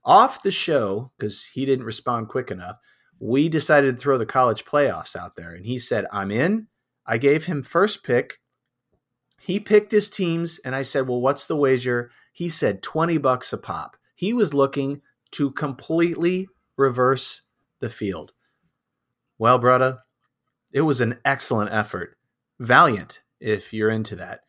Off 0.05 0.43
the 0.43 0.51
show, 0.51 1.13
because 1.17 1.45
he 1.55 1.65
didn't 1.65 1.87
respond 1.87 2.29
quick 2.29 2.51
enough, 2.51 2.77
we 3.21 3.49
decided 3.49 3.95
to 3.95 4.01
throw 4.01 4.19
the 4.19 4.27
college 4.27 4.65
playoffs 4.65 5.15
out 5.15 5.37
there. 5.37 5.55
And 5.55 5.65
he 5.65 5.79
said, 5.79 6.07
I'm 6.13 6.33
in. 6.33 6.67
I 7.07 7.19
gave 7.19 7.45
him 7.45 7.63
first 7.63 8.03
pick. 8.03 8.41
He 9.41 9.61
picked 9.61 9.93
his 9.93 10.11
teams, 10.11 10.61
and 10.65 10.75
I 10.75 10.83
said, 10.83 11.09
Well, 11.09 11.21
what's 11.21 11.47
the 11.47 11.57
wager? 11.57 12.11
He 12.33 12.49
said 12.49 12.83
20 12.83 13.19
bucks 13.19 13.53
a 13.53 13.59
pop. 13.59 13.97
He 14.15 14.33
was 14.33 14.55
looking 14.55 15.03
to 15.33 15.51
completely 15.51 16.49
reverse 16.77 17.43
the 17.81 17.89
field. 17.89 18.33
Well, 19.39 19.59
brother, 19.59 19.99
it 20.73 20.83
was 20.83 21.01
an 21.01 21.19
excellent 21.25 21.73
effort. 21.73 22.17
Valiant, 22.59 23.21
if 23.41 23.73
you're 23.73 23.91
into 23.91 24.17
that. 24.17 24.41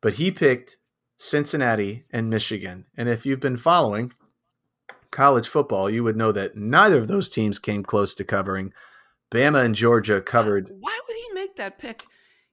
But 0.00 0.14
he 0.14 0.30
picked 0.30 0.78
Cincinnati 1.16 2.04
and 2.10 2.28
Michigan. 2.28 2.86
And 2.96 3.08
if 3.08 3.24
you've 3.24 3.40
been 3.40 3.56
following 3.56 4.12
college 5.10 5.48
football, 5.48 5.88
you 5.88 6.04
would 6.04 6.16
know 6.16 6.32
that 6.32 6.56
neither 6.56 6.98
of 6.98 7.08
those 7.08 7.28
teams 7.28 7.58
came 7.58 7.82
close 7.82 8.14
to 8.16 8.24
covering. 8.24 8.72
Bama 9.30 9.64
and 9.64 9.74
Georgia 9.74 10.20
covered. 10.20 10.68
Why 10.68 10.98
would 11.06 11.16
he 11.16 11.34
make 11.34 11.56
that 11.56 11.78
pick? 11.78 12.02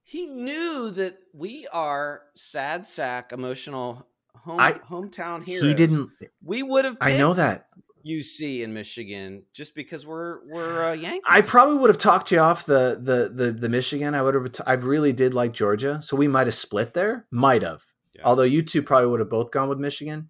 He 0.04 0.28
knew 0.28 0.92
that 0.92 1.18
we 1.34 1.68
are 1.72 2.24
sad 2.36 2.86
sack 2.86 3.32
emotional 3.32 4.08
home 4.36 4.60
I- 4.60 4.74
hometown 4.74 5.44
heroes. 5.44 5.68
He 5.68 5.74
didn't. 5.74 6.10
We 6.44 6.64
would 6.64 6.86
have. 6.86 6.98
I 7.00 7.18
know 7.18 7.34
that. 7.34 7.68
UC 8.06 8.62
in 8.62 8.74
Michigan 8.74 9.44
just 9.54 9.76
because 9.76 10.06
we're 10.06 10.40
we're 10.48 10.84
uh, 10.84 10.94
Yankees. 10.94 11.22
I 11.28 11.42
probably 11.42 11.78
would 11.78 11.90
have 11.90 11.98
talked 11.98 12.32
you 12.32 12.40
off 12.40 12.66
the 12.66 13.00
the 13.02 13.32
the, 13.34 13.52
the 13.52 13.70
Michigan. 13.70 14.14
I 14.16 14.22
would 14.22 14.36
have. 14.36 14.48
I 14.66 14.74
really 14.74 15.14
did 15.14 15.34
like 15.34 15.54
Georgia, 15.54 16.02
so 16.02 16.16
we 16.16 16.28
might 16.28 16.48
have 16.48 16.56
split 16.56 16.94
there. 16.94 17.26
Might 17.32 17.62
have. 17.62 17.84
Yeah. 18.16 18.24
Although 18.26 18.44
you 18.44 18.62
two 18.62 18.84
probably 18.84 19.08
would 19.08 19.20
have 19.20 19.30
both 19.30 19.52
gone 19.52 19.70
with 19.70 19.80
Michigan. 19.80 20.30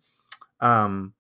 Um, 0.60 1.14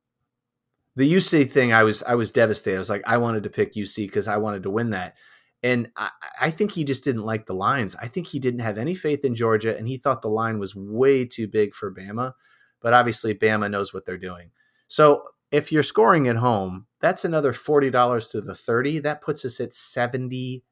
the 0.96 1.12
UC 1.12 1.50
thing, 1.50 1.74
I 1.74 1.84
was 1.84 2.04
I 2.04 2.16
was 2.16 2.32
devastated. 2.32 2.76
I 2.76 2.80
was 2.80 2.90
like, 2.90 3.04
I 3.06 3.18
wanted 3.18 3.44
to 3.44 3.50
pick 3.50 3.74
UC 3.74 4.08
because 4.08 4.28
I 4.28 4.38
wanted 4.38 4.64
to 4.64 4.70
win 4.70 4.92
that. 4.92 5.16
And 5.64 5.90
I, 5.96 6.10
I 6.40 6.50
think 6.50 6.72
he 6.72 6.84
just 6.84 7.04
didn't 7.04 7.24
like 7.26 7.46
the 7.46 7.54
lines. 7.54 7.96
I 8.02 8.08
think 8.08 8.28
he 8.28 8.40
didn't 8.40 8.62
have 8.62 8.78
any 8.78 8.96
faith 8.96 9.24
in 9.24 9.36
Georgia, 9.36 9.78
and 9.78 9.88
he 9.88 9.98
thought 9.98 10.22
the 10.22 10.28
line 10.28 10.60
was 10.60 10.76
way 10.76 11.26
too 11.26 11.48
big 11.48 11.76
for 11.76 11.94
Bama. 11.94 12.34
But 12.82 12.94
obviously, 12.94 13.36
Bama 13.36 13.70
knows 13.70 13.94
what 13.94 14.06
they're 14.06 14.18
doing. 14.18 14.52
So 14.88 15.24
if 15.52 15.72
you're 15.72 15.84
scoring 15.84 16.28
at 16.28 16.38
home, 16.38 16.88
that's 17.00 17.26
another 17.26 17.54
forty 17.54 17.90
dollars 17.90 18.30
to 18.30 18.42
the 18.42 18.56
thirty. 18.56 19.00
That 19.00 19.22
puts 19.22 19.46
us 19.46 19.60
at 19.60 19.74
seventy 19.74 20.64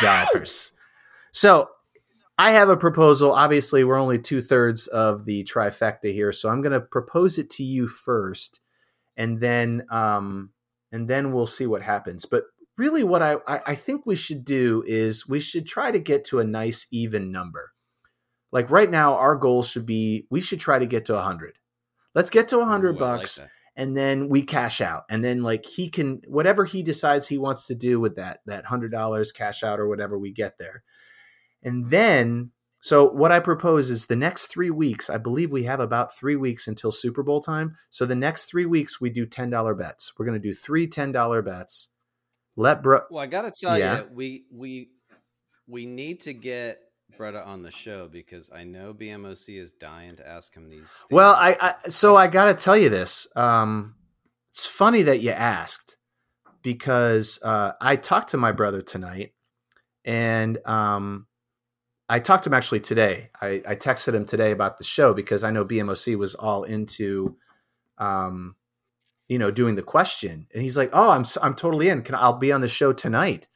dollars. 0.00 0.72
So 1.32 1.68
I 2.38 2.52
have 2.52 2.68
a 2.68 2.76
proposal. 2.76 3.32
Obviously, 3.32 3.84
we're 3.84 3.98
only 3.98 4.18
two 4.18 4.40
thirds 4.40 4.86
of 4.88 5.24
the 5.24 5.44
trifecta 5.44 6.12
here, 6.12 6.32
so 6.32 6.48
I'm 6.48 6.62
going 6.62 6.72
to 6.72 6.80
propose 6.80 7.38
it 7.38 7.50
to 7.50 7.64
you 7.64 7.88
first, 7.88 8.60
and 9.16 9.40
then 9.40 9.84
um, 9.90 10.50
and 10.92 11.08
then 11.08 11.32
we'll 11.32 11.46
see 11.46 11.66
what 11.66 11.82
happens. 11.82 12.24
But 12.24 12.44
really, 12.76 13.04
what 13.04 13.22
I, 13.22 13.36
I 13.46 13.60
I 13.66 13.74
think 13.74 14.06
we 14.06 14.16
should 14.16 14.44
do 14.44 14.84
is 14.86 15.28
we 15.28 15.40
should 15.40 15.66
try 15.66 15.90
to 15.90 15.98
get 15.98 16.24
to 16.26 16.40
a 16.40 16.44
nice 16.44 16.86
even 16.90 17.32
number. 17.32 17.72
Like 18.52 18.70
right 18.70 18.90
now, 18.90 19.14
our 19.14 19.34
goal 19.34 19.64
should 19.64 19.86
be 19.86 20.26
we 20.30 20.40
should 20.40 20.60
try 20.60 20.78
to 20.78 20.86
get 20.86 21.04
to 21.06 21.16
a 21.16 21.22
hundred. 21.22 21.58
Let's 22.14 22.30
get 22.30 22.46
to 22.48 22.60
a 22.60 22.64
hundred 22.64 22.92
like 22.92 23.00
bucks 23.00 23.36
that. 23.36 23.50
And 23.76 23.96
then 23.96 24.28
we 24.28 24.42
cash 24.42 24.80
out. 24.80 25.02
And 25.10 25.24
then 25.24 25.42
like 25.42 25.66
he 25.66 25.88
can 25.88 26.22
whatever 26.28 26.64
he 26.64 26.82
decides 26.82 27.28
he 27.28 27.38
wants 27.38 27.66
to 27.66 27.74
do 27.74 28.00
with 28.00 28.16
that 28.16 28.40
that 28.46 28.66
hundred 28.66 28.92
dollars 28.92 29.32
cash 29.32 29.62
out 29.62 29.80
or 29.80 29.88
whatever 29.88 30.18
we 30.18 30.32
get 30.32 30.58
there. 30.58 30.82
And 31.62 31.90
then 31.90 32.50
so 32.80 33.08
what 33.10 33.32
i 33.32 33.40
propose 33.40 33.88
is 33.88 34.06
the 34.06 34.16
next 34.16 34.48
three 34.48 34.68
weeks 34.68 35.08
i 35.08 35.16
believe 35.16 35.50
we 35.50 35.62
have 35.62 35.80
about 35.80 36.14
three 36.14 36.36
weeks 36.36 36.68
until 36.68 36.92
super 36.92 37.22
bowl 37.22 37.40
time. 37.40 37.76
So 37.90 38.04
the 38.06 38.14
next 38.14 38.44
three 38.46 38.66
weeks 38.66 39.00
we 39.00 39.10
do 39.10 39.26
$10 39.26 39.78
bets. 39.78 40.12
We're 40.18 40.26
going 40.26 40.40
to 40.40 40.48
do 40.48 40.54
three 40.54 40.86
$10 40.86 41.44
bets. 41.44 41.88
Let 42.56 42.82
bro 42.82 43.00
Well, 43.10 43.22
I 43.22 43.26
got 43.26 43.42
to 43.42 43.50
tell 43.50 43.78
Yeah. 43.78 44.00
you, 44.00 44.08
we 44.12 44.44
we 44.52 44.90
we 45.66 45.86
need 45.86 46.20
to 46.22 46.32
get 46.34 46.78
Bretta 47.18 47.46
on 47.46 47.62
the 47.62 47.70
show 47.70 48.08
because 48.08 48.50
I 48.54 48.64
know 48.64 48.94
BMOC 48.94 49.60
is 49.60 49.72
dying 49.72 50.16
to 50.16 50.26
ask 50.26 50.54
him 50.54 50.68
these. 50.68 51.06
Well. 51.10 51.34
I, 51.34 51.56
I 51.60 51.88
so 51.88 52.16
I 52.16 52.26
got 52.26 52.46
to 52.46 52.54
tell 52.54 52.76
you 52.76 52.88
this. 52.88 53.26
Um, 53.36 53.96
it's 54.50 54.66
funny 54.66 55.02
that 55.02 55.20
you 55.20 55.30
asked 55.30 55.96
because 56.62 57.40
uh, 57.42 57.72
I 57.80 57.96
talked 57.96 58.30
to 58.30 58.36
my 58.36 58.52
brother 58.52 58.82
tonight, 58.82 59.34
and 60.04 60.58
um, 60.66 61.26
I 62.08 62.18
talked 62.18 62.44
to 62.44 62.50
him 62.50 62.54
actually 62.54 62.80
today. 62.80 63.30
I, 63.40 63.62
I 63.66 63.76
texted 63.76 64.14
him 64.14 64.24
today 64.24 64.52
about 64.52 64.78
the 64.78 64.84
show 64.84 65.14
because 65.14 65.44
I 65.44 65.50
know 65.50 65.64
BMOC 65.64 66.16
was 66.16 66.34
all 66.34 66.64
into, 66.64 67.36
um, 67.98 68.56
you 69.28 69.38
know, 69.38 69.50
doing 69.50 69.74
the 69.74 69.82
question, 69.82 70.46
and 70.52 70.62
he's 70.62 70.76
like, 70.76 70.90
"Oh, 70.92 71.10
I'm 71.10 71.24
I'm 71.42 71.54
totally 71.54 71.88
in. 71.88 72.02
Can 72.02 72.14
I'll 72.14 72.38
be 72.38 72.52
on 72.52 72.60
the 72.60 72.68
show 72.68 72.92
tonight?" 72.92 73.48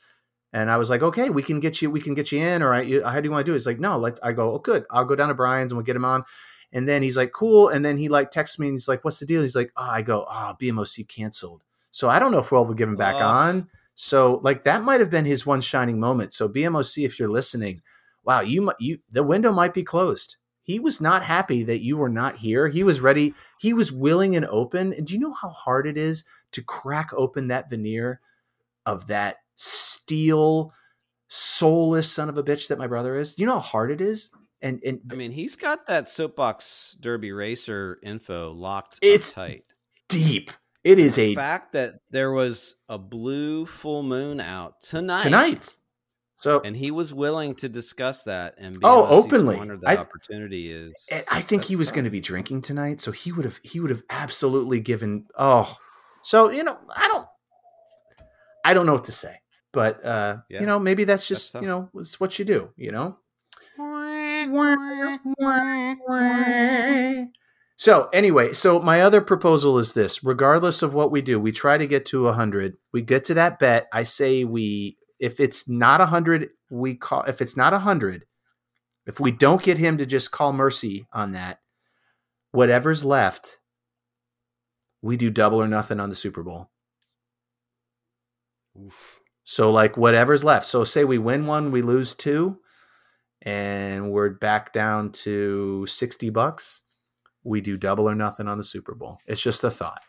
And 0.53 0.71
I 0.71 0.77
was 0.79 0.89
like, 0.91 1.03
"Okay, 1.03 1.29
we 1.31 1.43
can 1.43 1.61
get 1.61 1.83
you 1.83 1.91
we 1.91 2.01
can 2.01 2.15
get 2.15 2.33
you 2.33 2.41
in, 2.41 2.63
or 2.63 2.73
I, 2.73 2.81
you, 2.83 3.05
how 3.05 3.21
do 3.21 3.27
you 3.27 3.31
want 3.31 3.45
to 3.45 3.51
do 3.51 3.55
it?" 3.55 3.57
He's 3.59 3.67
like, 3.67 3.81
"No, 3.81 3.99
let 3.99 4.19
I 4.23 4.33
go. 4.33 4.55
Oh, 4.55 4.59
good. 4.59 4.85
I'll 4.91 5.05
go 5.05 5.15
down 5.17 5.29
to 5.29 5.35
Brian's 5.35 5.73
and 5.73 5.77
we'll 5.77 5.85
get 5.85 5.97
him 5.97 6.05
on." 6.05 6.25
And 6.73 6.89
then 6.89 7.03
he's 7.03 7.17
like, 7.17 7.33
"Cool." 7.33 7.69
And 7.69 7.85
then 7.85 7.99
he 7.99 8.09
like 8.09 8.31
texts 8.31 8.59
me 8.59 8.69
and 8.69 8.75
he's 8.75 8.89
like, 8.89 9.05
"What's 9.05 9.19
the 9.19 9.27
deal?" 9.27 9.43
He's 9.43 9.57
like, 9.57 9.73
"Oh, 9.77 9.89
I 9.91 10.03
go. 10.03 10.27
Oh, 10.29 10.55
BMOC 10.61 11.07
canceled." 11.09 11.63
So 11.91 12.09
I 12.09 12.19
don't 12.19 12.33
know 12.33 12.39
if 12.39 12.51
we'll 12.53 12.65
ever 12.65 12.75
give 12.75 12.89
him 12.89 12.97
back 12.97 13.17
Oh. 13.17 13.27
on. 13.27 13.69
So 13.95 14.41
like 14.43 14.65
that 14.65 14.83
might 14.83 15.01
have 15.01 15.11
been 15.11 15.25
his 15.25 15.45
one 15.45 15.61
shining 15.61 15.99
moment. 16.01 16.33
So 16.33 16.49
BMOC, 16.49 17.05
if 17.05 17.19
you're 17.19 17.29
listening, 17.29 17.83
wow, 18.25 18.41
you 18.41 18.73
you 18.79 19.01
the 19.11 19.23
window 19.25 19.53
might 19.53 19.75
be 19.75 19.83
closed. 19.85 20.37
He 20.63 20.79
was 20.79 21.01
not 21.01 21.25
happy 21.25 21.63
that 21.65 21.81
you 21.83 21.97
were 21.97 22.11
not 22.11 22.37
here. 22.37 22.69
He 22.69 22.85
was 22.85 23.01
ready. 23.01 23.35
He 23.59 23.73
was 23.73 23.91
willing 23.91 24.37
and 24.37 24.47
open. 24.47 24.93
And 24.93 25.07
do 25.07 25.15
you 25.15 25.21
know 25.21 25.33
how 25.33 25.49
hard 25.49 25.87
it 25.87 25.97
is 25.97 26.25
to 26.53 26.63
crack 26.63 27.11
open 27.15 27.49
that 27.49 27.71
veneer 27.71 28.21
of 28.87 29.07
that 29.07 29.39
steel, 30.09 30.73
soulless 31.29 32.11
son 32.11 32.29
of 32.31 32.39
a 32.39 32.43
bitch 32.43 32.69
that 32.69 32.79
my 32.79 32.87
brother 32.87 33.15
is? 33.17 33.39
You 33.39 33.47
know 33.47 33.55
how 33.55 33.59
hard 33.61 33.91
it 33.91 34.01
is? 34.01 34.31
And 34.63 34.81
and 34.85 35.01
I 35.11 35.15
mean, 35.15 35.31
he's 35.31 35.55
got 35.57 35.87
that 35.87 36.09
soapbox 36.09 36.97
derby 37.01 37.31
racer 37.33 37.99
info 38.03 38.53
locked 38.53 38.99
It's 39.03 39.33
tight. 39.33 39.65
deep. 40.09 40.51
It 40.85 40.99
is 40.99 41.17
The 41.17 41.33
a 41.33 41.35
fact 41.35 41.73
that 41.75 42.01
there 42.11 42.33
was 42.33 42.77
a 42.89 42.99
blue 42.99 43.67
full 43.67 44.03
moon 44.03 44.41
out 44.41 44.81
tonight, 44.81 45.21
tonight. 45.23 45.77
So 46.37 46.61
and 46.65 46.75
he 46.77 46.91
was 46.91 47.13
willing 47.13 47.55
to 47.57 47.69
discuss 47.69 48.23
that 48.25 48.55
and 48.59 48.79
Oh, 48.83 49.07
openly. 49.07 49.57
that 49.59 49.79
I- 49.87 49.97
opportunity 49.99 50.73
is. 50.73 51.09
I 51.31 51.43
think 51.43 51.65
he 51.65 51.77
was 51.77 51.93
going 51.93 52.05
to 52.05 52.11
be 52.11 52.21
drinking 52.21 52.63
tonight, 52.63 53.01
so 53.01 53.13
he 53.13 53.31
would 53.33 53.45
have 53.45 53.61
he 53.63 53.79
would 53.81 53.91
have 53.91 54.03
absolutely 54.09 54.81
given. 54.81 55.27
Oh, 55.37 55.77
so 56.23 56.49
you 56.51 56.63
know, 56.65 56.79
I 56.97 57.07
don't, 57.09 57.27
I 58.65 58.75
don't 58.75 58.87
know 58.87 58.93
what 58.95 59.05
to 59.05 59.13
say, 59.13 59.37
but 59.73 60.05
uh, 60.05 60.39
Yeah. 60.49 60.61
you 60.61 60.67
know, 60.67 60.79
maybe 60.79 61.05
that's 61.05 61.29
That's 61.29 61.41
just 61.41 61.53
tough. 61.53 61.63
you 61.63 61.69
know, 61.69 61.91
it's 61.97 62.19
what 62.21 62.39
you 62.39 62.45
do, 62.45 62.71
you 62.77 62.93
know. 62.93 63.19
So 67.77 68.09
anyway, 68.13 68.53
so 68.53 68.81
my 68.81 69.03
other 69.03 69.21
proposal 69.21 69.79
is 69.79 69.93
this: 69.93 70.25
regardless 70.25 70.83
of 70.83 70.95
what 70.95 71.11
we 71.13 71.23
do, 71.23 71.39
we 71.39 71.53
try 71.53 71.79
to 71.79 71.87
get 71.87 72.05
to 72.07 72.27
hundred. 72.33 72.77
We 72.93 73.03
get 73.03 73.25
to 73.25 73.35
that 73.35 73.59
bet. 73.59 73.87
I 73.93 74.03
say 74.03 74.43
we, 74.45 74.99
if 75.21 75.39
it's 75.39 75.69
not 75.69 76.01
hundred, 76.09 76.51
we 76.71 76.95
call. 76.97 77.23
If 77.23 77.41
it's 77.41 77.57
not 77.57 77.73
hundred, 77.73 78.25
if 79.07 79.21
we 79.21 79.31
don't 79.31 79.63
get 79.63 79.79
him 79.79 79.97
to 79.99 80.07
just 80.07 80.33
call 80.33 80.53
mercy 80.53 81.07
on 81.13 81.33
that, 81.33 81.61
whatever's 82.51 83.05
left, 83.05 83.59
we 85.01 85.17
do 85.17 85.31
double 85.31 85.61
or 85.63 85.69
nothing 85.69 86.01
on 86.01 86.09
the 86.11 86.17
Super 86.17 86.43
Bowl. 86.43 86.71
Oof. 88.77 89.18
So 89.51 89.71
like 89.71 89.97
whatever's 89.97 90.45
left. 90.45 90.67
So 90.67 90.85
say 90.85 91.05
we 91.05 91.17
win 91.17 91.47
one, 91.47 91.71
we 91.71 91.81
lose 91.81 92.13
two, 92.13 92.59
and 93.41 94.13
we're 94.13 94.29
back 94.29 94.75
down 94.75 95.11
to 95.25 95.87
sixty 95.87 96.29
bucks. 96.29 96.83
We 97.45 97.63
do 97.63 97.79
double 97.79 98.11
or 98.11 98.15
nothing 98.15 98.47
on 98.47 98.59
the 98.59 98.63
Super 98.65 98.95
Bowl. 98.95 99.21
It's 99.27 99.41
just 99.41 99.65
a 99.65 99.71
thought. 99.71 100.03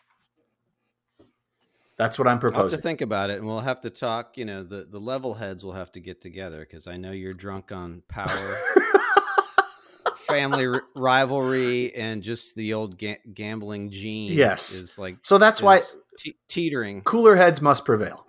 That's 1.97 2.19
what 2.19 2.27
I'm 2.27 2.31
I'll 2.31 2.33
have 2.33 2.41
to 2.41 2.51
proposing. 2.51 2.81
think 2.81 2.99
about 2.99 3.29
it, 3.29 3.37
and 3.37 3.47
we'll 3.47 3.61
have 3.61 3.79
to 3.81 3.89
talk. 3.89 4.37
You 4.37 4.43
know, 4.43 4.63
the 4.63 4.85
the 4.91 4.99
level 4.99 5.35
heads 5.35 5.63
will 5.63 5.71
have 5.71 5.93
to 5.93 6.01
get 6.01 6.19
together 6.19 6.59
because 6.59 6.85
I 6.85 6.97
know 6.97 7.11
you're 7.11 7.33
drunk 7.33 7.71
on 7.71 8.03
power, 8.09 8.27
family 10.27 10.67
r- 10.67 10.83
rivalry, 10.97 11.95
and 11.95 12.21
just 12.23 12.55
the 12.55 12.73
old 12.73 12.97
ga- 12.97 13.21
gambling 13.33 13.91
gene. 13.91 14.33
Yes. 14.33 14.71
is 14.73 14.99
like 14.99 15.19
so 15.21 15.37
that's 15.37 15.61
why 15.61 15.79
te- 16.17 16.35
teetering. 16.49 17.03
cooler 17.03 17.37
heads 17.37 17.61
must 17.61 17.85
prevail. 17.85 18.25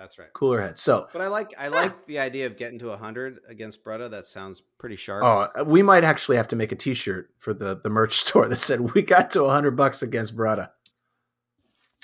That's 0.00 0.18
right. 0.18 0.32
Cooler 0.32 0.62
heads. 0.62 0.80
So 0.80 1.08
But 1.12 1.20
I 1.20 1.26
like 1.26 1.52
I 1.58 1.68
like 1.68 2.06
the 2.06 2.20
idea 2.20 2.46
of 2.46 2.56
getting 2.56 2.78
to 2.78 2.96
hundred 2.96 3.40
against 3.46 3.84
Bretta. 3.84 4.10
That 4.10 4.24
sounds 4.24 4.62
pretty 4.78 4.96
sharp. 4.96 5.22
oh, 5.22 5.60
uh, 5.60 5.64
we 5.64 5.82
might 5.82 6.04
actually 6.04 6.38
have 6.38 6.48
to 6.48 6.56
make 6.56 6.72
a 6.72 6.74
T-shirt 6.74 7.28
for 7.36 7.52
the 7.52 7.76
the 7.76 7.90
merch 7.90 8.16
store 8.26 8.48
that 8.48 8.56
said 8.56 8.94
we 8.94 9.02
got 9.02 9.30
to 9.32 9.46
hundred 9.46 9.72
bucks 9.72 10.02
against 10.02 10.34
Brada. 10.34 10.70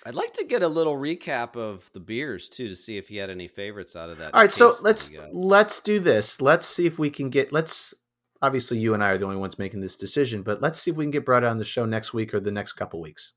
I'd 0.04 0.14
like 0.14 0.34
to 0.34 0.44
get 0.44 0.62
a 0.62 0.68
little 0.68 0.94
recap 0.94 1.56
of 1.56 1.90
the 1.94 2.00
beers 2.00 2.50
too 2.50 2.68
to 2.68 2.76
see 2.76 2.98
if 2.98 3.08
he 3.08 3.16
had 3.16 3.30
any 3.30 3.48
favorites 3.48 3.96
out 3.96 4.10
of 4.10 4.18
that. 4.18 4.34
All 4.34 4.42
right, 4.42 4.52
so 4.52 4.74
let's 4.82 5.10
let's 5.32 5.80
do 5.80 5.98
this. 5.98 6.42
Let's 6.42 6.66
see 6.66 6.84
if 6.84 6.98
we 6.98 7.08
can 7.08 7.30
get. 7.30 7.50
Let's 7.50 7.94
obviously 8.42 8.76
you 8.76 8.92
and 8.92 9.02
I 9.02 9.12
are 9.12 9.18
the 9.18 9.24
only 9.24 9.38
ones 9.38 9.58
making 9.58 9.80
this 9.80 9.96
decision, 9.96 10.42
but 10.42 10.60
let's 10.60 10.78
see 10.78 10.90
if 10.90 10.98
we 10.98 11.04
can 11.04 11.12
get 11.12 11.24
Brada 11.24 11.50
on 11.50 11.56
the 11.56 11.64
show 11.64 11.86
next 11.86 12.12
week 12.12 12.34
or 12.34 12.40
the 12.40 12.52
next 12.52 12.74
couple 12.74 13.00
weeks. 13.00 13.32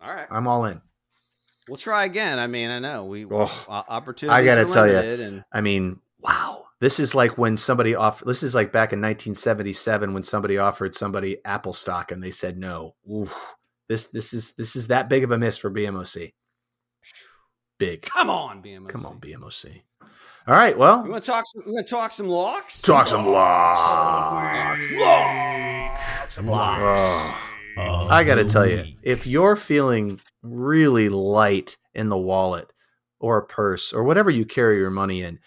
All 0.00 0.08
right, 0.08 0.26
I'm 0.30 0.48
all 0.48 0.64
in. 0.64 0.80
We'll 1.68 1.76
try 1.76 2.04
again. 2.04 2.38
I 2.38 2.46
mean, 2.46 2.70
I 2.70 2.78
know 2.78 3.04
we 3.04 3.24
Oh, 3.26 3.64
o- 3.68 3.84
opportunities. 3.88 4.34
I 4.34 4.44
gotta 4.44 4.62
are 4.66 4.70
tell 4.72 4.86
you, 4.86 4.96
and 4.96 5.44
I 5.52 5.60
mean, 5.60 6.00
wow. 6.20 6.64
This 6.80 7.00
is 7.00 7.12
like 7.14 7.36
when 7.36 7.56
somebody 7.56 7.94
offered. 7.96 8.28
This 8.28 8.42
is 8.44 8.54
like 8.54 8.70
back 8.72 8.92
in 8.92 9.00
1977 9.00 10.14
when 10.14 10.22
somebody 10.22 10.58
offered 10.58 10.94
somebody 10.94 11.44
Apple 11.44 11.72
stock 11.72 12.12
and 12.12 12.22
they 12.22 12.30
said 12.30 12.56
no. 12.56 12.94
Oof. 13.12 13.34
This 13.88 14.06
this 14.08 14.32
is 14.32 14.54
this 14.54 14.76
is 14.76 14.86
that 14.88 15.08
big 15.08 15.24
of 15.24 15.32
a 15.32 15.38
miss 15.38 15.58
for 15.58 15.70
BMOC. 15.72 16.32
Big. 17.78 18.02
come 18.02 18.30
on, 18.30 18.62
BMOC. 18.62 18.88
Come 18.90 19.06
on, 19.06 19.18
BMOC. 19.18 19.82
All 20.46 20.54
right. 20.54 20.78
Well, 20.78 21.02
We 21.02 21.10
want 21.10 21.22
to 21.24 21.30
talk. 21.30 21.44
Some, 21.46 21.62
we 21.66 21.72
want 21.72 21.86
to 21.86 21.90
talk 21.94 22.10
some 22.12 22.28
locks. 22.28 22.80
talk 22.82 23.06
some 23.06 23.26
locks. 23.26 24.88
Some 26.34 26.46
locks. 26.46 27.00
Oh. 27.80 28.08
I 28.10 28.24
got 28.24 28.36
to 28.36 28.44
tell 28.44 28.68
you, 28.68 28.84
if 29.02 29.26
you're 29.26 29.56
feeling 29.56 30.20
really 30.52 31.08
light 31.08 31.76
in 31.94 32.08
the 32.08 32.18
wallet 32.18 32.72
or 33.20 33.38
a 33.38 33.46
purse 33.46 33.92
or 33.92 34.04
whatever 34.04 34.30
you 34.30 34.44
carry 34.44 34.78
your 34.78 34.90
money 34.90 35.22
in, 35.22 35.38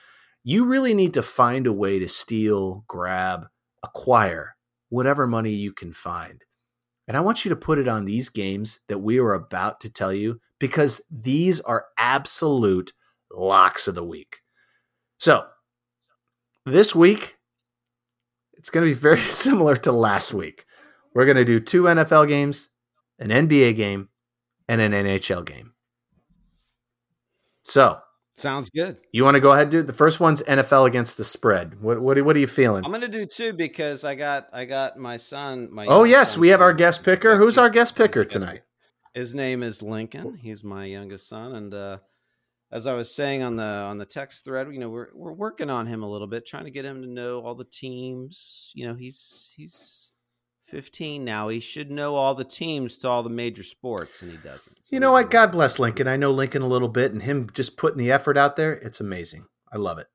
you 0.43 0.65
really 0.65 0.93
need 0.93 1.13
to 1.13 1.23
find 1.23 1.67
a 1.67 1.73
way 1.73 1.99
to 1.99 2.07
steal, 2.07 2.83
grab, 2.87 3.45
acquire 3.83 4.55
whatever 4.89 5.25
money 5.25 5.51
you 5.51 5.71
can 5.71 5.93
find. 5.93 6.43
And 7.07 7.17
I 7.17 7.21
want 7.21 7.43
you 7.43 7.49
to 7.49 7.55
put 7.55 7.79
it 7.79 7.87
on 7.87 8.05
these 8.05 8.29
games 8.29 8.79
that 8.87 8.99
we 8.99 9.19
are 9.19 9.33
about 9.33 9.81
to 9.81 9.89
tell 9.89 10.13
you 10.13 10.39
because 10.59 11.01
these 11.09 11.59
are 11.61 11.87
absolute 11.97 12.93
locks 13.31 13.87
of 13.87 13.95
the 13.95 14.03
week. 14.03 14.39
So, 15.17 15.45
this 16.65 16.93
week, 16.93 17.37
it's 18.53 18.69
going 18.69 18.85
to 18.85 18.91
be 18.91 18.97
very 18.97 19.17
similar 19.19 19.75
to 19.77 19.91
last 19.91 20.33
week. 20.33 20.65
We're 21.13 21.25
going 21.25 21.37
to 21.37 21.45
do 21.45 21.59
two 21.59 21.83
NFL 21.83 22.27
games, 22.27 22.69
an 23.19 23.29
NBA 23.29 23.75
game, 23.75 24.09
and 24.67 24.81
an 24.81 24.91
NHL 24.91 25.45
game. 25.45 25.73
So, 27.63 27.99
Sounds 28.33 28.69
good. 28.69 28.97
You 29.11 29.23
want 29.23 29.35
to 29.35 29.41
go 29.41 29.51
ahead, 29.51 29.69
dude? 29.69 29.87
The 29.87 29.93
first 29.93 30.19
one's 30.19 30.41
NFL 30.43 30.87
against 30.87 31.17
the 31.17 31.23
spread. 31.23 31.79
What 31.81 32.01
what, 32.01 32.19
what 32.23 32.35
are 32.35 32.39
you 32.39 32.47
feeling? 32.47 32.85
I'm 32.85 32.91
gonna 32.91 33.07
do 33.07 33.25
two 33.25 33.53
because 33.53 34.03
I 34.05 34.15
got 34.15 34.47
I 34.53 34.65
got 34.65 34.97
my 34.97 35.17
son. 35.17 35.69
My 35.71 35.85
oh 35.85 36.05
yes, 36.05 36.37
we 36.37 36.47
have 36.49 36.61
our 36.61 36.73
guest 36.73 37.03
picker. 37.03 37.37
Who's 37.37 37.57
our 37.57 37.69
guest 37.69 37.95
picker 37.95 38.23
tonight? 38.23 38.61
His 39.13 39.35
name 39.35 39.61
is 39.63 39.81
Lincoln. 39.81 40.35
He's 40.35 40.63
my 40.63 40.85
youngest 40.85 41.27
son, 41.27 41.55
and 41.55 41.73
uh, 41.73 41.97
as 42.71 42.87
I 42.87 42.93
was 42.93 43.13
saying 43.13 43.43
on 43.43 43.57
the 43.57 43.63
on 43.63 43.97
the 43.97 44.05
text 44.05 44.45
thread, 44.45 44.73
you 44.73 44.79
know, 44.79 44.89
we're 44.89 45.09
we're 45.13 45.33
working 45.33 45.69
on 45.69 45.85
him 45.85 46.01
a 46.01 46.09
little 46.09 46.27
bit, 46.27 46.47
trying 46.47 46.63
to 46.63 46.71
get 46.71 46.85
him 46.85 47.01
to 47.01 47.07
know 47.07 47.41
all 47.41 47.53
the 47.53 47.65
teams. 47.65 48.71
You 48.73 48.87
know, 48.87 48.95
he's 48.95 49.53
he's 49.55 50.10
15 50.71 51.23
now. 51.23 51.49
He 51.49 51.59
should 51.59 51.91
know 51.91 52.15
all 52.15 52.33
the 52.33 52.43
teams 52.43 52.97
to 52.99 53.09
all 53.09 53.21
the 53.23 53.29
major 53.29 53.61
sports, 53.63 54.21
and 54.21 54.31
he 54.31 54.37
doesn't. 54.37 54.83
So 54.85 54.95
You 54.95 54.99
know 54.99 55.11
what? 55.11 55.29
God 55.29 55.51
bless 55.51 55.77
Lincoln. 55.77 56.07
I 56.07 56.15
know 56.15 56.31
Lincoln 56.31 56.61
a 56.61 56.67
little 56.67 56.87
bit, 56.89 57.11
and 57.11 57.21
him 57.21 57.49
just 57.53 57.77
putting 57.77 57.97
the 57.99 58.11
effort 58.11 58.37
out 58.37 58.55
there. 58.55 58.73
It's 58.73 58.99
amazing. 59.01 59.45
I 59.71 59.77
love 59.77 59.97
it. 59.99 60.07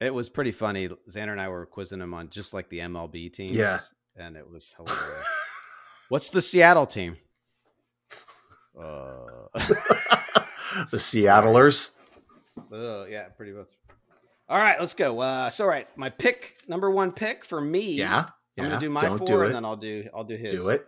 It 0.00 0.12
was 0.12 0.28
pretty 0.28 0.50
funny. 0.52 0.88
Xander 1.08 1.30
and 1.32 1.40
I 1.40 1.48
were 1.48 1.64
quizzing 1.66 2.00
him 2.00 2.12
on 2.14 2.28
just 2.30 2.52
like 2.52 2.68
the 2.70 2.80
MLB 2.80 3.32
teams. 3.32 3.56
Yeah. 3.56 3.78
and 4.16 4.36
it 4.36 4.50
was 4.50 4.74
hilarious. 4.76 5.26
What's 6.08 6.30
the 6.30 6.42
Seattle 6.42 6.86
team? 6.86 7.16
Uh, 8.78 9.26
the 10.90 10.96
Seattlers. 10.96 11.94
Uh, 12.72 13.04
yeah, 13.08 13.28
pretty 13.28 13.52
much. 13.52 13.68
All 14.48 14.58
right, 14.58 14.78
let's 14.80 14.94
go. 14.94 15.20
Uh, 15.20 15.50
so, 15.50 15.64
all 15.64 15.70
right, 15.70 15.86
my 15.96 16.10
pick, 16.10 16.56
number 16.68 16.90
one 16.90 17.12
pick 17.12 17.44
for 17.44 17.60
me. 17.60 17.92
Yeah. 17.94 18.26
I'm 18.58 18.64
gonna 18.64 18.80
do 18.80 18.90
my 18.90 19.08
four, 19.08 19.18
do 19.26 19.42
and 19.42 19.54
then 19.54 19.64
I'll 19.64 19.76
do 19.76 20.08
I'll 20.14 20.24
do 20.24 20.36
his. 20.36 20.52
Do 20.52 20.68
it. 20.70 20.86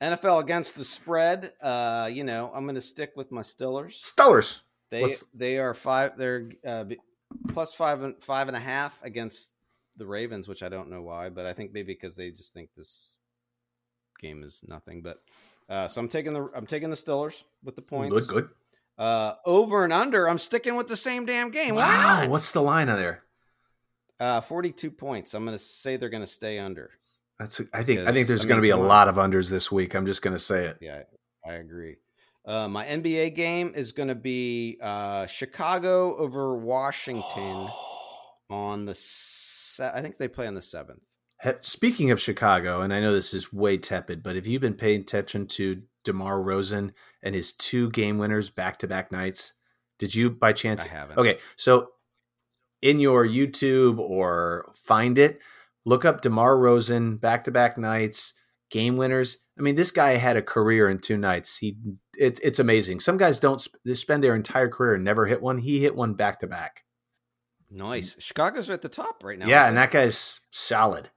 NFL 0.00 0.40
against 0.40 0.76
the 0.76 0.84
spread. 0.84 1.52
Uh, 1.60 2.10
you 2.12 2.24
know, 2.24 2.50
I'm 2.54 2.66
gonna 2.66 2.80
stick 2.80 3.12
with 3.16 3.30
my 3.30 3.42
Stillers. 3.42 4.00
Stillers. 4.02 4.60
They 4.90 5.02
What's- 5.02 5.24
they 5.32 5.58
are 5.58 5.74
five. 5.74 6.16
They're 6.16 6.50
uh, 6.66 6.84
plus 7.52 7.74
five 7.74 8.02
and 8.02 8.22
five 8.22 8.48
and 8.48 8.56
a 8.56 8.60
half 8.60 9.00
against 9.02 9.54
the 9.96 10.06
Ravens, 10.06 10.48
which 10.48 10.62
I 10.62 10.68
don't 10.68 10.90
know 10.90 11.02
why, 11.02 11.28
but 11.28 11.46
I 11.46 11.52
think 11.52 11.72
maybe 11.72 11.92
because 11.92 12.16
they 12.16 12.30
just 12.30 12.52
think 12.54 12.70
this 12.76 13.18
game 14.20 14.42
is 14.42 14.64
nothing. 14.66 15.02
But 15.02 15.22
uh, 15.68 15.88
so 15.88 16.00
I'm 16.00 16.08
taking 16.08 16.32
the 16.34 16.50
I'm 16.54 16.66
taking 16.66 16.90
the 16.90 16.96
Stillers 16.96 17.42
with 17.62 17.76
the 17.76 17.82
points. 17.82 18.14
Good, 18.14 18.28
good. 18.28 18.48
Uh, 18.98 19.34
over 19.46 19.84
and 19.84 19.92
under. 19.92 20.28
I'm 20.28 20.38
sticking 20.38 20.76
with 20.76 20.88
the 20.88 20.96
same 20.96 21.26
damn 21.26 21.50
game. 21.50 21.74
Wow. 21.74 22.26
What's 22.28 22.52
the 22.52 22.62
line 22.62 22.88
on 22.88 22.98
there? 22.98 23.22
Uh, 24.22 24.40
42 24.40 24.92
points. 24.92 25.34
I'm 25.34 25.44
going 25.44 25.58
to 25.58 25.62
say 25.62 25.96
they're 25.96 26.08
going 26.08 26.22
to 26.22 26.28
stay 26.28 26.60
under. 26.60 26.90
That's. 27.40 27.60
I 27.72 27.82
think. 27.82 28.00
I 28.06 28.12
think 28.12 28.28
there's 28.28 28.44
I 28.44 28.48
going 28.48 28.58
to 28.58 28.62
be 28.62 28.70
a 28.70 28.76
lot 28.76 29.08
of 29.08 29.16
unders 29.16 29.50
this 29.50 29.72
week. 29.72 29.96
I'm 29.96 30.06
just 30.06 30.22
going 30.22 30.34
to 30.34 30.38
say 30.38 30.66
it. 30.66 30.78
Yeah, 30.80 31.02
I 31.44 31.54
agree. 31.54 31.96
Uh, 32.46 32.68
my 32.68 32.84
NBA 32.84 33.34
game 33.34 33.72
is 33.74 33.90
going 33.90 34.10
to 34.10 34.14
be 34.14 34.78
uh, 34.80 35.26
Chicago 35.26 36.16
over 36.16 36.56
Washington 36.56 37.68
on 38.50 38.84
the. 38.84 38.94
Se- 38.94 39.90
I 39.92 40.00
think 40.00 40.18
they 40.18 40.28
play 40.28 40.46
on 40.46 40.54
the 40.54 40.62
seventh. 40.62 41.00
Speaking 41.58 42.12
of 42.12 42.20
Chicago, 42.20 42.80
and 42.80 42.94
I 42.94 43.00
know 43.00 43.12
this 43.12 43.34
is 43.34 43.52
way 43.52 43.76
tepid, 43.76 44.22
but 44.22 44.36
have 44.36 44.46
you 44.46 44.60
been 44.60 44.74
paying 44.74 45.00
attention 45.00 45.48
to 45.48 45.82
DeMar 46.04 46.38
DeRozan 46.38 46.92
and 47.24 47.34
his 47.34 47.52
two 47.52 47.90
game 47.90 48.18
winners 48.18 48.50
back 48.50 48.78
to 48.78 48.86
back 48.86 49.10
nights? 49.10 49.54
Did 49.98 50.14
you 50.14 50.30
by 50.30 50.52
chance? 50.52 50.86
I 50.86 50.90
haven't. 50.90 51.18
Okay, 51.18 51.38
so 51.56 51.88
in 52.82 53.00
your 53.00 53.26
YouTube 53.26 53.98
or 53.98 54.70
find 54.74 55.16
it, 55.16 55.40
look 55.84 56.04
up 56.04 56.20
DeMar 56.20 56.56
DeRozan 56.56 57.20
back 57.20 57.44
to 57.44 57.50
back 57.50 57.78
nights, 57.78 58.34
game 58.70 58.96
winners. 58.96 59.38
I 59.58 59.62
mean, 59.62 59.76
this 59.76 59.90
guy 59.90 60.16
had 60.16 60.36
a 60.36 60.42
career 60.42 60.88
in 60.88 60.98
two 60.98 61.16
nights. 61.16 61.58
He 61.58 61.76
it, 62.18 62.40
it's 62.42 62.58
amazing. 62.58 63.00
Some 63.00 63.16
guys 63.16 63.38
don't 63.38 63.60
sp- 63.62 63.78
they 63.84 63.94
spend 63.94 64.22
their 64.22 64.34
entire 64.34 64.68
career 64.68 64.94
and 64.94 65.04
never 65.04 65.26
hit 65.26 65.40
one. 65.40 65.58
He 65.58 65.80
hit 65.80 65.94
one 65.94 66.14
back 66.14 66.40
to 66.40 66.46
back. 66.46 66.84
Nice. 67.70 68.16
Chicago's 68.18 68.68
at 68.68 68.82
the 68.82 68.88
top 68.88 69.22
right 69.24 69.38
now. 69.38 69.46
Yeah, 69.46 69.66
and 69.66 69.76
that 69.76 69.90
guy's 69.90 70.40
solid. 70.50 71.08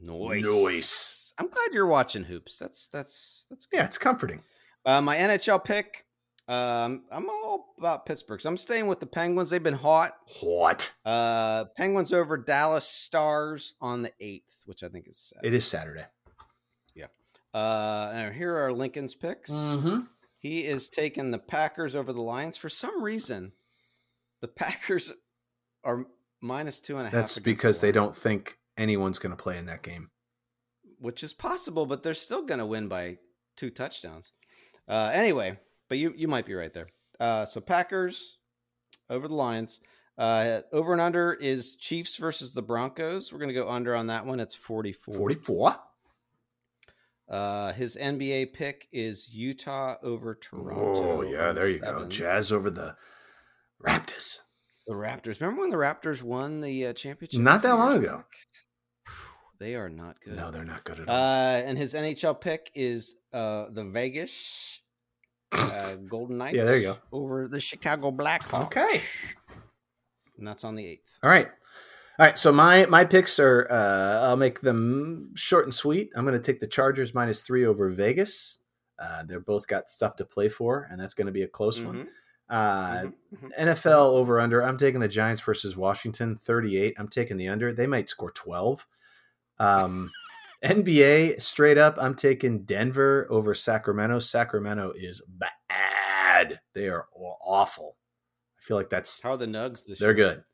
Noise. 0.00 0.44
Noise. 0.44 1.32
I'm 1.38 1.48
glad 1.48 1.72
you're 1.72 1.86
watching 1.86 2.24
hoops. 2.24 2.58
That's 2.58 2.88
that's 2.88 3.46
that's 3.50 3.66
good. 3.66 3.78
Yeah, 3.78 3.84
it's 3.84 3.98
comforting. 3.98 4.42
Uh, 4.84 5.00
my 5.00 5.16
NHL 5.16 5.64
pick. 5.64 6.05
Um, 6.48 7.02
I'm 7.10 7.28
all 7.28 7.74
about 7.78 8.06
Pittsburgh. 8.06 8.40
So 8.40 8.48
I'm 8.48 8.56
staying 8.56 8.86
with 8.86 9.00
the 9.00 9.06
Penguins. 9.06 9.50
They've 9.50 9.62
been 9.62 9.74
hot. 9.74 10.12
What? 10.40 10.92
Uh, 11.04 11.64
Penguins 11.76 12.12
over 12.12 12.36
Dallas 12.36 12.86
Stars 12.86 13.74
on 13.80 14.02
the 14.02 14.12
eighth, 14.20 14.62
which 14.66 14.84
I 14.84 14.88
think 14.88 15.08
is 15.08 15.18
sad. 15.18 15.44
It 15.44 15.54
is 15.54 15.66
Saturday. 15.66 16.04
Yeah. 16.94 17.06
Uh, 17.52 18.10
and 18.14 18.34
here 18.34 18.56
are 18.56 18.72
Lincoln's 18.72 19.14
picks. 19.16 19.50
Mm-hmm. 19.50 20.00
He 20.38 20.60
is 20.60 20.88
taking 20.88 21.32
the 21.32 21.38
Packers 21.38 21.96
over 21.96 22.12
the 22.12 22.22
Lions 22.22 22.56
for 22.56 22.68
some 22.68 23.02
reason. 23.02 23.52
The 24.40 24.48
Packers 24.48 25.12
are 25.82 26.06
minus 26.40 26.78
two 26.80 26.98
and 26.98 27.06
a 27.06 27.10
half. 27.10 27.12
That's 27.12 27.36
against 27.36 27.44
the 27.44 27.52
because 27.52 27.78
they 27.80 27.90
don't 27.90 28.14
think 28.14 28.58
anyone's 28.76 29.18
going 29.18 29.34
to 29.36 29.42
play 29.42 29.58
in 29.58 29.66
that 29.66 29.82
game. 29.82 30.10
which 31.00 31.24
is 31.24 31.34
possible, 31.34 31.86
but 31.86 32.02
they're 32.04 32.14
still 32.14 32.42
going 32.42 32.60
to 32.60 32.66
win 32.66 32.86
by 32.86 33.18
two 33.56 33.70
touchdowns. 33.70 34.30
Uh, 34.86 35.10
anyway, 35.12 35.58
but 35.88 35.98
you 35.98 36.12
you 36.16 36.28
might 36.28 36.46
be 36.46 36.54
right 36.54 36.72
there. 36.72 36.88
Uh, 37.18 37.44
so 37.44 37.60
Packers 37.60 38.38
over 39.10 39.28
the 39.28 39.34
Lions. 39.34 39.80
Uh, 40.18 40.60
over 40.72 40.92
and 40.92 41.00
under 41.02 41.34
is 41.34 41.76
Chiefs 41.76 42.16
versus 42.16 42.54
the 42.54 42.62
Broncos. 42.62 43.32
We're 43.32 43.38
going 43.38 43.48
to 43.48 43.54
go 43.54 43.68
under 43.68 43.94
on 43.94 44.06
that 44.06 44.24
one. 44.24 44.40
It's 44.40 44.54
44. 44.54 45.14
44? 45.14 45.76
Uh, 47.28 47.72
his 47.72 47.96
NBA 47.96 48.54
pick 48.54 48.88
is 48.92 49.28
Utah 49.32 49.96
over 50.02 50.34
Toronto. 50.34 51.18
Oh, 51.18 51.22
yeah, 51.22 51.52
there 51.52 51.68
you 51.68 51.78
go. 51.78 52.06
Jazz 52.08 52.52
over 52.52 52.70
the 52.70 52.96
Raptors. 53.84 54.38
The 54.86 54.94
Raptors. 54.94 55.40
Remember 55.40 55.62
when 55.62 55.70
the 55.70 55.76
Raptors 55.76 56.22
won 56.22 56.60
the 56.60 56.86
uh, 56.86 56.92
championship? 56.92 57.40
Not 57.40 57.62
that 57.62 57.72
long 57.74 57.98
ago. 57.98 58.24
They 59.58 59.74
are 59.74 59.88
not 59.88 60.16
good. 60.24 60.36
No, 60.36 60.50
they're 60.50 60.64
not 60.64 60.84
good 60.84 61.00
at 61.00 61.08
all. 61.08 61.14
Uh, 61.16 61.56
and 61.56 61.76
his 61.76 61.94
NHL 61.94 62.40
pick 62.40 62.70
is 62.74 63.16
uh, 63.32 63.66
the 63.70 63.84
Vegas 63.84 64.80
uh, 65.52 65.94
Golden 66.08 66.38
Knights. 66.38 66.56
Yeah, 66.56 66.64
there 66.64 66.76
you 66.76 66.82
go. 66.82 66.98
Over 67.12 67.48
the 67.48 67.60
Chicago 67.60 68.10
Blackhawks. 68.10 68.64
okay. 68.66 69.00
And 70.38 70.46
that's 70.46 70.64
on 70.64 70.74
the 70.74 70.86
eighth. 70.86 71.18
All 71.22 71.30
right. 71.30 71.46
All 72.18 72.26
right. 72.26 72.38
So 72.38 72.52
my 72.52 72.86
my 72.86 73.04
picks 73.04 73.38
are 73.38 73.66
uh, 73.70 74.26
I'll 74.28 74.36
make 74.36 74.60
them 74.60 75.30
short 75.34 75.64
and 75.64 75.74
sweet. 75.74 76.10
I'm 76.14 76.24
going 76.26 76.38
to 76.38 76.42
take 76.44 76.60
the 76.60 76.66
Chargers 76.66 77.14
minus 77.14 77.42
three 77.42 77.64
over 77.64 77.88
Vegas. 77.88 78.58
Uh, 78.98 79.22
they're 79.24 79.40
both 79.40 79.66
got 79.66 79.88
stuff 79.90 80.16
to 80.16 80.24
play 80.24 80.48
for, 80.48 80.88
and 80.90 81.00
that's 81.00 81.14
going 81.14 81.26
to 81.26 81.32
be 81.32 81.42
a 81.42 81.48
close 81.48 81.80
one. 81.80 82.04
Mhm, 82.04 82.08
Uh, 82.48 82.96
mhm, 83.04 83.12
mhm. 83.42 83.50
NFL 83.58 84.14
over 84.16 84.40
under. 84.40 84.62
I'm 84.62 84.78
taking 84.78 85.00
the 85.00 85.08
Giants 85.08 85.42
versus 85.42 85.76
Washington 85.76 86.36
38. 86.36 86.94
I'm 86.98 87.08
taking 87.08 87.36
the 87.36 87.48
under. 87.48 87.72
They 87.74 87.86
might 87.86 88.08
score 88.08 88.30
12. 88.30 88.86
Um, 89.58 90.10
NBA 90.64 91.40
straight 91.40 91.78
up. 91.78 91.96
I'm 92.00 92.14
taking 92.14 92.64
Denver 92.64 93.26
over 93.30 93.54
Sacramento. 93.54 94.18
Sacramento 94.18 94.92
is 94.96 95.22
bad. 95.28 96.60
They 96.74 96.88
are 96.88 97.06
awful. 97.14 97.96
I 98.58 98.62
feel 98.62 98.76
like 98.76 98.90
that's 98.90 99.22
How 99.22 99.32
are 99.32 99.36
the 99.36 99.46
Nugs 99.46 99.84
they're 99.98 100.08
year? 100.08 100.14
good. 100.14 100.44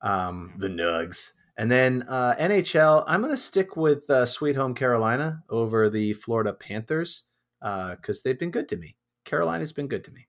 Um, 0.00 0.54
the 0.58 0.68
Nugs. 0.68 1.32
And 1.56 1.70
then 1.70 2.04
uh, 2.08 2.34
NHL, 2.40 3.04
I'm 3.06 3.20
going 3.20 3.32
to 3.32 3.36
stick 3.36 3.76
with 3.76 4.08
uh, 4.08 4.24
Sweet 4.26 4.56
Home 4.56 4.74
Carolina 4.74 5.42
over 5.50 5.90
the 5.90 6.14
Florida 6.14 6.52
Panthers 6.54 7.24
because 7.60 8.22
they've 8.22 8.38
been 8.38 8.50
good 8.50 8.68
to 8.70 8.76
me. 8.76 8.96
Carolina's 9.24 9.72
been 9.72 9.86
good 9.86 10.02
to 10.04 10.10
me. 10.12 10.26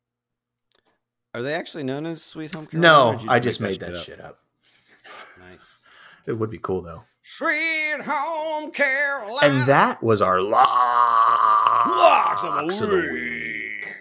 Are 1.34 1.42
they 1.42 1.54
actually 1.56 1.84
known 1.84 2.06
as 2.06 2.22
Sweet 2.22 2.54
Home 2.54 2.68
Carolina? 2.68 3.18
No, 3.18 3.24
you 3.24 3.30
I 3.30 3.40
just 3.40 3.60
made 3.62 3.80
that 3.80 3.96
up? 3.96 4.04
shit 4.04 4.20
up. 4.22 4.40
Nice. 5.40 5.80
It 6.28 6.34
would 6.34 6.52
be 6.52 6.60
cool 6.60 6.82
though. 6.82 7.04
Sweet 7.24 8.02
Home 8.06 8.72
Carolina. 8.72 9.40
And 9.42 9.68
that 9.68 10.04
was 10.04 10.22
our 10.22 10.42
locks, 10.42 11.96
Locks 11.96 12.44
of 12.82 12.90
the 12.90 13.10
week. 13.12 13.96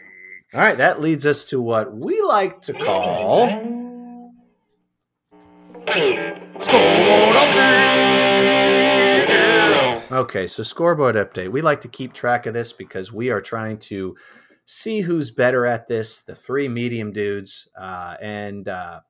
All 0.53 0.61
right, 0.61 0.77
that 0.77 1.01
leads 1.01 1.25
us 1.25 1.45
to 1.47 1.61
what 1.61 1.95
we 1.97 2.20
like 2.20 2.61
to 2.62 2.73
call 2.73 3.49
Okay, 10.12 10.47
so 10.47 10.62
scoreboard 10.62 11.16
update. 11.16 11.51
We 11.51 11.62
like 11.62 11.81
to 11.83 11.89
keep 11.89 12.12
track 12.12 12.47
of 12.47 12.55
this 12.55 12.73
because 12.73 13.12
we 13.12 13.31
are 13.31 13.41
trying 13.41 13.79
to 13.79 14.16
see 14.64 15.01
who's 15.01 15.31
better 15.31 15.66
at 15.66 15.89
this. 15.89 16.20
The 16.20 16.35
three 16.35 16.68
medium 16.68 17.12
dudes, 17.12 17.68
uh, 17.79 18.16
and 18.20 18.68
uh, 18.68 19.01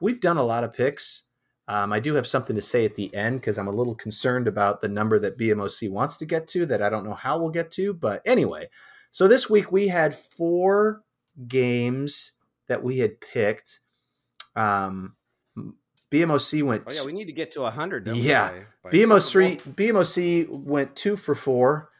we've 0.00 0.20
done 0.20 0.36
a 0.36 0.44
lot 0.44 0.64
of 0.64 0.72
picks. 0.72 1.25
Um, 1.68 1.92
I 1.92 2.00
do 2.00 2.14
have 2.14 2.26
something 2.26 2.54
to 2.54 2.62
say 2.62 2.84
at 2.84 2.94
the 2.94 3.12
end 3.14 3.40
because 3.40 3.58
I'm 3.58 3.66
a 3.66 3.72
little 3.72 3.94
concerned 3.94 4.46
about 4.46 4.82
the 4.82 4.88
number 4.88 5.18
that 5.18 5.38
BMOC 5.38 5.90
wants 5.90 6.16
to 6.18 6.26
get 6.26 6.46
to 6.48 6.64
that 6.66 6.82
I 6.82 6.88
don't 6.88 7.04
know 7.04 7.14
how 7.14 7.38
we'll 7.38 7.50
get 7.50 7.72
to. 7.72 7.92
But 7.92 8.22
anyway, 8.24 8.68
so 9.10 9.26
this 9.26 9.50
week 9.50 9.72
we 9.72 9.88
had 9.88 10.14
four 10.14 11.02
games 11.48 12.34
that 12.68 12.84
we 12.84 12.98
had 12.98 13.20
picked. 13.20 13.80
Um, 14.54 15.16
BMOC 16.12 16.62
went. 16.62 16.84
Oh 16.86 16.92
yeah, 16.92 17.04
we 17.04 17.12
need 17.12 17.26
to 17.26 17.32
get 17.32 17.50
to 17.52 17.64
hundred. 17.64 18.06
Yeah. 18.06 18.52
BMOC 18.86 19.60
BMOC 19.74 20.48
went 20.48 20.94
two 20.94 21.16
for 21.16 21.34
four, 21.34 21.90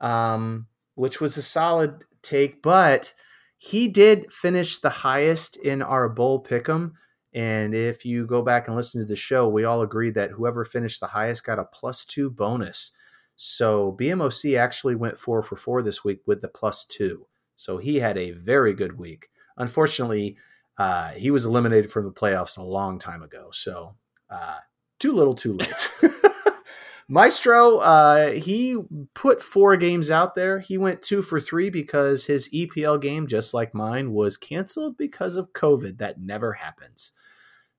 um, 0.00 0.66
which 0.94 1.20
was 1.20 1.36
a 1.38 1.42
solid 1.42 2.04
take, 2.22 2.62
but 2.62 3.14
he 3.56 3.88
did 3.88 4.30
finish 4.30 4.78
the 4.78 4.90
highest 4.90 5.56
in 5.56 5.80
our 5.80 6.08
bowl 6.10 6.42
pick'em. 6.42 6.92
And 7.34 7.74
if 7.74 8.04
you 8.04 8.26
go 8.26 8.42
back 8.42 8.68
and 8.68 8.76
listen 8.76 9.00
to 9.00 9.06
the 9.06 9.16
show, 9.16 9.48
we 9.48 9.64
all 9.64 9.82
agreed 9.82 10.14
that 10.14 10.30
whoever 10.30 10.64
finished 10.64 11.00
the 11.00 11.08
highest 11.08 11.44
got 11.44 11.58
a 11.58 11.64
plus 11.64 12.04
two 12.04 12.30
bonus. 12.30 12.92
So 13.36 13.96
BMOC 14.00 14.56
actually 14.56 14.94
went 14.94 15.18
four 15.18 15.42
for 15.42 15.56
four 15.56 15.82
this 15.82 16.04
week 16.04 16.20
with 16.26 16.40
the 16.40 16.48
plus 16.48 16.84
two. 16.84 17.26
So 17.56 17.78
he 17.78 17.96
had 17.96 18.16
a 18.16 18.30
very 18.32 18.72
good 18.72 18.98
week. 18.98 19.28
Unfortunately, 19.56 20.36
uh, 20.78 21.10
he 21.10 21.30
was 21.30 21.44
eliminated 21.44 21.90
from 21.90 22.04
the 22.04 22.12
playoffs 22.12 22.56
a 22.56 22.62
long 22.62 22.98
time 22.98 23.22
ago. 23.22 23.48
So 23.52 23.96
uh, 24.30 24.58
too 25.00 25.12
little, 25.12 25.34
too 25.34 25.54
late. 25.54 25.92
Maestro, 27.08 27.78
uh, 27.78 28.30
he 28.30 28.78
put 29.14 29.42
four 29.42 29.76
games 29.76 30.10
out 30.10 30.34
there. 30.34 30.60
He 30.60 30.78
went 30.78 31.02
two 31.02 31.20
for 31.20 31.38
three 31.38 31.68
because 31.68 32.24
his 32.24 32.48
EPL 32.48 33.00
game, 33.00 33.26
just 33.26 33.52
like 33.52 33.74
mine, 33.74 34.12
was 34.12 34.38
canceled 34.38 34.96
because 34.96 35.36
of 35.36 35.52
COVID. 35.52 35.98
That 35.98 36.20
never 36.20 36.54
happens. 36.54 37.12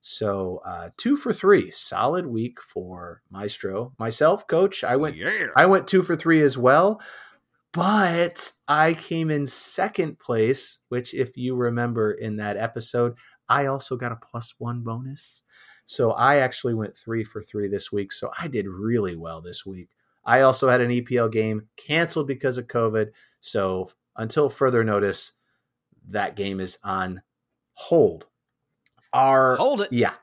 So 0.08 0.62
uh, 0.64 0.90
two 0.96 1.16
for 1.16 1.32
three, 1.32 1.72
solid 1.72 2.28
week 2.28 2.60
for 2.60 3.22
Maestro. 3.28 3.92
Myself, 3.98 4.46
coach, 4.46 4.84
I 4.84 4.94
went. 4.94 5.16
Yeah. 5.16 5.48
I 5.56 5.66
went 5.66 5.88
two 5.88 6.04
for 6.04 6.14
three 6.14 6.42
as 6.42 6.56
well, 6.56 7.02
but 7.72 8.52
I 8.68 8.94
came 8.94 9.32
in 9.32 9.48
second 9.48 10.20
place. 10.20 10.78
Which, 10.90 11.12
if 11.12 11.36
you 11.36 11.56
remember 11.56 12.12
in 12.12 12.36
that 12.36 12.56
episode, 12.56 13.16
I 13.48 13.66
also 13.66 13.96
got 13.96 14.12
a 14.12 14.16
plus 14.16 14.54
one 14.58 14.82
bonus. 14.82 15.42
So 15.86 16.12
I 16.12 16.36
actually 16.36 16.74
went 16.74 16.96
three 16.96 17.24
for 17.24 17.42
three 17.42 17.66
this 17.66 17.90
week. 17.90 18.12
So 18.12 18.30
I 18.40 18.46
did 18.46 18.68
really 18.68 19.16
well 19.16 19.40
this 19.40 19.66
week. 19.66 19.88
I 20.24 20.42
also 20.42 20.68
had 20.68 20.80
an 20.80 20.90
EPL 20.90 21.32
game 21.32 21.66
canceled 21.76 22.28
because 22.28 22.58
of 22.58 22.68
COVID. 22.68 23.08
So 23.40 23.88
until 24.14 24.50
further 24.50 24.84
notice, 24.84 25.32
that 26.08 26.36
game 26.36 26.60
is 26.60 26.78
on 26.84 27.22
hold. 27.72 28.26
Our 29.16 29.56
Hold 29.56 29.82
it. 29.82 29.92
yeah. 29.92 30.14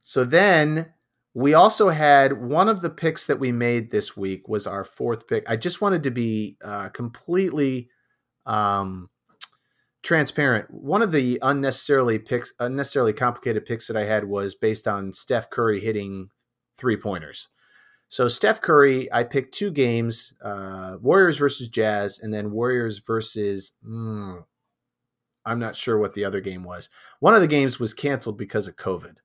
So 0.00 0.24
then 0.24 0.92
we 1.34 1.54
also 1.54 1.90
had 1.90 2.42
one 2.42 2.68
of 2.68 2.80
the 2.80 2.90
picks 2.90 3.26
that 3.26 3.38
we 3.38 3.52
made 3.52 3.90
this 3.90 4.16
week 4.16 4.48
was 4.48 4.66
our 4.66 4.82
fourth 4.82 5.28
pick. 5.28 5.48
I 5.48 5.56
just 5.56 5.80
wanted 5.80 6.02
to 6.04 6.10
be 6.10 6.56
uh, 6.64 6.88
completely 6.88 7.90
um, 8.46 9.10
transparent. 10.02 10.70
One 10.70 11.02
of 11.02 11.12
the 11.12 11.38
unnecessarily 11.42 12.18
picks, 12.18 12.52
unnecessarily 12.58 13.12
complicated 13.12 13.66
picks 13.66 13.86
that 13.86 13.96
I 13.96 14.04
had 14.04 14.24
was 14.24 14.54
based 14.54 14.88
on 14.88 15.12
Steph 15.12 15.50
Curry 15.50 15.80
hitting 15.80 16.30
three 16.76 16.96
pointers. 16.96 17.50
So 18.08 18.26
Steph 18.26 18.62
Curry, 18.62 19.12
I 19.12 19.22
picked 19.22 19.52
two 19.54 19.70
games: 19.70 20.34
uh, 20.42 20.96
Warriors 21.00 21.36
versus 21.36 21.68
Jazz, 21.68 22.18
and 22.18 22.32
then 22.32 22.50
Warriors 22.50 22.98
versus. 22.98 23.72
mm, 23.86 24.42
I'm 25.48 25.58
not 25.58 25.76
sure 25.76 25.98
what 25.98 26.14
the 26.14 26.24
other 26.24 26.40
game 26.40 26.62
was. 26.62 26.88
One 27.20 27.34
of 27.34 27.40
the 27.40 27.46
games 27.46 27.80
was 27.80 27.94
canceled 27.94 28.36
because 28.36 28.68
of 28.68 28.76
COVID. 28.76 29.16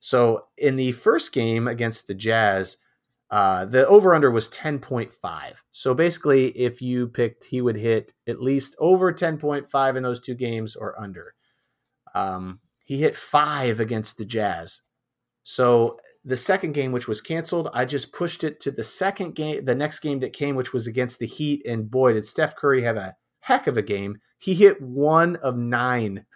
So 0.00 0.46
in 0.58 0.76
the 0.76 0.92
first 0.92 1.32
game 1.32 1.68
against 1.68 2.06
the 2.06 2.14
Jazz, 2.14 2.78
uh, 3.30 3.64
the 3.64 3.86
over 3.86 4.14
under 4.14 4.30
was 4.30 4.48
10.5. 4.48 5.54
So 5.70 5.94
basically, 5.94 6.48
if 6.48 6.80
you 6.80 7.08
picked, 7.08 7.44
he 7.44 7.60
would 7.60 7.76
hit 7.76 8.12
at 8.26 8.40
least 8.40 8.76
over 8.78 9.12
10.5 9.12 9.96
in 9.96 10.02
those 10.02 10.20
two 10.20 10.34
games 10.34 10.76
or 10.76 11.00
under. 11.00 11.34
Um, 12.14 12.60
he 12.84 12.98
hit 12.98 13.16
five 13.16 13.80
against 13.80 14.16
the 14.16 14.24
Jazz. 14.24 14.82
So 15.42 15.98
the 16.24 16.36
second 16.36 16.72
game, 16.72 16.92
which 16.92 17.08
was 17.08 17.20
canceled, 17.20 17.68
I 17.72 17.84
just 17.84 18.12
pushed 18.12 18.44
it 18.44 18.60
to 18.60 18.70
the 18.70 18.82
second 18.82 19.34
game, 19.34 19.64
the 19.64 19.74
next 19.74 20.00
game 20.00 20.20
that 20.20 20.32
came, 20.32 20.56
which 20.56 20.72
was 20.72 20.86
against 20.86 21.18
the 21.18 21.26
Heat. 21.26 21.64
And 21.66 21.90
boy, 21.90 22.12
did 22.12 22.26
Steph 22.26 22.56
Curry 22.56 22.82
have 22.82 22.96
a 22.96 23.16
heck 23.46 23.68
of 23.68 23.76
a 23.76 23.82
game. 23.82 24.18
He 24.38 24.54
hit 24.54 24.82
one 24.82 25.36
of 25.36 25.56
nine. 25.56 26.26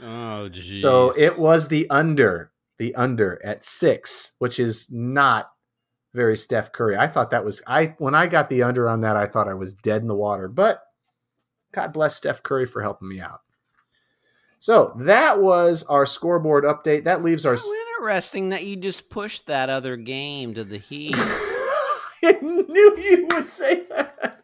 Oh, 0.00 0.48
geez. 0.50 0.82
So 0.82 1.12
it 1.16 1.38
was 1.38 1.68
the 1.68 1.88
under, 1.88 2.52
the 2.78 2.94
under 2.94 3.40
at 3.42 3.64
six, 3.64 4.32
which 4.38 4.60
is 4.60 4.88
not 4.90 5.50
very 6.12 6.36
Steph 6.36 6.70
Curry. 6.70 6.96
I 6.96 7.06
thought 7.06 7.30
that 7.30 7.46
was 7.46 7.62
I 7.66 7.94
when 7.96 8.14
I 8.14 8.26
got 8.26 8.50
the 8.50 8.62
under 8.62 8.88
on 8.88 9.00
that, 9.00 9.16
I 9.16 9.26
thought 9.26 9.48
I 9.48 9.54
was 9.54 9.74
dead 9.74 10.02
in 10.02 10.08
the 10.08 10.14
water. 10.14 10.48
But 10.48 10.82
God 11.72 11.94
bless 11.94 12.16
Steph 12.16 12.42
Curry 12.42 12.66
for 12.66 12.82
helping 12.82 13.08
me 13.08 13.18
out. 13.18 13.40
So 14.58 14.94
that 14.98 15.40
was 15.40 15.82
our 15.84 16.04
scoreboard 16.04 16.64
update. 16.64 17.04
That 17.04 17.24
leaves 17.24 17.46
our. 17.46 17.56
How 17.56 17.72
interesting 17.98 18.50
that 18.50 18.64
you 18.64 18.76
just 18.76 19.08
pushed 19.08 19.46
that 19.46 19.70
other 19.70 19.96
game 19.96 20.52
to 20.54 20.64
the 20.64 20.78
Heat. 20.78 21.14
I 22.24 22.38
knew 22.42 22.96
you 22.98 23.26
would 23.30 23.48
say 23.48 23.84
that. 23.88 24.41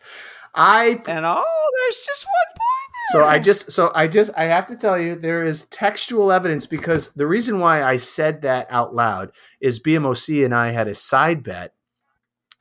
I 0.59 1.01
and 1.07 1.25
oh, 1.25 1.71
there's 1.85 1.99
just 2.05 2.27
one 2.27 2.57
point 2.57 2.93
So. 3.13 3.25
I 3.25 3.39
just 3.39 3.71
so 3.73 3.93
I 3.95 4.09
just 4.09 4.33
I 4.37 4.45
have 4.45 4.67
to 4.67 4.77
tell 4.77 4.99
you 4.99 5.15
there 5.15 5.45
is 5.45 5.65
textual 5.67 6.33
evidence 6.33 6.67
because 6.67 7.13
the 7.13 7.27
reason 7.27 7.61
why 7.61 7.83
I 7.83 7.97
said 7.97 8.43
that 8.43 8.67
out 8.71 8.95
loud 8.95 9.31
is 9.61 9.81
BMOC 9.81 10.45
and 10.45 10.55
I 10.55 10.71
had 10.71 10.89
a 10.89 10.95
side 10.95 11.43
bet 11.43 11.75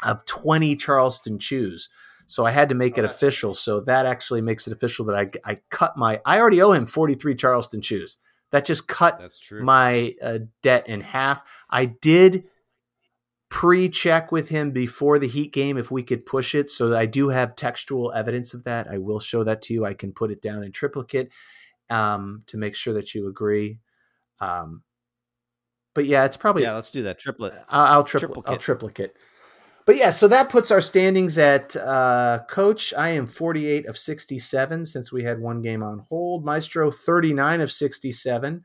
of 0.04 0.24
20 0.26 0.76
Charleston 0.76 1.40
chews. 1.40 1.90
So 2.28 2.46
I 2.46 2.52
had 2.52 2.70
to 2.70 2.76
make 2.76 2.98
it 2.98 3.02
Oh, 3.04 3.06
official. 3.06 3.54
So 3.54 3.80
that 3.82 4.06
actually 4.06 4.42
makes 4.42 4.68
it 4.68 4.74
official 4.74 5.06
that 5.06 5.16
I 5.16 5.52
I 5.54 5.58
cut 5.72 5.98
my 5.98 6.22
I 6.26 6.40
already 6.40 6.62
owe 6.62 6.74
him 6.74 6.86
43 6.86 7.36
Charleston 7.36 7.82
chews. 7.82 8.18
That 8.52 8.64
just 8.64 8.88
cut 8.88 9.18
That's 9.20 9.40
true. 9.40 9.64
my 9.64 10.14
uh, 10.22 10.40
debt 10.62 10.88
in 10.88 11.02
half. 11.02 11.42
I 11.70 11.86
did 11.86 12.46
pre-check 13.50 14.32
with 14.32 14.50
him 14.50 14.72
before 14.72 15.20
the 15.20 15.28
Heat 15.28 15.54
game 15.54 15.78
if 15.78 15.90
we 15.90 16.04
could 16.04 16.26
push 16.26 16.54
it, 16.56 16.70
so 16.70 16.96
I 16.96 17.06
do 17.06 17.30
have 17.30 17.56
textual 17.56 18.12
evidence 18.14 18.54
of 18.54 18.64
that. 18.66 18.88
I 18.90 18.98
will 18.98 19.20
show 19.20 19.44
that 19.44 19.62
to 19.64 19.74
you. 19.74 19.86
I 19.86 19.94
can 19.94 20.14
put 20.14 20.32
it 20.32 20.42
down 20.42 20.64
in 20.64 20.72
triplicate 20.72 21.32
um, 21.90 22.44
to 22.48 22.58
make 22.58 22.76
sure 22.76 22.94
that 22.94 23.14
you 23.16 23.28
agree. 23.28 23.80
Um, 24.40 24.84
but 25.94 26.06
yeah, 26.06 26.26
it's 26.26 26.38
probably 26.38 26.64
yeah, 26.64 26.74
let's 26.74 26.92
do 26.92 27.04
that 27.04 27.18
triplet. 27.18 27.54
I'll, 27.70 27.86
I'll 27.86 28.04
triple 28.04 28.28
Triplicate. 28.28 28.52
I'll 28.52 28.58
triplicate. 28.58 29.14
But 29.88 29.96
yeah, 29.96 30.10
so 30.10 30.28
that 30.28 30.50
puts 30.50 30.70
our 30.70 30.82
standings 30.82 31.38
at 31.38 31.74
uh, 31.78 32.42
coach. 32.50 32.94
I 32.94 33.10
am 33.12 33.26
48 33.26 33.86
of 33.86 33.98
67 33.98 34.86
since 34.86 35.14
we 35.14 35.24
had 35.24 35.40
one 35.40 35.62
game 35.62 35.82
on 35.82 36.00
hold. 36.00 36.44
Maestro 36.44 36.92
39 36.92 37.62
of 37.62 37.72
67. 37.72 38.64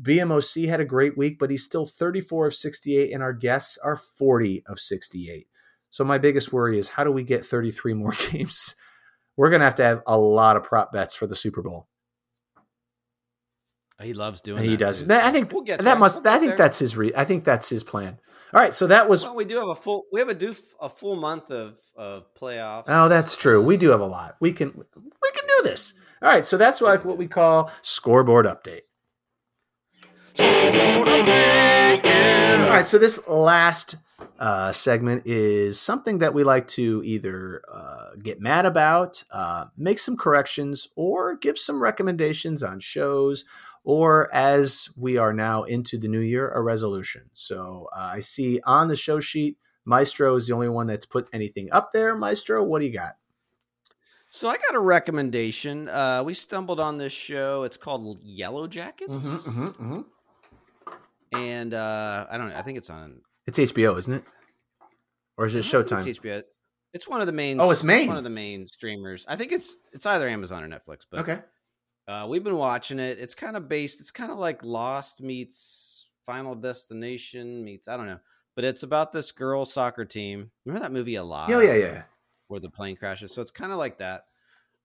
BMOC 0.00 0.68
had 0.68 0.80
a 0.80 0.84
great 0.84 1.16
week, 1.16 1.38
but 1.38 1.50
he's 1.50 1.64
still 1.64 1.86
34 1.86 2.48
of 2.48 2.54
68, 2.54 3.12
and 3.12 3.22
our 3.22 3.32
guests 3.32 3.78
are 3.78 3.96
40 3.96 4.64
of 4.66 4.78
68. 4.78 5.46
So 5.90 6.04
my 6.04 6.18
biggest 6.18 6.52
worry 6.52 6.78
is 6.78 6.90
how 6.90 7.04
do 7.04 7.10
we 7.12 7.22
get 7.22 7.46
33 7.46 7.94
more 7.94 8.12
games? 8.30 8.74
We're 9.36 9.50
gonna 9.50 9.64
have 9.64 9.74
to 9.76 9.84
have 9.84 10.02
a 10.06 10.18
lot 10.18 10.56
of 10.56 10.64
prop 10.64 10.92
bets 10.92 11.14
for 11.14 11.26
the 11.26 11.34
Super 11.34 11.62
Bowl. 11.62 11.88
He 14.02 14.12
loves 14.12 14.42
doing. 14.42 14.62
he 14.62 14.70
that 14.70 14.78
does. 14.78 15.02
too, 15.02 15.12
I 15.12 15.32
think 15.32 15.52
we'll 15.52 15.62
get 15.62 15.78
that 15.78 15.84
there. 15.84 15.96
must. 15.96 16.22
We'll 16.22 16.34
I 16.34 16.38
think 16.38 16.50
there. 16.50 16.58
that's 16.58 16.78
his. 16.78 16.96
Re- 16.96 17.12
I 17.16 17.24
think 17.24 17.44
that's 17.44 17.68
his 17.68 17.82
plan. 17.82 18.18
All 18.52 18.60
right, 18.60 18.74
so 18.74 18.86
that 18.88 19.08
was. 19.08 19.24
Well, 19.24 19.34
we 19.34 19.46
do 19.46 19.56
have 19.58 19.68
a 19.68 19.74
full. 19.74 20.04
We 20.12 20.20
have 20.20 20.28
a 20.28 20.34
do 20.34 20.54
a 20.80 20.88
full 20.90 21.16
month 21.16 21.50
of 21.50 21.78
of 21.96 22.24
playoffs. 22.34 22.84
Oh, 22.88 23.08
that's 23.08 23.36
true. 23.36 23.62
We 23.62 23.78
do 23.78 23.90
have 23.90 24.00
a 24.00 24.06
lot. 24.06 24.36
We 24.38 24.52
can 24.52 24.68
we 24.76 25.30
can 25.32 25.46
do 25.48 25.62
this. 25.64 25.94
All 26.20 26.28
right, 26.28 26.44
so 26.44 26.56
that's 26.58 26.80
like 26.82 27.04
what 27.04 27.16
we 27.16 27.26
call 27.26 27.70
scoreboard 27.82 28.44
update. 28.46 28.82
All 30.38 30.44
right, 32.72 32.86
so 32.86 32.98
this 32.98 33.26
last 33.26 33.96
uh, 34.38 34.72
segment 34.72 35.22
is 35.26 35.80
something 35.80 36.18
that 36.18 36.34
we 36.34 36.44
like 36.44 36.68
to 36.68 37.02
either 37.04 37.62
uh, 37.72 38.10
get 38.22 38.40
mad 38.40 38.66
about, 38.66 39.24
uh, 39.30 39.66
make 39.76 39.98
some 39.98 40.16
corrections, 40.16 40.88
or 40.96 41.36
give 41.36 41.58
some 41.58 41.82
recommendations 41.82 42.62
on 42.62 42.80
shows, 42.80 43.44
or 43.84 44.34
as 44.34 44.90
we 44.96 45.16
are 45.16 45.32
now 45.32 45.62
into 45.62 45.96
the 45.96 46.08
new 46.08 46.20
year, 46.20 46.50
a 46.50 46.60
resolution. 46.60 47.30
So 47.34 47.88
uh, 47.96 48.10
I 48.14 48.20
see 48.20 48.60
on 48.64 48.88
the 48.88 48.96
show 48.96 49.20
sheet, 49.20 49.56
Maestro 49.84 50.34
is 50.34 50.48
the 50.48 50.54
only 50.54 50.68
one 50.68 50.88
that's 50.88 51.06
put 51.06 51.28
anything 51.32 51.68
up 51.72 51.92
there. 51.92 52.14
Maestro, 52.16 52.62
what 52.64 52.80
do 52.80 52.86
you 52.86 52.92
got? 52.92 53.16
So 54.28 54.48
I 54.48 54.56
got 54.56 54.74
a 54.74 54.80
recommendation. 54.80 55.88
Uh, 55.88 56.22
we 56.24 56.34
stumbled 56.34 56.80
on 56.80 56.98
this 56.98 57.12
show. 57.12 57.62
It's 57.62 57.76
called 57.76 58.20
Yellow 58.22 58.66
Jackets, 58.66 59.24
mm-hmm. 59.24 60.00
And 61.32 61.74
uh, 61.74 62.26
I 62.30 62.38
don't 62.38 62.48
know. 62.50 62.56
I 62.56 62.62
think 62.62 62.78
it's 62.78 62.90
on 62.90 63.20
It's 63.46 63.58
HBO, 63.58 63.96
isn't 63.98 64.12
it? 64.12 64.24
Or 65.36 65.46
is 65.46 65.54
it 65.54 65.60
Showtime? 65.60 66.06
It's 66.06 66.18
HBO. 66.18 66.42
It's 66.94 67.06
one 67.08 67.20
of 67.20 67.26
the 67.26 67.32
main. 67.32 67.60
Oh, 67.60 67.70
it's 67.70 67.84
main. 67.84 68.08
one 68.08 68.16
of 68.16 68.24
the 68.24 68.30
main 68.30 68.66
streamers. 68.68 69.26
I 69.28 69.36
think 69.36 69.52
it's 69.52 69.76
it's 69.92 70.06
either 70.06 70.28
Amazon 70.28 70.64
or 70.64 70.68
Netflix. 70.68 71.00
But 71.10 71.20
Okay. 71.20 71.38
Uh, 72.08 72.26
we've 72.28 72.44
been 72.44 72.56
watching 72.56 72.98
it. 73.00 73.18
It's 73.18 73.34
kind 73.34 73.56
of 73.56 73.68
based. 73.68 74.00
It's 74.00 74.12
kind 74.12 74.30
of 74.30 74.38
like 74.38 74.64
Lost 74.64 75.20
meets 75.20 76.06
Final 76.24 76.54
Destination 76.54 77.64
meets 77.64 77.88
I 77.88 77.96
don't 77.96 78.06
know, 78.06 78.20
but 78.54 78.64
it's 78.64 78.82
about 78.82 79.12
this 79.12 79.32
girl 79.32 79.64
soccer 79.64 80.04
team. 80.04 80.50
Remember 80.64 80.82
that 80.84 80.92
movie 80.92 81.16
Alive? 81.16 81.50
Yeah, 81.50 81.62
yeah, 81.62 81.74
yeah. 81.74 82.02
Where 82.48 82.60
the 82.60 82.70
plane 82.70 82.96
crashes. 82.96 83.32
So 83.34 83.42
it's 83.42 83.50
kind 83.50 83.72
of 83.72 83.78
like 83.78 83.98
that. 83.98 84.24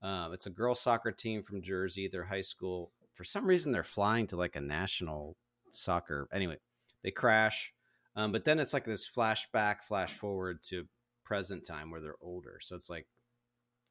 Um, 0.02 0.32
it's 0.32 0.46
a 0.46 0.50
girl 0.50 0.74
soccer 0.74 1.12
team 1.12 1.42
from 1.44 1.62
Jersey. 1.62 2.08
They're 2.08 2.24
high 2.24 2.40
school. 2.40 2.90
For 3.12 3.22
some 3.24 3.46
reason, 3.46 3.70
they're 3.70 3.84
flying 3.84 4.26
to 4.28 4.36
like 4.36 4.56
a 4.56 4.60
national 4.60 5.36
soccer. 5.74 6.28
Anyway, 6.32 6.58
they 7.02 7.10
crash. 7.10 7.72
Um, 8.14 8.32
but 8.32 8.44
then 8.44 8.60
it's 8.60 8.74
like 8.74 8.84
this 8.84 9.08
flashback, 9.08 9.82
flash 9.82 10.12
forward 10.12 10.62
to 10.64 10.86
present 11.24 11.66
time 11.66 11.90
where 11.90 12.00
they're 12.00 12.16
older. 12.20 12.58
So 12.60 12.76
it's 12.76 12.90
like 12.90 13.06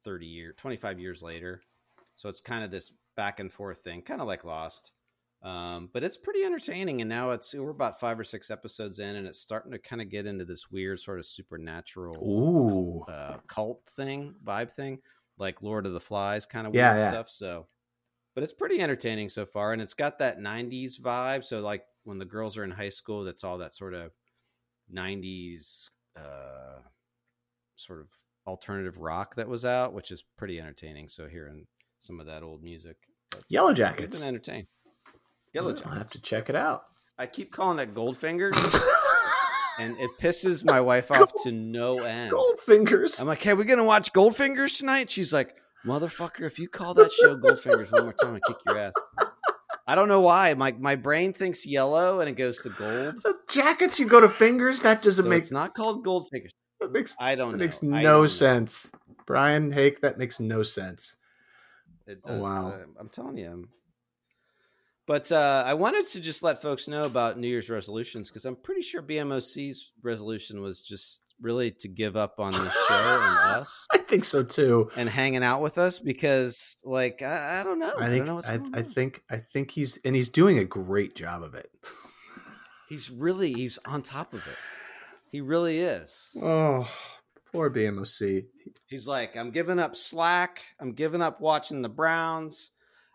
30 0.04 0.26
years, 0.26 0.54
25 0.56 1.00
years 1.00 1.22
later. 1.22 1.62
So 2.14 2.28
it's 2.28 2.40
kind 2.40 2.62
of 2.62 2.70
this 2.70 2.92
back 3.16 3.40
and 3.40 3.52
forth 3.52 3.78
thing, 3.78 4.02
kind 4.02 4.20
of 4.20 4.26
like 4.26 4.44
Lost. 4.44 4.92
Um, 5.42 5.90
but 5.92 6.04
it's 6.04 6.16
pretty 6.16 6.44
entertaining. 6.44 7.00
And 7.00 7.08
now 7.08 7.30
it's, 7.30 7.52
we're 7.54 7.70
about 7.70 7.98
five 7.98 8.18
or 8.18 8.24
six 8.24 8.50
episodes 8.50 9.00
in, 9.00 9.16
and 9.16 9.26
it's 9.26 9.40
starting 9.40 9.72
to 9.72 9.78
kind 9.78 10.00
of 10.00 10.08
get 10.08 10.26
into 10.26 10.44
this 10.44 10.70
weird 10.70 11.00
sort 11.00 11.18
of 11.18 11.26
supernatural 11.26 12.16
Ooh. 12.22 13.04
uh, 13.12 13.38
cult 13.48 13.84
thing, 13.86 14.36
vibe 14.44 14.70
thing, 14.70 15.00
like 15.38 15.62
Lord 15.62 15.84
of 15.86 15.94
the 15.94 16.00
Flies 16.00 16.46
kind 16.46 16.66
of 16.66 16.74
Yeah, 16.74 16.92
weird 16.92 17.00
yeah. 17.00 17.10
stuff. 17.10 17.28
So, 17.28 17.66
but 18.34 18.42
it's 18.42 18.52
pretty 18.52 18.80
entertaining 18.80 19.28
so 19.28 19.44
far, 19.46 19.72
and 19.72 19.80
it's 19.82 19.94
got 19.94 20.18
that 20.18 20.38
'90s 20.38 21.00
vibe. 21.00 21.44
So, 21.44 21.60
like 21.60 21.84
when 22.04 22.18
the 22.18 22.24
girls 22.24 22.56
are 22.56 22.64
in 22.64 22.70
high 22.72 22.88
school, 22.88 23.24
that's 23.24 23.44
all 23.44 23.58
that 23.58 23.74
sort 23.74 23.94
of 23.94 24.12
'90s 24.94 25.88
uh, 26.16 26.80
sort 27.76 28.00
of 28.00 28.08
alternative 28.46 28.98
rock 28.98 29.36
that 29.36 29.48
was 29.48 29.64
out, 29.64 29.92
which 29.92 30.10
is 30.10 30.24
pretty 30.36 30.58
entertaining. 30.60 31.08
So, 31.08 31.28
hearing 31.28 31.66
some 31.98 32.20
of 32.20 32.26
that 32.26 32.42
old 32.42 32.62
music, 32.62 32.96
But 33.30 33.44
Yellow 33.48 33.72
Jackets. 33.74 34.18
been 34.18 34.28
entertained. 34.28 34.66
Yellow 35.54 35.74
I'll 35.84 35.92
have 35.92 36.10
to 36.12 36.20
check 36.20 36.48
it 36.48 36.56
out. 36.56 36.82
I 37.18 37.26
keep 37.26 37.52
calling 37.52 37.76
that 37.76 37.92
Goldfinger, 37.94 38.52
and 39.78 39.96
it 39.98 40.10
pisses 40.18 40.64
my 40.64 40.80
wife 40.80 41.10
off 41.12 41.30
to 41.44 41.52
no 41.52 42.02
end. 42.02 42.32
Goldfingers. 42.32 43.20
I'm 43.20 43.26
like, 43.26 43.42
hey, 43.42 43.54
we 43.54 43.64
gonna 43.64 43.84
watch 43.84 44.12
Goldfingers 44.12 44.78
tonight? 44.78 45.10
She's 45.10 45.32
like, 45.32 45.54
motherfucker, 45.86 46.42
if 46.42 46.58
you 46.58 46.68
call 46.68 46.94
that 46.94 47.12
show 47.12 47.36
Goldfingers 47.36 47.90
one 47.92 48.04
more 48.04 48.12
time, 48.12 48.34
I 48.34 48.40
kick 48.46 48.56
your 48.66 48.78
ass. 48.78 48.92
I 49.86 49.94
don't 49.94 50.08
know 50.08 50.20
why. 50.20 50.54
My 50.54 50.72
my 50.78 50.94
brain 50.96 51.32
thinks 51.32 51.66
yellow 51.66 52.20
and 52.20 52.28
it 52.28 52.36
goes 52.36 52.62
to 52.62 52.68
gold. 52.70 53.16
The 53.24 53.34
jackets 53.50 53.98
you 53.98 54.06
go 54.06 54.20
to 54.20 54.28
fingers. 54.28 54.80
That 54.80 55.02
doesn't 55.02 55.24
So 55.24 55.28
make 55.28 55.40
it's 55.42 55.50
not 55.52 55.74
called 55.74 56.04
Goldfingers. 56.06 56.50
that 56.80 56.92
makes 56.92 57.16
I 57.18 57.34
don't 57.34 57.52
know. 57.52 57.58
makes 57.58 57.82
no 57.82 58.00
don't 58.00 58.02
know. 58.22 58.26
sense. 58.28 58.90
Brian 59.26 59.72
Hake, 59.72 60.00
that 60.02 60.18
makes 60.18 60.38
no 60.40 60.62
sense. 60.62 61.16
It 62.06 62.20
Oh, 62.24 62.28
does. 62.34 62.40
wow. 62.42 62.68
uh, 62.68 62.78
I'm 62.98 63.08
telling 63.08 63.36
you. 63.38 63.68
But 65.06 65.32
uh, 65.32 65.64
I 65.66 65.74
wanted 65.74 66.06
to 66.10 66.20
just 66.20 66.42
let 66.44 66.62
folks 66.62 66.86
know 66.86 67.04
about 67.04 67.38
New 67.38 67.48
Year's 67.48 67.68
resolutions 67.68 68.28
because 68.28 68.44
I'm 68.44 68.54
pretty 68.56 68.82
sure 68.82 69.02
BMOC's 69.02 69.92
resolution 70.02 70.60
was 70.62 70.80
just 70.80 71.21
really 71.42 71.70
to 71.80 71.88
give 71.88 72.16
up 72.16 72.38
on 72.38 72.52
this 72.52 72.72
show 72.88 72.94
and 73.22 73.60
us 73.60 73.86
I 73.92 73.98
think 73.98 74.24
so 74.24 74.42
too. 74.42 74.90
and 74.96 75.08
hanging 75.08 75.42
out 75.42 75.60
with 75.60 75.78
us 75.78 75.98
because, 75.98 76.76
like, 76.84 77.20
I, 77.22 77.60
I 77.60 77.64
don't 77.64 77.78
know. 77.78 77.94
I 77.98 78.06
I, 78.06 78.08
think 78.10 78.26
don't 78.26 78.46
know 78.46 78.76
I, 78.76 78.80
I 78.80 78.82
think 78.82 79.22
I 79.30 79.42
think 79.52 79.72
he's 79.72 79.98
and 80.04 80.14
he's 80.14 80.28
doing 80.28 80.58
a 80.58 80.64
great 80.64 81.14
job 81.14 81.42
of 81.42 81.54
it. 81.54 81.70
He's 82.88 83.10
really 83.10 83.52
he's 83.52 83.78
on 83.86 84.02
top 84.02 84.34
of 84.34 84.46
it. 84.46 84.56
He 85.30 85.40
really 85.40 85.78
is. 85.80 86.28
Oh, 86.40 86.86
poor 87.52 87.70
BMOC. 87.70 88.44
He's 88.86 89.06
like, 89.06 89.34
I'm 89.36 89.50
giving 89.50 89.78
up 89.78 89.96
Slack. 89.96 90.60
I'm 90.78 90.92
giving 90.92 91.22
up 91.22 91.40
watching 91.40 91.80
the 91.80 91.88
Browns. 91.88 92.70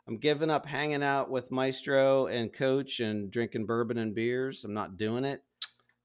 I'm 0.07 0.17
giving 0.17 0.49
up 0.49 0.65
hanging 0.65 1.03
out 1.03 1.29
with 1.29 1.51
Maestro 1.51 2.27
and 2.27 2.51
Coach 2.51 3.01
and 3.01 3.29
drinking 3.29 3.65
bourbon 3.65 3.97
and 3.97 4.15
beers. 4.15 4.63
I'm 4.63 4.73
not 4.73 4.97
doing 4.97 5.25
it, 5.25 5.43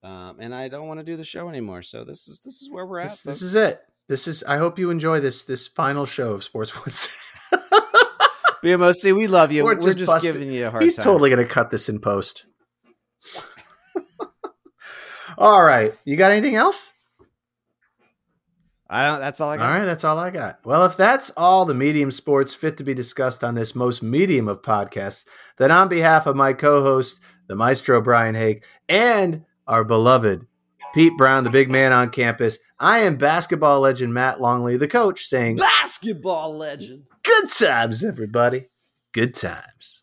um, 0.03 0.37
and 0.41 0.55
I 0.55 0.69
don't 0.69 0.89
want 0.89 1.01
to 1.01 1.05
do 1.05 1.17
the 1.17 1.25
show 1.25 1.49
anymore. 1.49 1.83
So 1.83 2.05
this 2.05 2.29
is 2.29 2.41
this 2.41 2.61
is 2.61 2.71
where 2.71 2.87
we're 2.87 3.01
at. 3.01 3.11
This, 3.11 3.23
this 3.23 3.43
is 3.43 3.55
it. 3.55 3.81
This 4.09 4.27
is. 4.27 4.43
I 4.45 4.57
hope 4.59 4.79
you 4.79 4.91
enjoy 4.91 5.21
this 5.21 5.45
this 5.45 5.69
final 5.69 6.07
show 6.07 6.33
of 6.33 6.45
Sports 6.45 6.75
Wednesday. 6.85 7.13
BMOC. 8.63 9.17
We 9.17 9.27
love 9.27 9.53
you. 9.53 9.65
We're 9.65 9.75
We're, 9.75 9.95
just 9.95 9.99
just, 9.99 10.23
giving 10.23 10.51
you 10.51 10.67
a 10.67 10.71
hard 10.71 10.83
He's 10.83 10.97
time. 10.97 11.05
totally 11.05 11.31
going 11.31 11.47
to 11.47 11.53
cut 11.53 11.71
this 11.71 11.89
in 11.89 12.01
post. 12.01 12.47
all 15.39 15.63
right, 15.63 15.95
you 16.05 16.17
got 16.17 16.33
anything 16.33 16.57
else? 16.57 16.93
I 18.91 19.07
don't. 19.07 19.21
That's 19.21 19.41
all 19.41 19.51
I 19.51 19.57
got. 19.57 19.71
right, 19.71 19.85
that's 19.85 20.05
all 20.05 20.19
I 20.19 20.31
got. 20.31 20.59
Well, 20.65 20.85
if 20.85 20.97
that's 20.97 21.31
all 21.31 21.65
the 21.65 21.75
medium 21.75 22.11
sports 22.11 22.55
fit 22.55 22.77
to 22.77 22.85
be 22.85 22.93
discussed 22.93 23.43
on 23.43 23.55
this 23.55 23.75
most 23.75 24.03
medium 24.03 24.49
of 24.49 24.63
podcasts, 24.63 25.25
then 25.57 25.71
on 25.71 25.89
behalf 25.89 26.27
of 26.27 26.37
my 26.37 26.53
co-host, 26.53 27.21
the 27.47 27.57
maestro 27.57 28.03
Brian 28.03 28.35
Hake, 28.35 28.65
and 28.89 29.47
our 29.67 29.85
beloved 29.85 30.47
Pete 30.93 31.17
Brown, 31.17 31.45
the 31.45 31.51
big 31.51 31.71
man 31.71 31.93
on 31.93 32.11
campus, 32.11 32.59
I 32.79 33.01
am 33.01 33.17
basketball 33.17 33.81
legend 33.81 34.13
Matt 34.13 34.41
Longley, 34.41 34.77
the 34.77 34.89
coach, 34.89 35.25
saying 35.25 35.57
Basketball 35.57 36.57
legend. 36.57 37.05
good 37.23 37.51
times, 37.51 38.05
everybody. 38.05 38.67
Good 39.13 39.35
times. 39.35 40.03